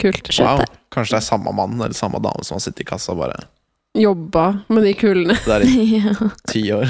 Kult. 0.00 0.28
Skjønt 0.28 0.58
Wow. 0.58 0.64
Kanskje 0.90 1.10
det 1.14 1.20
er 1.22 1.26
samme 1.28 1.52
mann 1.54 1.74
eller 1.80 1.94
samme 1.94 2.18
dame 2.20 2.42
som 2.44 2.56
har 2.56 2.60
sittet 2.60 2.80
i 2.80 2.84
kassa 2.84 3.12
og 3.12 3.18
bare 3.22 3.38
Jobba 3.94 4.62
med 4.68 4.82
de 4.84 4.92
kulene. 4.94 5.36
der 5.46 5.60
i 5.66 6.02
ti 6.50 6.62
år. 6.72 6.86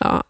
Ja. 0.00 0.20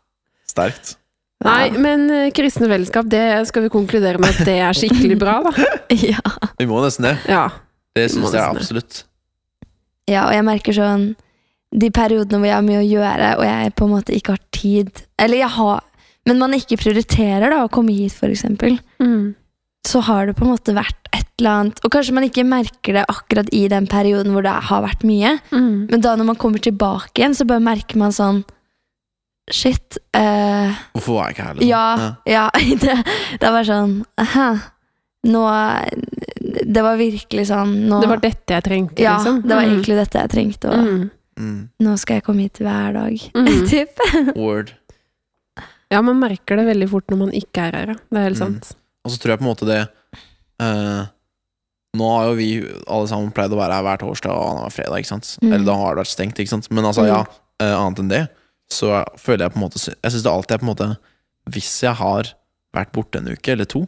Sterkt. 0.46 0.96
Nei, 1.44 1.70
men 1.76 2.06
eh, 2.10 2.30
kristne 2.34 2.68
fellesskap, 2.70 3.08
det 3.12 3.24
skal 3.50 3.66
vi 3.66 3.72
konkludere 3.74 4.18
med 4.22 4.32
at 4.32 4.46
det 4.48 4.56
er 4.64 4.76
skikkelig 4.76 5.18
bra, 5.20 5.38
da. 5.44 5.52
ja. 6.12 6.22
Vi 6.58 6.66
må 6.70 6.80
nesten 6.84 7.08
det. 7.10 7.16
Ja. 7.28 7.46
Det 7.94 8.08
syns 8.10 8.32
jeg 8.34 8.42
absolutt. 8.42 9.04
ja, 10.10 10.24
og 10.26 10.32
jeg 10.34 10.44
merker 10.46 10.74
sånn 10.76 11.04
de 11.74 11.88
periodene 11.94 12.38
hvor 12.40 12.46
jeg 12.48 12.54
har 12.56 12.64
mye 12.66 12.80
å 12.82 12.86
gjøre, 12.86 13.28
og 13.40 13.44
jeg 13.48 13.72
på 13.78 13.86
en 13.88 13.92
måte 13.96 14.14
ikke 14.14 14.34
har 14.36 14.42
tid 14.54 14.90
Eller 15.18 15.40
jeg 15.40 15.48
har 15.56 15.80
Men 16.26 16.38
man 16.38 16.54
ikke 16.54 16.78
prioriterer 16.78 17.50
da 17.50 17.64
å 17.64 17.70
komme 17.72 17.92
hit, 17.92 18.14
for 18.14 18.30
eksempel. 18.30 18.76
Mm. 19.02 19.34
Så 19.84 20.00
har 20.06 20.26
det 20.30 20.36
på 20.38 20.46
en 20.46 20.52
måte 20.54 20.72
vært 20.76 21.10
et 21.12 21.26
eller 21.40 21.50
annet 21.50 21.80
Og 21.84 21.90
kanskje 21.92 22.14
man 22.16 22.24
ikke 22.28 22.44
merker 22.46 22.94
det 22.96 23.02
akkurat 23.10 23.50
i 23.52 23.64
den 23.68 23.88
perioden 23.90 24.32
hvor 24.32 24.46
det 24.46 24.54
har 24.70 24.84
vært 24.86 25.02
mye, 25.04 25.34
Mm. 25.50 25.90
men 25.90 26.00
da 26.00 26.14
når 26.16 26.30
man 26.30 26.38
kommer 26.40 26.62
tilbake 26.62 27.18
igjen, 27.20 27.34
så 27.34 27.44
bare 27.46 27.60
merker 27.60 27.98
man 28.00 28.14
sånn 28.14 28.44
Shit. 29.50 29.98
Uh, 30.16 30.72
Hvorfor 30.94 31.14
var 31.18 31.26
jeg 31.28 31.34
ikke 31.36 31.46
her? 31.48 31.54
liksom? 31.54 31.68
ja, 31.68 32.14
ja. 32.24 32.44
Det, 32.84 32.94
det 33.42 33.50
var 33.52 33.66
sånn 33.68 33.98
Aha. 34.22 34.46
Nå 35.28 35.42
Det 36.64 36.82
var 36.84 36.96
virkelig 37.00 37.44
sånn 37.50 37.74
nå, 37.90 37.98
Det 38.00 38.08
var 38.08 38.22
dette 38.22 38.56
jeg 38.56 38.64
trengte, 38.64 39.02
Ja, 39.04 39.16
liksom. 39.18 39.42
det 39.44 39.54
var 39.58 39.64
Mm. 39.66 39.74
egentlig 39.74 39.96
dette 40.00 40.22
jeg 40.24 40.30
trengte, 40.32 40.70
og 40.72 40.86
mm. 40.86 41.10
Mm. 41.40 41.60
nå 41.82 41.96
skal 41.98 42.16
jeg 42.20 42.24
komme 42.24 42.44
hit 42.46 42.58
hver 42.62 42.92
dag. 42.94 43.20
Mm. 43.34 43.66
typ. 43.68 44.02
Word. 44.36 44.72
Ja, 45.90 46.00
man 46.02 46.20
merker 46.20 46.56
det 46.56 46.64
veldig 46.68 46.88
fort 46.90 47.08
når 47.10 47.18
man 47.24 47.32
ikke 47.34 47.66
er 47.68 47.72
her, 47.76 47.86
ja. 47.94 47.96
Det 48.10 48.18
er 48.20 48.28
helt 48.28 48.38
Mm. 48.40 48.44
sant. 48.44 48.76
Og 49.04 49.10
så 49.12 49.18
tror 49.20 49.34
jeg 49.34 49.40
på 49.40 49.44
en 49.44 49.50
måte 49.52 49.66
det 49.68 49.80
uh, 50.62 51.04
Nå 51.94 52.06
har 52.16 52.24
jo 52.30 52.34
vi 52.38 52.48
alle 52.88 53.06
sammen 53.10 53.30
pleid 53.34 53.52
å 53.54 53.58
være 53.60 53.76
her 53.76 53.84
hver 53.86 54.00
torsdag 54.00 54.32
og 54.32 54.46
annenhver 54.50 54.72
fredag, 54.74 54.98
ikke 55.04 55.12
sant? 55.12 55.28
Mm. 55.42 55.52
Eller 55.52 55.66
da 55.68 55.74
har 55.78 55.94
det 55.94 56.02
vært 56.04 56.14
stengt, 56.14 56.40
ikke 56.42 56.50
sant? 56.56 56.70
Men 56.72 56.84
altså, 56.88 57.04
Mm. 57.04 57.10
ja, 57.12 57.20
uh, 57.62 57.74
annet 57.84 57.98
enn 58.02 58.08
det, 58.10 58.22
så 58.74 58.88
føler 59.20 59.44
jeg 59.46 59.54
på 59.54 59.60
en 59.60 59.64
måte 59.66 59.78
Jeg 59.84 60.10
syns 60.12 60.24
det 60.26 60.32
alltid 60.32 60.54
er 60.56 60.60
på 60.62 60.66
en 60.66 60.72
måte 60.72 60.88
Hvis 61.54 61.70
jeg 61.84 61.94
har 62.00 62.32
vært 62.74 62.92
borte 62.96 63.20
en 63.20 63.28
uke 63.30 63.52
eller 63.54 63.68
to, 63.70 63.84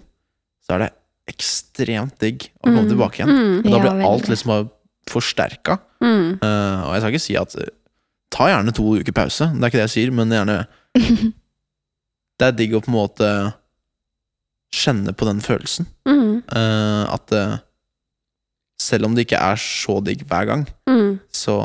så 0.66 0.77
er 0.77 0.85
det 0.85 0.90
ekstremt 1.33 2.14
digg 2.22 2.44
å 2.61 2.68
komme 2.68 2.85
Mm. 2.85 2.90
tilbake 2.92 3.18
igjen. 3.18 3.33
Mm. 3.35 3.57
Og 3.59 3.64
da 3.72 3.77
Ja, 3.77 3.83
blir 3.83 4.05
alt 4.07 4.29
liksom 4.31 4.53
forsterka. 5.11 5.79
Mm. 6.03 6.38
Uh, 6.42 6.79
og 6.87 6.92
jeg 6.94 7.01
skal 7.03 7.12
ikke 7.16 7.25
si 7.25 7.37
at 7.40 7.57
eh, 7.59 7.72
Ta 8.31 8.46
gjerne 8.51 8.72
to 8.75 8.85
uker 9.01 9.14
pause, 9.14 9.46
det 9.55 9.62
er 9.62 9.70
ikke 9.70 9.79
det 9.81 9.87
jeg 9.88 9.94
sier, 9.96 10.12
men 10.14 10.31
gjerne 10.35 10.57
Det 12.38 12.46
er 12.46 12.53
digg 12.59 12.75
å 12.77 12.83
på 12.85 12.90
en 12.92 12.96
måte 12.99 13.29
kjenne 14.77 15.14
på 15.16 15.25
den 15.29 15.40
følelsen. 15.40 15.87
Mm. 16.07 16.42
Uh, 16.53 17.05
at 17.14 17.33
uh, 17.33 17.57
selv 18.83 19.07
om 19.09 19.14
det 19.16 19.25
ikke 19.27 19.40
er 19.40 19.57
så 19.62 19.99
digg 20.05 20.27
hver 20.29 20.46
gang, 20.51 20.66
Mm. 20.87 21.18
så 21.33 21.57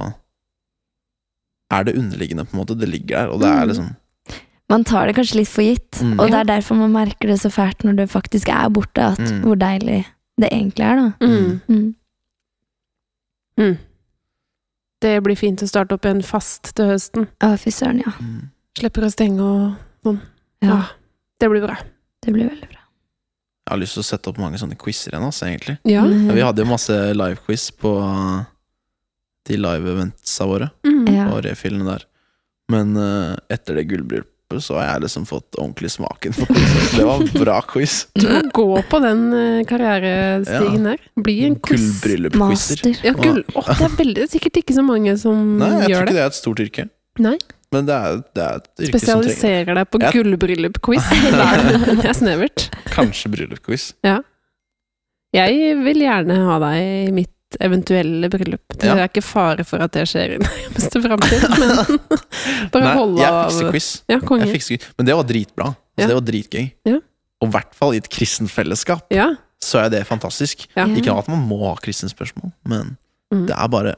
er 1.72 1.84
det 1.88 1.96
underliggende, 1.98 2.46
på 2.46 2.54
en 2.58 2.60
måte. 2.66 2.78
Det 2.80 2.90
ligger 2.90 3.18
der, 3.18 3.28
og 3.34 3.40
det 3.42 3.48
er 3.50 3.62
Mm. 3.66 3.68
liksom 3.72 3.96
Man 4.72 4.84
tar 4.88 5.06
det 5.08 5.16
kanskje 5.18 5.36
litt 5.36 5.50
for 5.52 5.62
gitt, 5.64 5.92
Mm. 6.02 6.20
og 6.20 6.30
det 6.32 6.40
er 6.40 6.44
derfor 6.44 6.76
man 6.80 6.92
merker 6.94 7.28
det 7.28 7.40
så 7.42 7.50
fælt 7.52 7.84
når 7.84 7.96
det 7.98 8.10
faktisk 8.10 8.48
er 8.48 8.70
borte, 8.70 9.02
at 9.02 9.20
Mm. 9.20 9.42
hvor 9.44 9.56
deilig 9.56 10.06
det 10.40 10.50
egentlig 10.52 10.86
er, 10.86 10.96
da. 10.96 11.12
Mm. 11.28 11.62
Mm. 11.68 11.96
Mm. 13.60 13.78
Det 15.02 15.24
blir 15.24 15.36
fint 15.36 15.62
å 15.62 15.68
starte 15.68 15.94
opp 15.98 16.06
igjen 16.06 16.24
fast 16.24 16.76
til 16.78 16.86
høsten. 16.86 17.28
Å, 17.42 17.58
fy 17.60 17.72
søren, 17.74 18.00
ja. 18.06 18.12
mm. 18.22 18.50
Slipper 18.78 19.02
å 19.08 19.12
stenge 19.12 19.42
og 19.42 19.76
sånn. 20.06 20.22
ja. 20.62 20.68
Ja. 20.70 20.82
Det 21.42 21.50
blir 21.50 21.64
bra. 21.66 21.76
Det 22.22 22.32
blir 22.36 22.48
veldig 22.48 22.68
bra. 22.70 22.78
Jeg 22.78 23.72
har 23.72 23.78
lyst 23.82 23.94
til 23.98 24.04
å 24.04 24.06
sette 24.06 24.30
opp 24.30 24.38
mange 24.38 24.60
sånne 24.62 24.78
quizer 24.78 25.12
igjen, 25.12 25.24
altså, 25.26 25.48
egentlig. 25.50 25.78
Ja. 25.90 26.04
Mm. 26.06 26.28
Ja, 26.28 26.34
vi 26.34 26.42
hadde 26.46 26.62
jo 26.64 26.66
masse 26.70 27.14
live-quiz 27.18 27.72
på 27.82 27.94
de 29.50 29.58
live-eventsa 29.58 30.46
våre, 30.48 30.70
Mm. 30.86 31.08
Ja. 31.14 31.30
og 31.34 31.44
refillene 31.46 31.86
der. 31.88 32.04
Men 32.72 32.96
uh, 32.98 33.36
etter 33.52 33.76
det 33.80 33.88
gullbryllupet 33.90 34.62
så 34.62 34.76
har 34.78 34.86
jeg 34.94 35.02
liksom 35.06 35.26
fått 35.26 35.56
ordentlig 35.56 35.90
smaken 35.94 36.34
på 36.36 36.46
quiz. 36.52 36.92
Det 36.98 37.06
var 37.08 37.24
bra 37.40 37.62
quiz. 37.64 38.08
Du 38.20 38.28
må 38.28 38.42
gå 38.54 38.66
på 38.92 39.00
den 39.00 39.22
karrierestigen 39.70 40.86
ja. 40.86 40.92
der. 40.92 41.06
Bli 41.24 41.38
en 41.48 41.56
quiz. 41.64 41.86
Gullbryllup-quizer. 42.04 42.84
Ja, 43.08 43.14
gull. 43.16 43.42
Oh, 43.56 43.66
det 43.72 43.88
er 43.88 43.96
veldig, 43.98 44.28
sikkert 44.34 44.60
ikke 44.62 44.76
så 44.76 44.84
mange 44.84 45.16
som 45.22 45.56
Nei, 45.62 45.72
jeg 45.86 45.96
tror 45.96 46.04
ikke 46.04 46.12
det. 46.12 46.18
det 46.20 46.24
er 46.26 46.34
et 46.34 46.40
stort 46.42 46.60
yrke. 46.66 46.88
Nei. 47.24 47.38
Men 47.72 47.88
det 47.88 47.96
er, 47.96 48.18
det 48.36 48.44
er 48.44 48.60
et 48.60 48.66
yrke 48.68 49.00
som 49.00 49.22
trenger 49.24 49.32
Spesialiserer 49.32 49.78
deg 49.80 49.90
på 49.96 50.02
Ja. 50.04 50.12
gullbryllup-quiz. 50.18 51.12
Det 52.02 52.10
er 52.12 52.18
snevert. 52.20 52.68
Kanskje 52.92 53.32
bryllupsquiz. 53.32 53.86
Jeg 55.32 55.78
vil 55.86 56.02
gjerne 56.04 56.36
ha 56.44 56.58
deg 56.66 56.82
i 56.84 57.12
mitt 57.16 57.31
eventuelle 57.60 58.30
bryllup. 58.30 58.62
Det 58.78 58.88
Ja. 58.88 58.96
er 58.96 59.08
ikke 59.10 59.22
fare 59.24 59.64
for 59.68 59.82
at 59.84 59.92
det 59.92 60.08
skjer 60.08 60.36
i 60.36 60.38
nærmeste 60.46 61.02
framtid, 61.04 61.44
men 61.60 62.00
bare 62.74 62.84
Nei, 62.84 62.94
holde 62.96 63.22
jeg 63.22 63.32
av 63.32 63.50
fikser 63.52 63.72
quiz. 63.72 63.90
Ja. 64.08 64.20
Jeg 64.20 64.52
fikser, 64.56 64.78
quiz. 64.78 64.90
men 64.98 65.06
det 65.06 65.16
var 65.16 65.24
dritbra. 65.24 65.66
Altså, 65.76 65.78
Ja. 65.98 66.08
Det 66.08 66.16
var 66.16 66.22
dritgøy. 66.32 66.72
Ja. 66.88 67.00
Og 67.42 67.48
i 67.48 67.52
hvert 67.52 67.74
fall 67.76 67.94
i 67.94 67.98
et 67.98 68.10
kristent 68.10 68.50
fellesskap 68.52 69.04
Ja. 69.12 69.34
så 69.62 69.84
er 69.86 69.90
det 69.90 70.06
fantastisk. 70.08 70.68
Ja. 70.78 70.86
Ikke 70.88 71.12
at 71.18 71.28
man 71.28 71.44
må 71.50 71.60
ha 71.68 71.76
kristne 71.76 72.10
spørsmål, 72.10 72.52
men 72.66 72.98
Mm. 73.34 73.46
det 73.48 73.56
er 73.58 73.68
bare 73.68 73.96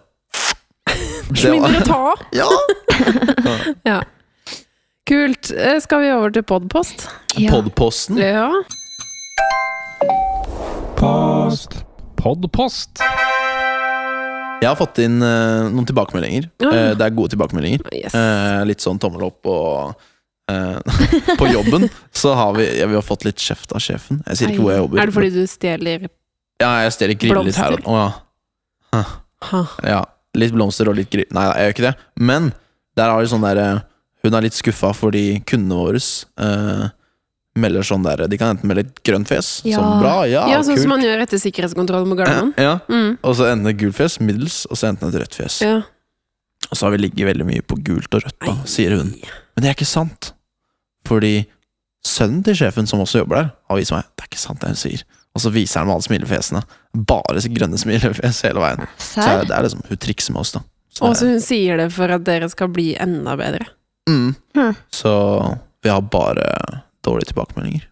Det 1.34 1.46
er 1.46 1.52
mindre 1.52 1.82
å 1.82 1.86
ta 1.86 2.12
av! 2.12 2.20
Ja! 2.34 2.48
Ja. 3.86 4.02
Kult. 5.08 5.52
Eh, 5.52 5.80
Skal 5.80 6.00
vi 6.02 6.12
over 6.12 6.30
til 6.32 6.44
podpost? 6.44 7.08
Ja. 7.38 7.50
Podposten. 7.52 8.18
Ja. 8.18 8.52
Post. 10.96 11.84
Podpost. 12.16 13.02
Jeg 14.64 14.72
har 14.72 14.80
fått 14.80 15.02
inn 15.04 15.20
uh, 15.20 15.68
noen 15.68 15.88
tilbakemeldinger. 15.90 16.48
Eh, 16.64 16.90
det 16.96 17.06
er 17.06 17.16
gode 17.16 17.34
tilbakemeldinger. 17.34 17.84
Yes. 17.92 18.16
Uh, 18.16 18.64
litt 18.70 18.84
sånn 18.84 19.02
tommel 19.02 19.28
opp 19.30 19.52
og 19.52 20.10
På 21.40 21.48
jobben 21.48 21.86
så 22.12 22.34
har 22.36 22.50
vi 22.58 22.66
ja, 22.76 22.84
Vi 22.92 22.98
har 22.98 23.06
fått 23.06 23.24
litt 23.24 23.40
kjeft 23.40 23.72
av 23.72 23.80
sjefen. 23.82 24.20
Jeg 24.28 24.38
sier 24.38 24.52
ikke 24.52 24.66
hvor 24.66 24.74
jeg 24.74 24.82
jobber. 24.82 25.00
Er 25.00 25.08
det 25.08 25.16
fordi 25.16 25.30
du 25.32 25.46
stjeler 25.48 26.04
Ja, 26.60 26.72
jeg 26.84 26.92
stjeler 26.98 27.18
griller 27.22 27.56
her 27.56 27.78
og 27.78 27.88
oh, 27.94 28.18
ja. 28.92 29.04
huh. 29.48 29.78
ja. 29.88 30.02
Litt 30.36 30.52
blomster 30.52 30.92
og 30.92 30.98
litt 31.00 31.08
grill... 31.14 31.30
Nei, 31.34 31.46
jeg 31.48 31.70
gjør 31.70 31.76
ikke 31.78 31.86
det. 31.88 31.94
Men 32.28 32.52
der 33.00 33.14
har 33.14 33.24
vi 33.24 33.32
sånn 33.32 33.48
derre 33.48 33.70
Hun 34.28 34.36
er 34.36 34.46
litt 34.46 34.60
skuffa 34.60 34.92
fordi 34.98 35.24
kundene 35.48 35.80
våre 35.80 36.04
melder 37.56 37.84
sånn 37.86 38.04
der 38.04 38.28
De 38.28 38.38
kan 38.38 38.56
enten 38.56 38.68
melde 38.68 38.80
et 38.88 39.04
grønt 39.06 39.28
fjes, 39.30 39.62
Ja. 39.66 39.78
sånn 39.80 40.00
bra, 40.02 40.14
ja, 40.26 40.48
Ja, 40.50 40.60
sånn 40.64 40.74
kult. 40.76 40.82
som 40.82 40.90
man 40.90 41.02
gjør 41.06 41.22
etter 41.22 41.38
sikkerhetskontroll 41.38 42.06
med 42.08 42.18
Gardermoen. 42.18 42.54
ja, 42.58 42.80
Mm. 42.90 43.18
og 43.24 43.36
så 43.36 43.52
enten 43.52 43.68
et 43.70 43.78
gult 43.78 43.96
fjes, 43.96 44.20
middels, 44.20 44.66
og 44.72 44.78
så 44.78 44.90
enten 44.90 45.10
et 45.10 45.22
rødt 45.22 45.36
fjes. 45.36 45.62
Ja. 45.62 45.76
Og 46.72 46.78
så 46.78 46.86
har 46.88 46.92
vi 46.92 46.98
ligget 46.98 47.28
veldig 47.28 47.46
mye 47.46 47.62
på 47.62 47.78
gult 47.84 48.14
og 48.16 48.24
rødt, 48.24 48.40
da, 48.46 48.56
sier 48.66 48.98
hun. 48.98 49.14
Men 49.56 49.62
det 49.62 49.66
er 49.70 49.74
ikke 49.76 49.86
sant. 49.86 50.32
Fordi 51.06 51.46
sønnen 52.06 52.44
til 52.44 52.56
sjefen, 52.56 52.88
som 52.88 53.00
også 53.00 53.20
jobber 53.22 53.36
der, 53.36 53.52
har 53.70 53.78
vist 53.78 53.92
meg 53.92 54.04
det 54.18 54.24
er 54.24 54.28
ikke 54.32 54.40
sant 54.40 54.60
det 54.60 54.68
hun 54.70 54.76
sier. 54.76 55.04
Og 55.36 55.42
så 55.42 55.52
viser 55.52 55.80
han 55.80 55.88
meg 55.88 55.96
alle 55.96 56.08
smilefjesene. 56.08 56.64
Bare 56.96 57.42
grønne 57.54 57.78
smilefjes 57.78 58.42
hele 58.44 58.60
veien. 58.62 58.88
Så 58.98 59.22
er 59.22 59.46
det 59.46 59.52
er 59.52 59.64
liksom, 59.64 59.82
hun 59.90 59.98
trikser 59.98 60.32
med 60.32 60.40
oss, 60.42 60.52
da. 60.54 60.62
Og 61.02 61.16
så 61.18 61.26
hun 61.28 61.40
sier 61.42 61.78
det 61.78 61.92
for 61.92 62.10
at 62.14 62.24
dere 62.24 62.50
skal 62.50 62.68
bli 62.70 62.96
enda 62.96 63.36
bedre. 63.36 63.66
mm. 64.08 64.36
Hm. 64.56 64.76
så 64.92 65.58
vi 65.82 65.90
har 65.90 66.02
bare 66.02 66.84
dårlige 67.06 67.32
tilbakemeldinger. 67.32 67.86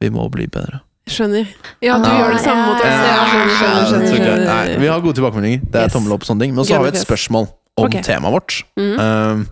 Vi 0.00 0.10
må 0.14 0.26
bli 0.32 0.46
bedre. 0.46 0.80
Skjønner. 1.10 1.46
Ja, 1.82 1.96
du 1.98 2.06
Ah, 2.06 2.18
gjør 2.20 2.34
det 2.36 2.40
samme 2.44 2.66
mot 2.68 2.76
oss. 2.80 2.84
ja. 2.84 3.04
Ja, 3.04 3.24
skjønner, 3.26 3.54
skjønner, 3.56 3.86
skjønner, 3.90 4.12
skjønner. 4.14 4.44
Nei, 4.46 4.76
vi 4.78 4.86
har 4.86 5.00
gode 5.00 5.16
tilbakemeldinger. 5.18 5.60
Det 5.70 5.80
er 5.80 5.88
Yes. 5.88 5.92
tommel 5.92 6.12
opp 6.14 6.22
og 6.22 6.28
sånne 6.28 6.40
ting. 6.40 6.54
Men 6.54 6.64
så 6.64 6.76
har 6.76 6.84
vi 6.86 6.92
et 6.94 7.06
spørsmål 7.06 7.48
om 7.76 7.84
okay. 7.86 8.02
temaet 8.02 8.32
vårt. 8.32 8.62
Mm. 8.78 8.94
Uh, 9.00 9.44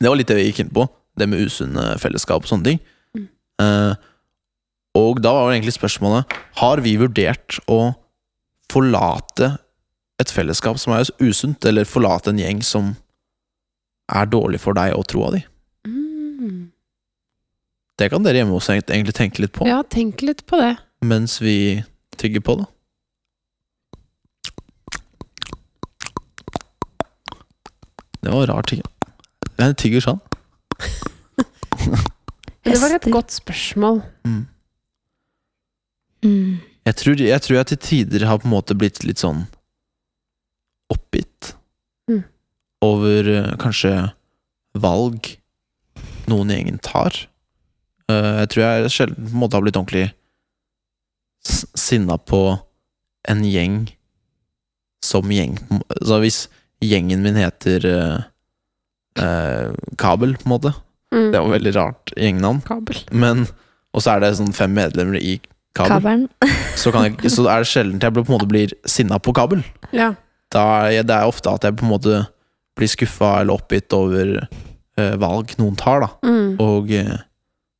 det 0.00 0.08
var 0.08 0.16
litt 0.16 0.26
det 0.30 0.36
vi 0.36 0.46
gikk 0.50 0.60
inn 0.64 0.70
på, 0.74 0.88
det 1.18 1.28
med 1.28 1.40
usunne 1.46 1.98
fellesskap 1.98 2.42
og 2.42 2.48
sånne 2.50 2.64
ting. 2.64 2.80
Mm. 3.16 3.28
Eh, 3.60 3.94
og 4.98 5.20
da 5.22 5.32
var 5.34 5.52
egentlig 5.52 5.74
spørsmålet 5.74 6.30
Har 6.60 6.78
vi 6.84 6.96
vurdert 6.96 7.58
å 7.68 7.94
forlate 8.70 9.58
et 10.20 10.30
fellesskap 10.30 10.78
som 10.78 10.92
er 10.94 11.04
usunt, 11.20 11.64
eller 11.64 11.84
forlate 11.84 12.28
en 12.30 12.38
gjeng 12.38 12.62
som 12.62 12.96
er 14.14 14.26
dårlig 14.26 14.60
for 14.60 14.74
deg 14.78 14.94
og 14.96 15.06
troa 15.10 15.32
di? 15.34 15.44
Det 17.98 18.10
kan 18.12 18.22
dere 18.22 18.38
hjemme 18.42 18.54
hos 18.54 18.68
egentlig 18.70 19.14
tenke 19.16 19.42
litt 19.42 19.52
på, 19.56 19.66
Ja, 19.66 19.80
tenk 19.82 20.22
litt 20.22 20.44
på 20.46 20.58
det. 20.60 20.76
mens 21.02 21.40
vi 21.42 21.84
tygger 22.16 22.40
på 22.46 22.54
det. 22.60 22.66
Det 28.20 28.30
var 28.30 28.46
rar 28.50 28.62
ting. 28.66 28.82
Jeg 29.58 29.76
tygger 29.80 30.04
sånn. 30.04 30.20
Det 32.68 32.76
var 32.82 32.92
et 32.98 33.06
godt 33.08 33.32
spørsmål. 33.32 34.02
Mm. 34.28 34.42
Mm. 36.26 36.58
Jeg 36.84 36.96
tror, 37.00 37.20
jeg 37.22 37.40
tror 37.44 37.56
jeg 37.56 37.68
til 37.70 37.78
tider 37.86 38.26
har 38.28 38.40
på 38.42 38.48
en 38.48 38.52
måte 38.52 38.74
blitt 38.76 39.00
litt 39.06 39.22
sånn 39.22 39.46
oppgitt 40.92 41.54
Mm. 42.08 42.22
over 42.80 43.26
eh, 43.28 43.48
kanskje 43.60 43.90
valg 44.80 45.26
noen 46.30 46.48
i 46.48 46.54
gjengen 46.56 46.78
tar. 46.80 47.12
Eh, 48.12 48.32
jeg 48.42 48.50
tror 48.52 48.64
jeg 48.64 48.94
sjelden 48.94 49.28
på 49.28 49.34
en 49.34 49.42
måte 49.44 49.58
har 49.58 49.64
blitt 49.66 49.78
ordentlig 49.78 50.08
sinna 51.78 52.18
på 52.18 52.42
en 53.28 53.44
gjeng 53.46 53.80
som 55.04 55.30
gjeng. 55.32 55.56
Så 56.02 56.18
hvis 56.22 56.42
gjengen 56.84 57.22
min 57.24 57.38
heter 57.38 57.86
eh, 57.88 58.18
eh, 59.22 59.72
Kabel, 60.00 60.36
på 60.38 60.48
en 60.48 60.54
måte 60.56 60.74
Mm. 61.14 61.32
Det 61.32 61.40
var 61.40 61.48
veldig 61.48 61.74
rart 61.76 62.12
gjengnavn. 62.16 62.60
Kabel. 62.66 62.96
Men 63.10 63.46
Og 63.96 64.02
så 64.04 64.12
er 64.12 64.20
det 64.20 64.34
sånn 64.36 64.52
fem 64.52 64.74
medlemmer 64.76 65.16
i 65.16 65.38
Kabel. 65.74 66.26
Så, 66.76 66.92
kan 66.92 67.06
jeg, 67.08 67.30
så 67.32 67.46
er 67.50 67.64
det 67.64 67.70
sjelden 67.70 68.02
jeg 68.02 68.12
på 68.14 68.20
en 68.20 68.34
måte 68.34 68.46
blir 68.46 68.72
sinna 68.86 69.16
på 69.18 69.32
kabel. 69.34 69.64
Ja. 69.90 70.12
Jeg, 70.54 71.06
det 71.08 71.14
er 71.16 71.26
ofte 71.26 71.50
at 71.50 71.64
jeg 71.64 71.74
på 71.80 71.86
en 71.86 71.90
måte 71.90 72.18
blir 72.78 72.90
skuffa 72.92 73.30
eller 73.40 73.56
oppgitt 73.58 73.96
over 73.96 74.34
eh, 74.44 75.14
valg 75.18 75.56
noen 75.58 75.74
tar, 75.80 76.04
da. 76.04 76.10
Mm. 76.22 76.52
Og 76.62 76.92
eh, 76.94 77.16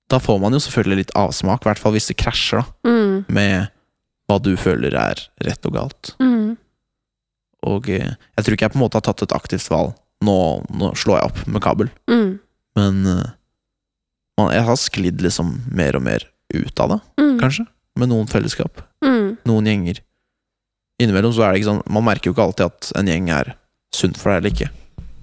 da 0.08 0.18
får 0.22 0.38
man 0.40 0.52
jo 0.56 0.60
selvfølgelig 0.64 0.96
litt 1.02 1.14
avsmak, 1.18 1.64
i 1.64 1.68
hvert 1.70 1.78
fall 1.82 1.92
hvis 1.96 2.08
det 2.08 2.16
krasjer 2.20 2.62
da, 2.62 2.66
Mm. 2.88 3.24
med 3.28 3.68
hva 4.28 4.38
du 4.42 4.54
føler 4.56 4.94
er 4.96 5.20
rett 5.44 5.66
og 5.68 5.72
galt. 5.74 6.14
Mm. 6.20 6.56
Og 7.68 7.88
eh, 7.90 8.14
jeg 8.36 8.44
tror 8.44 8.54
ikke 8.56 8.66
jeg 8.68 8.72
på 8.74 8.78
en 8.78 8.84
måte 8.84 8.98
har 9.00 9.06
tatt 9.08 9.22
et 9.26 9.34
aktivt 9.36 9.68
valg. 9.72 9.94
Nå, 10.24 10.34
nå 10.74 10.92
slår 10.98 11.18
jeg 11.20 11.28
opp 11.30 11.40
med 11.46 11.62
kabel. 11.62 11.90
Mm. 12.10 12.38
Men 12.78 13.00
eh, 13.06 13.30
man, 14.38 14.52
jeg 14.54 14.64
har 14.68 14.76
sklidd 14.80 15.22
liksom 15.24 15.54
mer 15.74 15.96
og 15.98 16.04
mer 16.06 16.26
ut 16.54 16.80
av 16.80 16.94
det, 16.94 17.00
Mm. 17.18 17.38
kanskje. 17.40 17.66
Med 17.98 18.08
noen 18.12 18.28
fellesskap. 18.30 18.80
Mm. 19.04 19.36
Noen 19.48 19.66
gjenger. 19.66 20.00
Innimellom 21.02 21.32
så 21.34 21.44
er 21.46 21.52
det 21.52 21.60
ikke 21.60 21.68
sånn 21.72 21.82
Man 21.94 22.04
merker 22.06 22.30
jo 22.30 22.34
ikke 22.34 22.44
alltid 22.48 22.66
at 22.66 22.88
en 22.98 23.06
gjeng 23.10 23.28
er 23.30 23.52
sunt 23.94 24.16
for 24.18 24.30
deg 24.32 24.38
eller 24.40 24.54
ikke. 24.54 24.70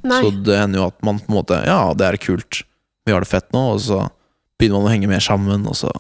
Nei. 0.05 0.19
Så 0.23 0.29
det 0.45 0.57
hender 0.59 0.79
jo 0.81 0.87
at 0.87 0.99
man 1.03 1.19
på 1.19 1.29
en 1.31 1.35
måte 1.39 1.57
Ja, 1.65 1.93
det 1.97 2.05
er 2.07 2.17
kult, 2.21 2.61
vi 3.05 3.11
har 3.15 3.23
det 3.23 3.27
fett 3.31 3.47
nå, 3.55 3.63
og 3.73 3.79
så 3.83 4.03
begynner 4.59 4.81
man 4.81 4.89
å 4.89 4.93
henge 4.93 5.09
mer 5.11 5.23
sammen, 5.23 5.65
og 5.69 5.77
så 5.79 5.91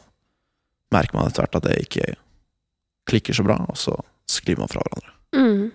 merker 0.93 1.17
man 1.17 1.29
etter 1.29 1.43
hvert 1.43 1.59
at 1.59 1.67
det 1.67 1.79
ikke 1.83 2.09
klikker 3.09 3.37
så 3.37 3.45
bra, 3.45 3.59
og 3.69 3.77
så 3.79 3.95
skriver 4.31 4.63
man 4.63 4.71
fra 4.71 4.83
hverandre. 4.85 5.15
Mm. 5.35 5.71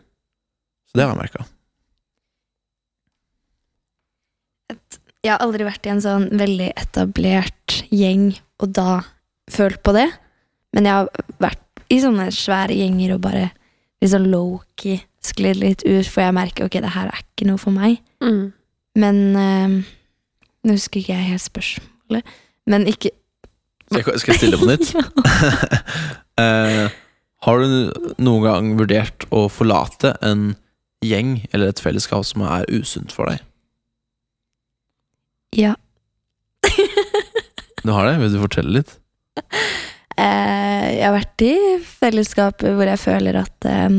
Så 0.91 0.99
det 0.99 1.05
har 1.05 1.12
jeg 1.12 1.20
merka. 1.20 1.47
Jeg 5.20 5.35
har 5.35 5.43
aldri 5.45 5.66
vært 5.66 5.87
i 5.87 5.93
en 5.93 6.03
sånn 6.03 6.26
veldig 6.41 6.70
etablert 6.81 7.83
gjeng 7.93 8.31
og 8.62 8.72
da 8.76 9.03
følt 9.53 9.83
på 9.85 9.93
det. 9.97 10.09
Men 10.74 10.87
jeg 10.87 10.97
har 10.97 11.33
vært 11.43 11.83
i 11.91 11.99
sånne 12.03 12.28
svære 12.35 12.76
gjenger 12.78 13.16
og 13.16 13.24
bare 13.26 13.49
litt 14.01 14.12
sånn 14.12 14.31
low-key 14.33 15.03
sklidd 15.20 15.61
litt 15.61 15.83
ut, 15.85 16.07
for 16.09 16.24
jeg 16.24 16.37
merker 16.37 16.66
ok, 16.66 16.78
det 16.81 16.95
her 16.95 17.11
er 17.11 17.20
ikke 17.20 17.49
noe 17.51 17.61
for 17.61 17.74
meg. 17.74 17.99
Mm. 18.24 18.53
Men 19.01 19.18
øh, 19.37 19.81
Nå 20.61 20.74
husker 20.76 21.01
ikke 21.01 21.14
jeg 21.14 21.31
helt 21.31 21.45
spørsmålet. 21.45 22.33
Men 22.71 22.87
ikke 22.91 23.11
Skal, 23.91 24.05
jeg- 24.07 24.21
skal 24.23 24.33
jeg 24.35 24.41
stille 24.45 24.59
på 24.61 24.68
nytt? 24.71 24.93
uh, 26.39 26.87
har 27.47 27.62
du 27.64 28.14
noen 28.23 28.45
gang 28.45 28.73
vurdert 28.79 29.25
å 29.35 29.47
forlate 29.51 30.12
en 30.23 30.53
gjeng 31.03 31.41
eller 31.51 31.73
et 31.73 31.81
fellesskap 31.83 32.27
som 32.29 32.45
er 32.47 32.68
usunt 32.71 33.11
for 33.16 33.31
deg? 33.33 33.41
Ja. 35.57 35.75
Du 37.83 37.91
har 37.97 38.05
det? 38.07 38.18
Vil 38.21 38.35
du 38.37 38.41
fortelle 38.43 38.75
litt? 38.77 38.93
Uh, 39.41 40.87
jeg 41.01 41.03
har 41.07 41.14
vært 41.16 41.45
i 41.47 41.55
fellesskaper 41.83 42.77
hvor 42.77 42.91
jeg 42.93 43.01
føler 43.01 43.39
at 43.41 43.66
um, 43.89 43.97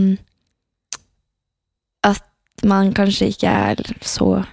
At 2.05 2.21
man 2.67 2.93
kanskje 2.93 3.31
ikke 3.33 3.49
er 3.73 3.81
så 4.05 4.43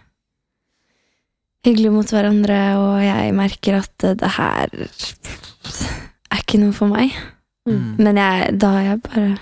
hyggelig 1.67 1.93
mot 1.93 2.15
hverandre, 2.15 2.61
og 2.79 3.03
jeg 3.03 3.35
merker 3.37 3.81
at 3.81 4.07
eh, 4.07 4.17
det 4.19 4.33
her 4.39 4.73
er 4.79 6.41
ikke 6.43 6.61
noe 6.63 6.77
for 6.77 6.91
meg. 6.93 7.15
Mm. 7.69 7.99
Men 8.01 8.21
jeg, 8.21 8.57
da 8.63 8.73
har 8.77 8.87
jeg 8.93 9.05
bare 9.09 9.37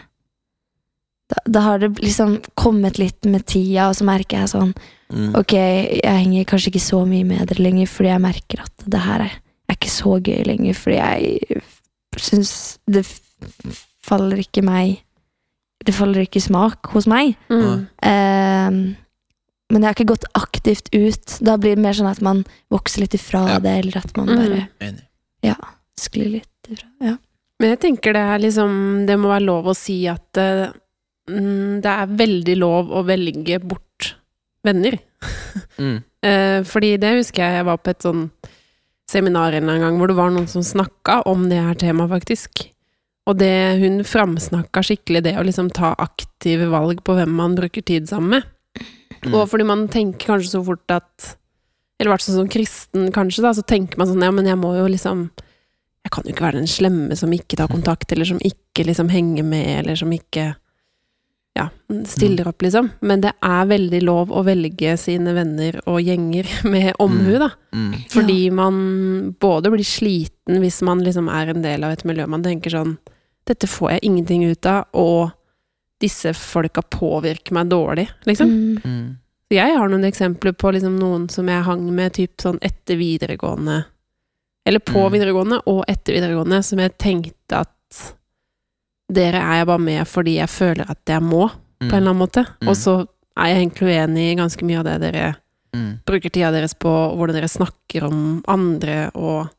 da, 1.27 1.41
da 1.51 1.62
har 1.64 1.81
det 1.83 1.97
liksom 1.99 2.37
kommet 2.59 3.01
litt 3.03 3.27
med 3.27 3.47
tida, 3.51 3.89
og 3.91 3.99
så 3.99 4.07
merker 4.07 4.45
jeg 4.45 4.55
sånn 4.55 4.77
Mm. 5.12 5.35
Ok, 5.39 5.53
jeg 5.55 6.03
henger 6.03 6.47
kanskje 6.51 6.73
ikke 6.73 6.83
så 6.83 7.05
mye 7.07 7.27
med 7.27 7.47
dere 7.47 7.62
lenger, 7.62 7.91
fordi 7.91 8.11
jeg 8.11 8.23
merker 8.25 8.62
at 8.64 8.87
det 8.91 9.03
her 9.05 9.27
er, 9.29 9.35
er 9.69 9.79
ikke 9.79 9.93
så 9.93 10.17
gøy 10.19 10.41
lenger, 10.49 10.79
fordi 10.79 10.97
jeg 10.97 11.61
syns 12.27 12.53
det 12.91 13.05
faller 14.07 14.41
ikke 14.41 14.64
meg 14.64 15.03
Det 15.87 15.95
faller 15.95 16.25
ikke 16.25 16.41
smak 16.41 16.89
hos 16.91 17.05
meg. 17.07 17.37
Mm. 17.53 17.85
Ehm, 18.03 18.79
men 19.71 19.83
jeg 19.83 19.89
har 19.89 19.95
ikke 19.97 20.12
gått 20.14 20.27
aktivt 20.39 20.89
ut. 20.95 21.39
Da 21.43 21.57
blir 21.59 21.75
det 21.75 21.83
mer 21.83 21.93
sånn 21.99 22.11
at 22.11 22.21
man 22.23 22.45
vokser 22.71 23.03
litt 23.03 23.14
ifra 23.19 23.45
Ja. 23.49 23.59
det, 23.59 23.79
eller 23.85 23.97
at 23.99 24.17
man 24.17 24.29
Mm. 24.29 24.37
bare 24.37 24.69
Enig. 24.81 25.57
sklir 25.99 26.31
litt 26.31 26.69
ifra. 26.71 26.87
Ja. 27.01 27.17
Men 27.59 27.71
jeg 27.71 27.81
tenker 27.81 28.12
det 28.12 28.21
er 28.21 28.39
liksom 28.39 29.07
Det 29.07 29.17
må 29.19 29.29
være 29.33 29.47
lov 29.47 29.64
å 29.64 29.75
si 29.75 30.07
at 30.07 30.33
mm, 30.35 31.81
det 31.81 31.87
er 31.87 32.07
veldig 32.07 32.57
lov 32.59 32.91
å 32.93 33.05
velge 33.05 33.61
bort 33.61 34.14
venner. 34.64 34.99
Mm. 35.79 36.03
uh, 36.25 36.62
fordi 36.64 36.97
det 37.01 37.17
husker 37.19 37.43
jeg 37.43 37.57
jeg 37.59 37.64
var 37.64 37.77
på 37.79 37.91
et 37.91 38.01
sånn 38.05 38.31
seminar 39.11 39.53
en 39.55 39.67
gang 39.67 39.99
hvor 39.99 40.09
det 40.09 40.17
var 40.17 40.31
noen 40.31 40.49
som 40.49 40.62
snakka 40.62 41.23
om 41.27 41.49
det 41.49 41.59
her 41.62 41.75
temaet, 41.75 42.11
faktisk. 42.11 42.71
Og 43.27 43.39
det 43.39 43.81
hun 43.81 44.01
framsnakka 44.05 44.83
skikkelig 44.85 45.23
det 45.23 45.35
å 45.37 45.45
liksom 45.45 45.71
ta 45.73 45.95
aktive 45.99 46.69
valg 46.71 47.03
på 47.05 47.17
hvem 47.17 47.33
man 47.35 47.57
bruker 47.57 47.83
tid 47.83 48.09
sammen 48.09 48.31
med. 48.31 48.45
Mm. 49.25 49.35
Og 49.35 49.49
fordi 49.51 49.67
man 49.69 49.87
tenker 49.93 50.35
kanskje 50.35 50.57
så 50.57 50.62
fort 50.67 50.93
at 50.93 51.37
Eller 51.99 52.11
i 52.11 52.12
hvert 52.12 52.25
fall 52.27 52.37
som 52.37 52.51
kristen, 52.53 53.09
kanskje, 53.14 53.43
da, 53.47 53.55
så 53.57 53.64
tenker 53.64 53.99
man 53.99 54.11
sånn 54.11 54.25
Ja, 54.25 54.33
men 54.35 54.49
jeg 54.49 54.59
må 54.61 54.75
jo 54.77 54.87
liksom 54.93 55.31
Jeg 56.05 56.12
kan 56.14 56.27
jo 56.27 56.35
ikke 56.35 56.47
være 56.47 56.61
den 56.61 56.71
slemme 56.71 57.17
som 57.19 57.33
ikke 57.35 57.59
tar 57.59 57.73
kontakt, 57.73 58.12
eller 58.12 58.29
som 58.29 58.39
ikke 58.45 58.87
liksom 58.87 59.11
henger 59.11 59.47
med, 59.47 59.81
eller 59.81 59.99
som 59.99 60.12
ikke 60.14 60.53
Ja, 61.57 61.71
stiller 62.05 62.51
opp, 62.51 62.61
liksom. 62.62 62.91
Men 63.01 63.23
det 63.25 63.33
er 63.41 63.71
veldig 63.71 64.03
lov 64.05 64.31
å 64.31 64.43
velge 64.45 64.93
sine 65.01 65.33
venner 65.35 65.81
og 65.89 66.03
gjenger 66.05 66.51
med 66.75 66.93
omhu, 67.01 67.39
da. 67.41 67.49
Mm. 67.73 67.95
Fordi 68.12 68.39
man 68.55 68.77
både 69.41 69.73
blir 69.73 69.89
sliten 69.89 70.61
hvis 70.62 70.83
man 70.87 71.01
liksom 71.03 71.33
er 71.33 71.51
en 71.51 71.64
del 71.64 71.89
av 71.89 71.97
et 71.97 72.05
miljø 72.07 72.29
man 72.29 72.45
tenker 72.45 72.77
sånn 72.77 72.99
Dette 73.47 73.69
får 73.71 73.93
jeg 73.95 74.09
ingenting 74.09 74.45
ut 74.51 74.67
av, 74.67 74.89
og 74.99 75.31
disse 76.01 76.32
folka 76.36 76.82
påvirker 76.82 77.53
meg 77.57 77.70
dårlig, 77.72 78.09
liksom. 78.28 78.51
Mm. 78.51 78.80
Mm. 78.84 79.16
Jeg 79.55 79.76
har 79.78 79.88
noen 79.88 80.05
eksempler 80.09 80.53
på 80.59 80.72
liksom 80.74 80.97
noen 80.99 81.28
som 81.30 81.47
jeg 81.49 81.62
hang 81.62 81.84
med 81.94 82.12
typ 82.18 82.34
sånn 82.42 82.59
etter 82.61 82.97
videregående 82.99 83.84
Eller 84.66 84.80
på 84.82 84.99
Mm. 85.07 85.12
videregående 85.14 85.61
og 85.70 85.84
etter 85.86 86.12
videregående, 86.16 86.59
som 86.64 86.78
jeg 86.82 86.97
tenkte 86.99 87.61
at 87.61 88.01
dere 89.12 89.38
er 89.38 89.61
jeg 89.61 89.66
bare 89.68 89.78
med 89.78 90.09
fordi 90.11 90.32
jeg 90.40 90.49
føler 90.51 90.88
at 90.90 90.99
jeg 91.07 91.22
må, 91.22 91.44
på 91.78 91.86
en 91.86 91.92
eller 91.94 92.11
annen 92.11 92.18
måte. 92.24 92.42
Mm. 92.61 92.68
Og 92.72 92.74
så 92.74 92.94
er 93.38 93.47
jeg 93.53 93.61
egentlig 93.62 93.92
uenig 93.92 94.24
i 94.32 94.38
ganske 94.40 94.64
mye 94.66 94.78
av 94.80 94.84
det 94.88 95.01
dere 95.07 95.36
Mm. 95.74 95.99
bruker 96.07 96.30
tida 96.32 96.51
deres 96.51 96.72
på, 96.74 96.88
hvordan 96.88 97.34
dere 97.36 97.49
snakker 97.53 98.03
om 98.07 98.42
andre, 98.49 99.11
og 99.14 99.51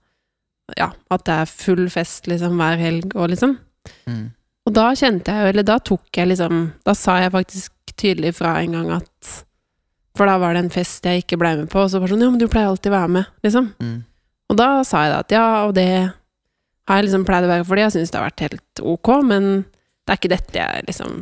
ja, 0.76 0.92
at 1.12 1.24
det 1.26 1.34
er 1.34 1.46
full 1.46 1.88
fest 1.90 2.26
liksom 2.28 2.58
hver 2.58 2.78
helg 2.78 3.16
og 3.16 3.30
liksom. 3.30 3.58
Mm. 4.08 4.32
Og 4.68 4.74
da 4.76 4.90
kjente 5.00 5.32
jeg 5.32 5.44
jo, 5.44 5.52
eller 5.54 5.68
da 5.68 5.78
tok 5.80 6.20
jeg 6.20 6.28
liksom 6.34 6.64
Da 6.86 6.96
sa 6.98 7.22
jeg 7.24 7.34
faktisk 7.34 7.96
tydelig 7.98 8.36
fra 8.38 8.58
en 8.62 8.76
gang 8.76 8.92
at 9.00 9.32
For 10.18 10.30
da 10.30 10.36
var 10.42 10.56
det 10.56 10.66
en 10.66 10.74
fest 10.74 11.08
jeg 11.08 11.24
ikke 11.24 11.40
blei 11.40 11.56
med 11.60 11.72
på, 11.72 11.82
og 11.86 11.92
så 11.92 12.02
var 12.02 12.10
det 12.10 12.18
sånn 12.18 12.26
Ja, 12.26 12.34
men 12.34 12.42
du 12.42 12.50
pleier 12.52 12.72
alltid 12.72 12.92
å 12.92 12.98
være 12.98 13.14
med, 13.16 13.32
liksom. 13.46 13.72
Mm. 13.80 13.98
Og 14.52 14.60
da 14.60 14.70
sa 14.88 15.06
jeg 15.06 15.14
da 15.14 15.24
at 15.24 15.34
ja, 15.36 15.48
og 15.68 15.74
det 15.78 15.90
har 16.88 17.00
jeg 17.00 17.08
liksom 17.08 17.26
pleid 17.28 17.48
å 17.48 17.52
være 17.52 17.66
fordi 17.68 17.84
jeg 17.84 17.96
syns 17.98 18.14
det 18.14 18.20
har 18.20 18.30
vært 18.30 18.46
helt 18.46 18.84
ok, 18.96 19.10
men 19.28 19.50
det 19.68 20.14
er 20.14 20.20
ikke 20.22 20.32
dette 20.32 20.62
jeg 20.62 20.86
liksom 20.88 21.18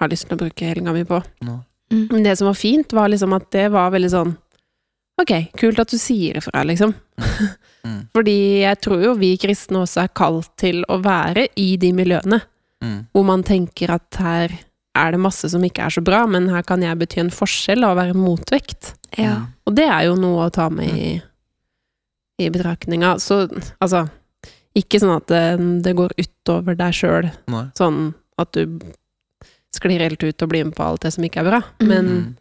har 0.00 0.10
lyst 0.10 0.26
til 0.26 0.34
å 0.34 0.40
bruke 0.40 0.66
helga 0.66 0.94
mi 0.96 1.04
på. 1.06 1.20
No. 1.46 1.60
Mm. 1.92 2.08
Men 2.10 2.24
det 2.26 2.32
som 2.40 2.48
var 2.50 2.58
fint, 2.58 2.90
var 2.96 3.12
liksom 3.12 3.36
at 3.36 3.46
det 3.54 3.68
var 3.74 3.92
veldig 3.94 4.10
sånn 4.14 4.34
Ok, 5.14 5.30
kult 5.54 5.78
at 5.78 5.92
du 5.92 5.94
sier 5.94 6.40
ifra, 6.40 6.64
liksom. 6.66 6.90
Mm. 7.86 8.00
Fordi 8.16 8.38
jeg 8.64 8.80
tror 8.82 9.04
jo 9.04 9.12
vi 9.14 9.36
kristne 9.38 9.84
også 9.84 10.00
er 10.02 10.10
kalt 10.10 10.50
til 10.58 10.80
å 10.90 10.96
være 11.04 11.44
i 11.62 11.76
de 11.78 11.92
miljøene 11.94 12.40
Mm. 12.84 13.06
hvor 13.16 13.24
man 13.24 13.42
tenker 13.46 13.90
at 13.94 14.18
her 14.20 14.52
er 14.94 15.10
det 15.14 15.20
masse 15.24 15.48
som 15.50 15.62
ikke 15.64 15.82
er 15.86 15.90
så 15.94 16.02
bra, 16.04 16.24
men 16.30 16.50
her 16.52 16.62
kan 16.68 16.82
jeg 16.84 16.98
bety 17.00 17.18
en 17.22 17.30
forskjell 17.34 17.82
og 17.88 17.96
være 17.96 18.14
motvekt. 18.14 18.92
Ja. 19.18 19.46
Og 19.66 19.74
det 19.78 19.86
er 19.88 20.04
jo 20.10 20.14
noe 20.20 20.44
å 20.46 20.52
ta 20.54 20.68
med 20.70 20.92
i, 20.94 21.14
i 22.44 22.50
betraktninga. 22.50 23.16
Så 23.22 23.46
altså 23.80 24.04
Ikke 24.76 24.98
sånn 24.98 25.14
at 25.16 25.28
det, 25.30 25.42
det 25.86 25.92
går 25.94 26.10
utover 26.18 26.74
deg 26.74 26.94
sjøl, 26.98 27.28
sånn 27.78 28.08
at 28.42 28.50
du 28.58 28.80
sklir 29.74 30.02
helt 30.02 30.22
ut 30.22 30.42
og 30.42 30.48
blir 30.50 30.64
med 30.66 30.74
på 30.74 30.82
alt 30.82 31.04
det 31.06 31.12
som 31.14 31.22
ikke 31.26 31.42
er 31.44 31.48
bra, 31.50 31.60
men, 31.80 32.08
Mm. 32.08 32.36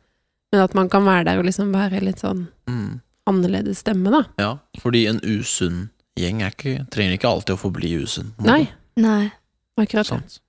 men 0.51 0.61
at 0.63 0.73
man 0.73 0.89
kan 0.89 1.05
være 1.05 1.25
der 1.25 1.37
og 1.41 1.45
liksom 1.45 1.71
være 1.73 2.01
litt 2.01 2.21
sånn 2.25 2.47
Mm. 2.67 3.01
annerledes 3.29 3.77
stemme, 3.85 4.09
da. 4.09 4.23
Ja, 4.41 4.57
fordi 4.81 5.05
en 5.09 5.19
usunn 5.21 5.89
gjeng 6.17 6.41
er 6.41 6.49
ikke, 6.57 6.87
trenger 6.89 7.13
ikke 7.19 7.29
alltid 7.29 7.53
å 7.55 7.61
forbli 7.61 7.93
usunn. 8.01 8.33
Nei. 8.39 8.69
Nei. 8.97 9.31
Akkurat. 9.77 10.07
Sant. 10.07 10.39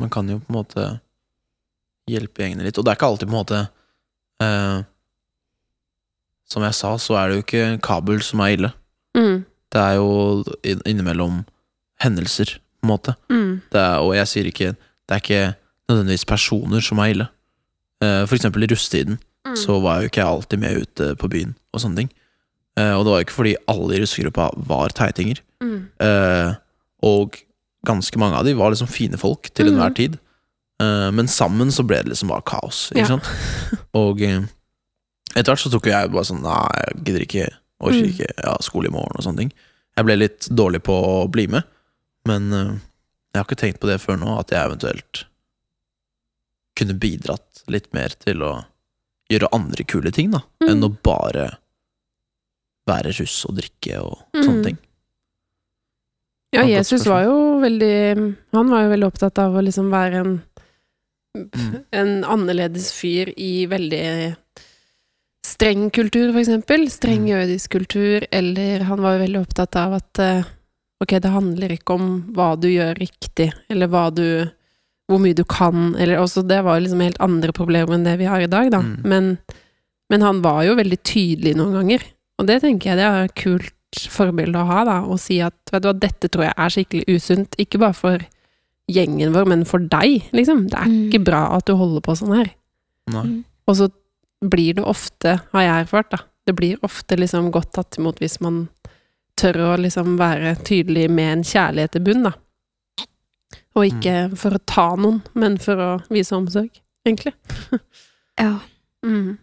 Man 0.00 0.10
kan 0.12 0.28
jo 0.28 0.38
på 0.40 0.50
en 0.52 0.56
måte 0.58 0.86
hjelpe 2.10 2.42
gjengene 2.44 2.64
litt, 2.66 2.78
og 2.78 2.84
det 2.86 2.92
er 2.92 2.98
ikke 2.98 3.08
alltid 3.10 3.28
på 3.28 3.34
en 3.34 3.40
måte 3.40 3.60
eh, 4.44 4.82
Som 6.46 6.62
jeg 6.62 6.76
sa, 6.78 6.92
så 7.02 7.16
er 7.18 7.28
det 7.28 7.36
jo 7.38 7.42
ikke 7.44 7.62
kabel 7.82 8.20
som 8.22 8.40
er 8.44 8.52
ille. 8.54 8.72
Mm, 9.18 9.44
Det 9.72 9.80
er 9.82 9.94
jo 9.98 10.44
innimellom 10.86 11.40
hendelser, 12.00 12.58
på 12.80 12.86
en 12.86 12.92
måte. 12.92 13.14
mm, 13.30 13.62
Det 13.72 13.80
er, 13.80 13.96
og 14.04 14.14
jeg 14.14 14.26
sier 14.28 14.44
ikke 14.46 14.68
Det 14.76 15.10
er 15.16 15.22
ikke 15.22 15.54
nødvendigvis 15.88 16.24
personer 16.26 16.80
som 16.82 16.98
er 16.98 17.10
ille. 17.14 17.28
Eh, 18.02 18.26
for 18.26 18.36
eksempel 18.36 18.62
i 18.62 18.66
russetiden 18.70 19.18
mm. 19.46 19.56
så 19.56 19.80
var 19.82 20.00
jo 20.02 20.08
ikke 20.10 20.20
jeg 20.20 20.26
alltid 20.28 20.58
med 20.58 20.82
ute 20.82 21.14
på 21.16 21.28
byen 21.30 21.54
og 21.72 21.80
sånne 21.80 21.96
ting. 21.96 22.10
Eh, 22.76 22.92
og 22.92 23.04
det 23.06 23.10
var 23.12 23.18
jo 23.20 23.24
ikke 23.26 23.36
fordi 23.40 23.56
alle 23.68 23.94
i 23.96 24.00
russegruppa 24.02 24.50
var 24.68 24.88
teitinger. 24.94 25.40
mm, 25.62 25.88
Eh, 26.00 26.54
og 27.02 27.36
ganske 27.84 28.18
mange 28.18 28.34
av 28.38 28.44
de 28.44 28.54
var 28.54 28.70
liksom 28.70 28.88
fine 28.88 29.18
folk 29.18 29.50
til 29.54 29.68
enhver 29.72 29.94
tid. 29.94 30.18
Uh, 30.80 31.10
men 31.10 31.26
sammen 31.26 31.68
så 31.72 31.84
ble 31.86 32.02
det 32.02 32.10
liksom 32.12 32.28
bare 32.28 32.42
kaos, 32.44 32.90
ikke 32.92 33.04
Ja. 33.04 33.06
sant? 33.06 33.24
Og 33.94 34.20
eh, 34.22 34.42
Etter 35.36 35.52
hvert 35.52 35.60
så 35.60 35.70
tok 35.72 35.86
jeg 35.86 36.10
bare 36.12 36.24
sånn 36.24 36.42
Nei, 36.42 36.68
jeg 36.80 37.04
gidder 37.04 37.22
ikke, 37.26 37.46
orker 37.80 38.02
Mm. 38.02 38.10
ikke, 38.12 38.28
jeg 38.36 38.44
har 38.48 38.62
skole 38.64 38.88
i 38.88 38.92
morgen 38.92 39.16
og 39.18 39.24
sånne 39.24 39.36
ting. 39.38 39.52
Jeg 39.96 40.04
ble 40.04 40.16
litt 40.16 40.48
dårlig 40.48 40.82
på 40.82 40.92
å 40.96 41.28
bli 41.32 41.46
med, 41.46 41.64
men 42.26 42.52
uh, 42.52 42.72
jeg 43.32 43.40
har 43.40 43.44
ikke 43.44 43.56
tenkt 43.60 43.80
på 43.80 43.88
det 43.88 44.00
før 44.00 44.16
nå, 44.20 44.38
at 44.40 44.48
jeg 44.52 44.64
eventuelt 44.64 45.24
kunne 46.76 46.94
bidratt 47.00 47.62
litt 47.72 47.88
mer 47.96 48.12
til 48.20 48.42
å 48.44 48.52
gjøre 49.32 49.48
andre 49.52 49.84
kule 49.84 50.12
ting, 50.12 50.30
da, 50.30 50.40
Mm. 50.62 50.68
enn 50.70 50.84
å 50.84 50.96
bare 51.02 51.56
være 52.88 53.12
russ 53.18 53.44
og 53.48 53.56
drikke 53.56 53.96
og 54.00 54.18
Mm. 54.34 54.44
sånne 54.44 54.64
ting. 54.64 54.78
Ja, 56.54 56.62
Jesus 56.64 57.06
var 57.06 57.24
jo 57.26 57.60
veldig 57.60 58.36
Han 58.54 58.70
var 58.70 58.84
jo 58.84 58.92
veldig 58.92 59.08
opptatt 59.08 59.38
av 59.42 59.56
å 59.56 59.64
liksom 59.64 59.90
være 59.92 60.20
en 60.22 60.36
Mm. 61.36 61.84
En 61.92 62.12
annerledes 62.24 62.92
fyr 62.96 63.28
i 63.36 63.66
veldig 63.68 64.34
streng 65.46 65.90
kultur, 65.90 66.32
for 66.32 66.40
eksempel. 66.40 66.88
Streng 66.90 67.26
Mm. 67.26 67.32
jødisk 67.34 67.70
kultur. 67.70 68.26
Eller 68.32 68.80
han 68.80 69.02
var 69.02 69.16
jo 69.16 69.24
veldig 69.26 69.40
opptatt 69.42 69.76
av 69.76 69.92
at 69.94 70.18
eh, 70.18 70.44
ok, 71.02 71.20
det 71.20 71.30
handler 71.30 71.68
ikke 71.76 71.94
om 71.94 72.32
hva 72.32 72.58
du 72.58 72.68
gjør 72.68 72.96
riktig, 72.98 73.52
eller 73.68 73.86
hva 73.88 74.10
du 74.14 74.50
Hvor 75.08 75.20
mye 75.22 75.36
du 75.36 75.44
kan, 75.44 75.94
eller 75.94 76.18
også 76.18 76.42
Det 76.42 76.64
var 76.64 76.80
liksom 76.80 76.98
helt 77.00 77.20
andre 77.20 77.52
problemer 77.52 77.94
enn 77.94 78.02
det 78.02 78.16
vi 78.18 78.24
har 78.24 78.40
i 78.40 78.48
dag, 78.50 78.72
da. 78.72 78.80
Mm. 78.80 79.02
Men, 79.04 79.38
men 80.10 80.20
han 80.20 80.40
var 80.42 80.64
jo 80.64 80.74
veldig 80.74 80.98
tydelig 81.04 81.54
noen 81.54 81.76
ganger. 81.76 82.02
Og 82.40 82.48
det 82.48 82.56
tenker 82.62 82.90
jeg 82.90 82.96
det 82.98 83.04
er 83.06 83.28
kult 83.28 83.75
forbilde 84.10 84.58
å 84.60 84.66
ha, 84.66 84.84
da. 84.84 84.96
og 85.06 85.18
si 85.22 85.40
at 85.40 85.54
vet 85.72 85.82
du 85.82 85.88
hva, 85.88 85.98
dette 85.98 86.28
tror 86.28 86.44
jeg 86.44 86.54
er 86.56 86.68
skikkelig 86.74 87.04
usunt. 87.16 87.54
Ikke 87.58 87.78
bare 87.78 87.94
for 87.94 88.18
gjengen 88.90 89.32
vår, 89.34 89.46
men 89.46 89.64
for 89.64 89.78
deg, 89.78 90.28
liksom. 90.32 90.68
Det 90.70 90.78
er 90.78 90.86
Mm. 90.86 91.08
ikke 91.10 91.24
bra 91.24 91.56
at 91.56 91.64
du 91.66 91.74
holder 91.74 92.00
på 92.00 92.16
sånn 92.16 92.36
her. 92.36 92.50
Nei. 93.10 93.44
Og 93.66 93.76
så 93.76 93.88
blir 94.42 94.74
det 94.74 94.84
ofte, 94.84 95.40
har 95.52 95.62
jeg 95.62 95.86
erfart, 95.86 96.10
da, 96.10 96.18
det 96.46 96.54
blir 96.56 96.76
ofte 96.82 97.16
liksom 97.16 97.50
godt 97.50 97.72
tatt 97.72 97.96
imot 97.98 98.18
hvis 98.20 98.40
man 98.40 98.68
tør 99.36 99.54
å 99.74 99.78
liksom 99.80 100.16
være 100.18 100.56
tydelig 100.64 101.08
med 101.10 101.32
en 101.38 101.42
kjærlighet 101.42 101.96
i 101.96 102.00
bunn, 102.00 102.22
da. 102.22 102.32
Og 103.76 103.84
ikke 103.90 104.36
for 104.36 104.50
å 104.56 104.60
ta 104.66 104.94
noen, 104.96 105.22
men 105.34 105.58
for 105.58 105.76
å 105.76 106.02
vise 106.10 106.32
omsorg, 106.36 106.70
egentlig. 107.06 107.34
Ja. 108.38 108.58
Mm. 109.02 109.38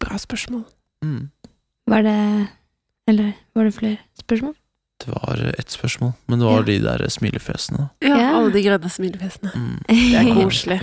Bra 0.00 0.16
spørsmål. 0.18 0.64
Mm. 1.04 1.30
Var 1.88 2.02
det 2.06 2.16
Eller 3.08 3.32
var 3.56 3.64
det 3.64 3.74
flere 3.74 3.98
spørsmål? 4.20 4.54
Det 4.98 5.12
var 5.14 5.54
ett 5.58 5.70
spørsmål, 5.70 6.12
men 6.26 6.38
det 6.40 6.46
var 6.48 6.58
Ja. 6.58 6.62
de 6.66 6.78
der 6.82 7.08
smilefjesene. 7.08 7.88
Ja, 8.02 8.16
Ja. 8.18 8.32
alle 8.36 8.52
de 8.52 8.62
grønne 8.62 8.90
smilefjesene. 8.90 9.52
Mm. 9.54 9.78
Det 9.88 10.14
er 10.18 10.34
koselig. 10.34 10.80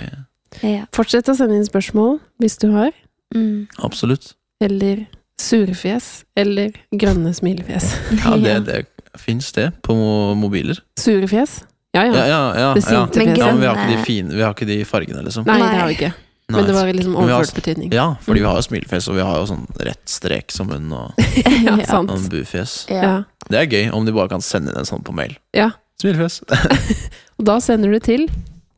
Ja. 0.62 0.84
Fortsett 0.92 1.28
å 1.28 1.34
sende 1.36 1.54
inn 1.58 1.66
spørsmål 1.68 2.18
hvis 2.40 2.56
du 2.58 2.70
har. 2.72 2.92
Mm. 3.34 3.68
Absolutt. 3.84 4.34
Eller 4.60 5.06
surefjes. 5.38 6.24
Eller 6.36 6.72
grønne 6.94 7.34
smilefjes. 7.36 7.92
Ja, 8.24 8.36
det, 8.36 8.66
det 8.66 8.86
fins 9.20 9.52
det 9.52 9.70
på 9.82 9.94
mobiler. 10.34 10.80
Surefjes? 10.98 11.60
Ja, 11.94 12.04
ja. 12.04 12.12
Ja, 12.12 12.26
ja, 12.26 12.42
ja. 12.56 12.74
Ja. 12.74 13.06
Men 13.14 13.36
ja 13.36 13.46
men 13.52 13.60
vi 13.60 13.66
har 13.66 13.76
ikke 13.76 13.96
de 13.96 14.04
fine 14.04 14.34
Vi 14.34 14.42
har 14.42 14.52
ikke 14.54 14.66
de 14.68 14.84
fargene, 14.84 15.22
liksom. 15.24 15.46
Nei. 15.46 15.58
det 15.60 15.78
har 15.80 15.86
vi 15.88 15.94
ikke. 15.94 16.12
Nei. 16.48 16.60
Men 16.60 16.66
det 16.68 16.74
var 16.76 16.86
liksom 16.94 17.14
har- 17.16 17.22
overført 17.26 17.54
betydning. 17.58 17.92
Ja, 17.92 18.04
fordi 18.22 18.40
vi 18.40 18.46
har 18.46 18.54
jo 18.60 18.62
smilefjes, 18.62 19.08
og 19.10 19.16
vi 19.18 19.24
har 19.26 19.36
jo 19.40 19.46
sånn 19.50 19.64
rett 19.82 20.04
strek 20.06 20.52
som 20.54 20.68
munn 20.70 20.92
og 20.94 21.12
ja, 21.42 21.76
Ja. 21.80 21.86
sant. 21.88 22.12
bufjes. 22.30 22.86
Ja. 22.88 23.02
Ja. 23.02 23.14
Det 23.50 23.58
er 23.58 23.66
gøy 23.66 23.90
om 23.92 24.06
de 24.06 24.12
bare 24.14 24.28
kan 24.30 24.40
sende 24.40 24.70
inn 24.70 24.78
en 24.78 24.86
sånn 24.86 25.02
på 25.02 25.12
mail. 25.14 25.34
Ja. 25.54 25.72
Smilefjes. 26.00 26.42
Og 27.38 27.44
da 27.48 27.58
sender 27.60 27.90
du 27.90 27.98
til 27.98 28.28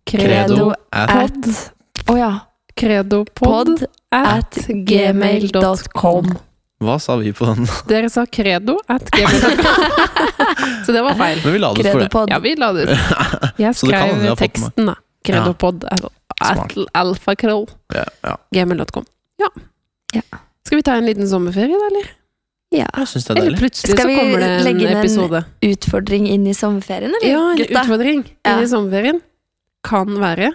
Credo 0.08 0.28
credo, 0.28 0.72
at 0.92 1.36
Å 2.08 2.12
oh, 2.12 2.16
ja. 2.18 2.30
credopod 2.78 3.34
Pod 3.36 3.84
at 4.16 4.56
gmail.com. 4.68 6.30
Hva 6.80 6.94
sa 7.02 7.16
vi 7.20 7.32
på 7.34 7.44
den? 7.50 7.66
Dere 7.90 8.08
sa 8.08 8.24
credo 8.26 8.78
at 8.88 9.10
gmail.com. 9.12 10.84
Så 10.86 10.94
det 10.94 11.02
var 11.04 11.18
feil. 11.18 11.40
Men 11.44 11.52
vi 11.52 11.58
la 11.60 11.72
det 11.74 11.84
ut 11.84 12.12
for 12.12 12.24
det. 12.26 12.32
Ja, 12.32 12.38
vi 12.38 12.54
la 12.56 12.72
det 12.72 12.86
ut. 12.88 13.58
Jeg 13.60 13.74
skrev 13.76 14.24
teksten, 14.40 14.86
da. 14.92 14.94
Credopod 15.26 15.84
at 15.90 15.98
Smart. 16.00 16.14
Alfakrøll 16.40 17.66
Ja, 17.94 18.04
ja. 18.24 18.36
gmail.com. 18.52 19.04
Ja. 19.40 19.48
Ja. 20.14 20.22
Skal 20.64 20.78
vi 20.78 20.82
ta 20.82 20.94
en 20.98 21.06
liten 21.06 21.28
sommerferie, 21.28 21.78
da, 21.78 21.86
eller? 21.90 22.10
ja. 22.70 22.86
Jeg 22.96 23.08
synes 23.08 23.24
det 23.24 23.30
er 23.30 23.36
Eller 23.40 23.50
deilig. 23.50 23.58
plutselig 23.62 23.94
Skal 23.94 24.04
så 24.04 24.08
vi 24.08 24.16
kommer 24.16 24.38
det 24.44 24.64
legge 24.64 24.80
inn 24.82 24.88
en 24.88 24.96
en- 24.96 25.02
episode. 25.04 25.44
Utfordring 25.62 26.26
inn 26.28 26.46
i 26.46 26.52
sommerferien, 26.54 27.14
eller? 27.14 27.28
Ja, 27.30 27.50
en 27.50 27.56
gutta? 27.56 27.80
utfordring 27.82 28.24
Ja. 28.44 28.52
inn 28.56 28.62
i 28.64 28.68
sommerferien 28.68 29.20
kan 29.84 30.06
være 30.18 30.52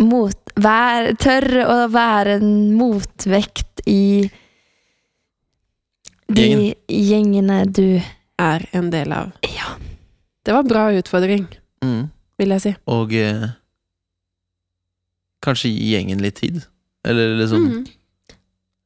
Mot, 0.00 0.36
vær, 0.54 1.08
tør 1.18 1.42
å 1.66 1.78
være 1.90 2.36
en 2.38 2.72
motvekt 2.78 3.80
i 3.86 4.30
de 6.30 6.44
Gjengen. 6.44 6.74
gjengene 6.88 7.56
du 7.72 8.00
er 8.38 8.66
en 8.72 8.90
del 8.90 9.12
av. 9.12 9.32
Ja. 9.42 9.74
Det 10.44 10.52
var 10.54 10.62
bra 10.62 10.84
utfordring, 10.92 11.46
Mm. 11.82 12.10
vil 12.38 12.48
jeg 12.48 12.60
si. 12.62 12.76
Og 12.86 13.12
eh, 13.12 13.48
kanskje 15.44 15.70
gi 15.72 15.92
gjengen 15.94 16.20
litt 16.22 16.36
tid. 16.40 16.62
Eller 17.04 17.36
liksom 17.38 17.64
Mm. 17.68 17.84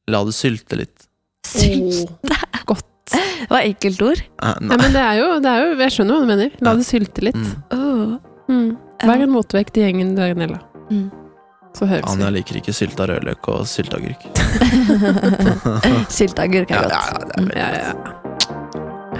la 0.07 0.23
det 0.23 0.33
sylte 0.33 0.77
litt. 0.77 1.07
Sylte 1.45 2.07
Oh, 2.23 2.65
godt. 2.65 2.85
Det 3.11 3.49
var 3.49 3.61
enkelt 3.67 4.01
ord. 4.01 4.19
Eh, 4.41 4.53
Nei, 4.61 4.77
men 4.77 4.91
det 4.93 5.01
er, 5.01 5.15
jo, 5.19 5.39
det 5.43 5.49
er 5.51 5.65
jo 5.65 5.75
Jeg 5.81 5.91
skjønner 5.91 6.13
hva 6.15 6.21
du 6.21 6.27
mener. 6.27 6.51
La 6.61 6.71
Ja. 6.71 6.75
det 6.77 6.85
sylte 6.87 7.21
litt. 7.21 7.35
Mm. 7.35 7.63
Åh. 7.71 8.19
Mm. 8.49 8.77
Vær 9.03 9.21
en 9.23 9.29
motvekt 9.33 9.77
i 9.77 9.81
gjengen, 9.83 10.15
dere, 10.15 10.33
Nella. 10.35 10.59
Mm. 10.89 11.11
Så 11.75 11.87
høres 11.89 12.05
Anja 12.07 12.29
vi. 12.29 12.37
liker 12.37 12.55
ikke 12.61 12.73
sylta 12.73 13.07
rødløk 13.09 13.47
og 13.49 13.65
sylteagurk. 13.67 14.21
Sylteagurk 16.13 16.69
er 16.71 16.83
godt. 16.83 16.91
ja, 16.91 17.01
ja, 17.09 17.17
det 17.19 17.33
er 17.33 17.41
veldig 17.41 17.57
Ja, 17.57 17.69
ja. 17.73 17.93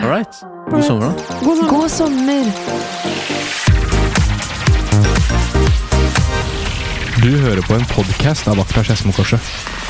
All 0.03 0.09
right. 0.09 0.33
God 0.69 0.83
sommer, 0.83 1.09
da. 1.09 1.39
God 1.43 1.57
sommer. 1.57 1.69
God 1.69 1.89
sommer! 1.89 3.62
Du 7.23 7.37
hører 7.39 7.61
på 7.63 7.77
en 7.77 7.85
podkast 7.87 8.49
av 8.51 8.57
Vakta 8.59 8.81
Skedsmokorset. 8.83 9.82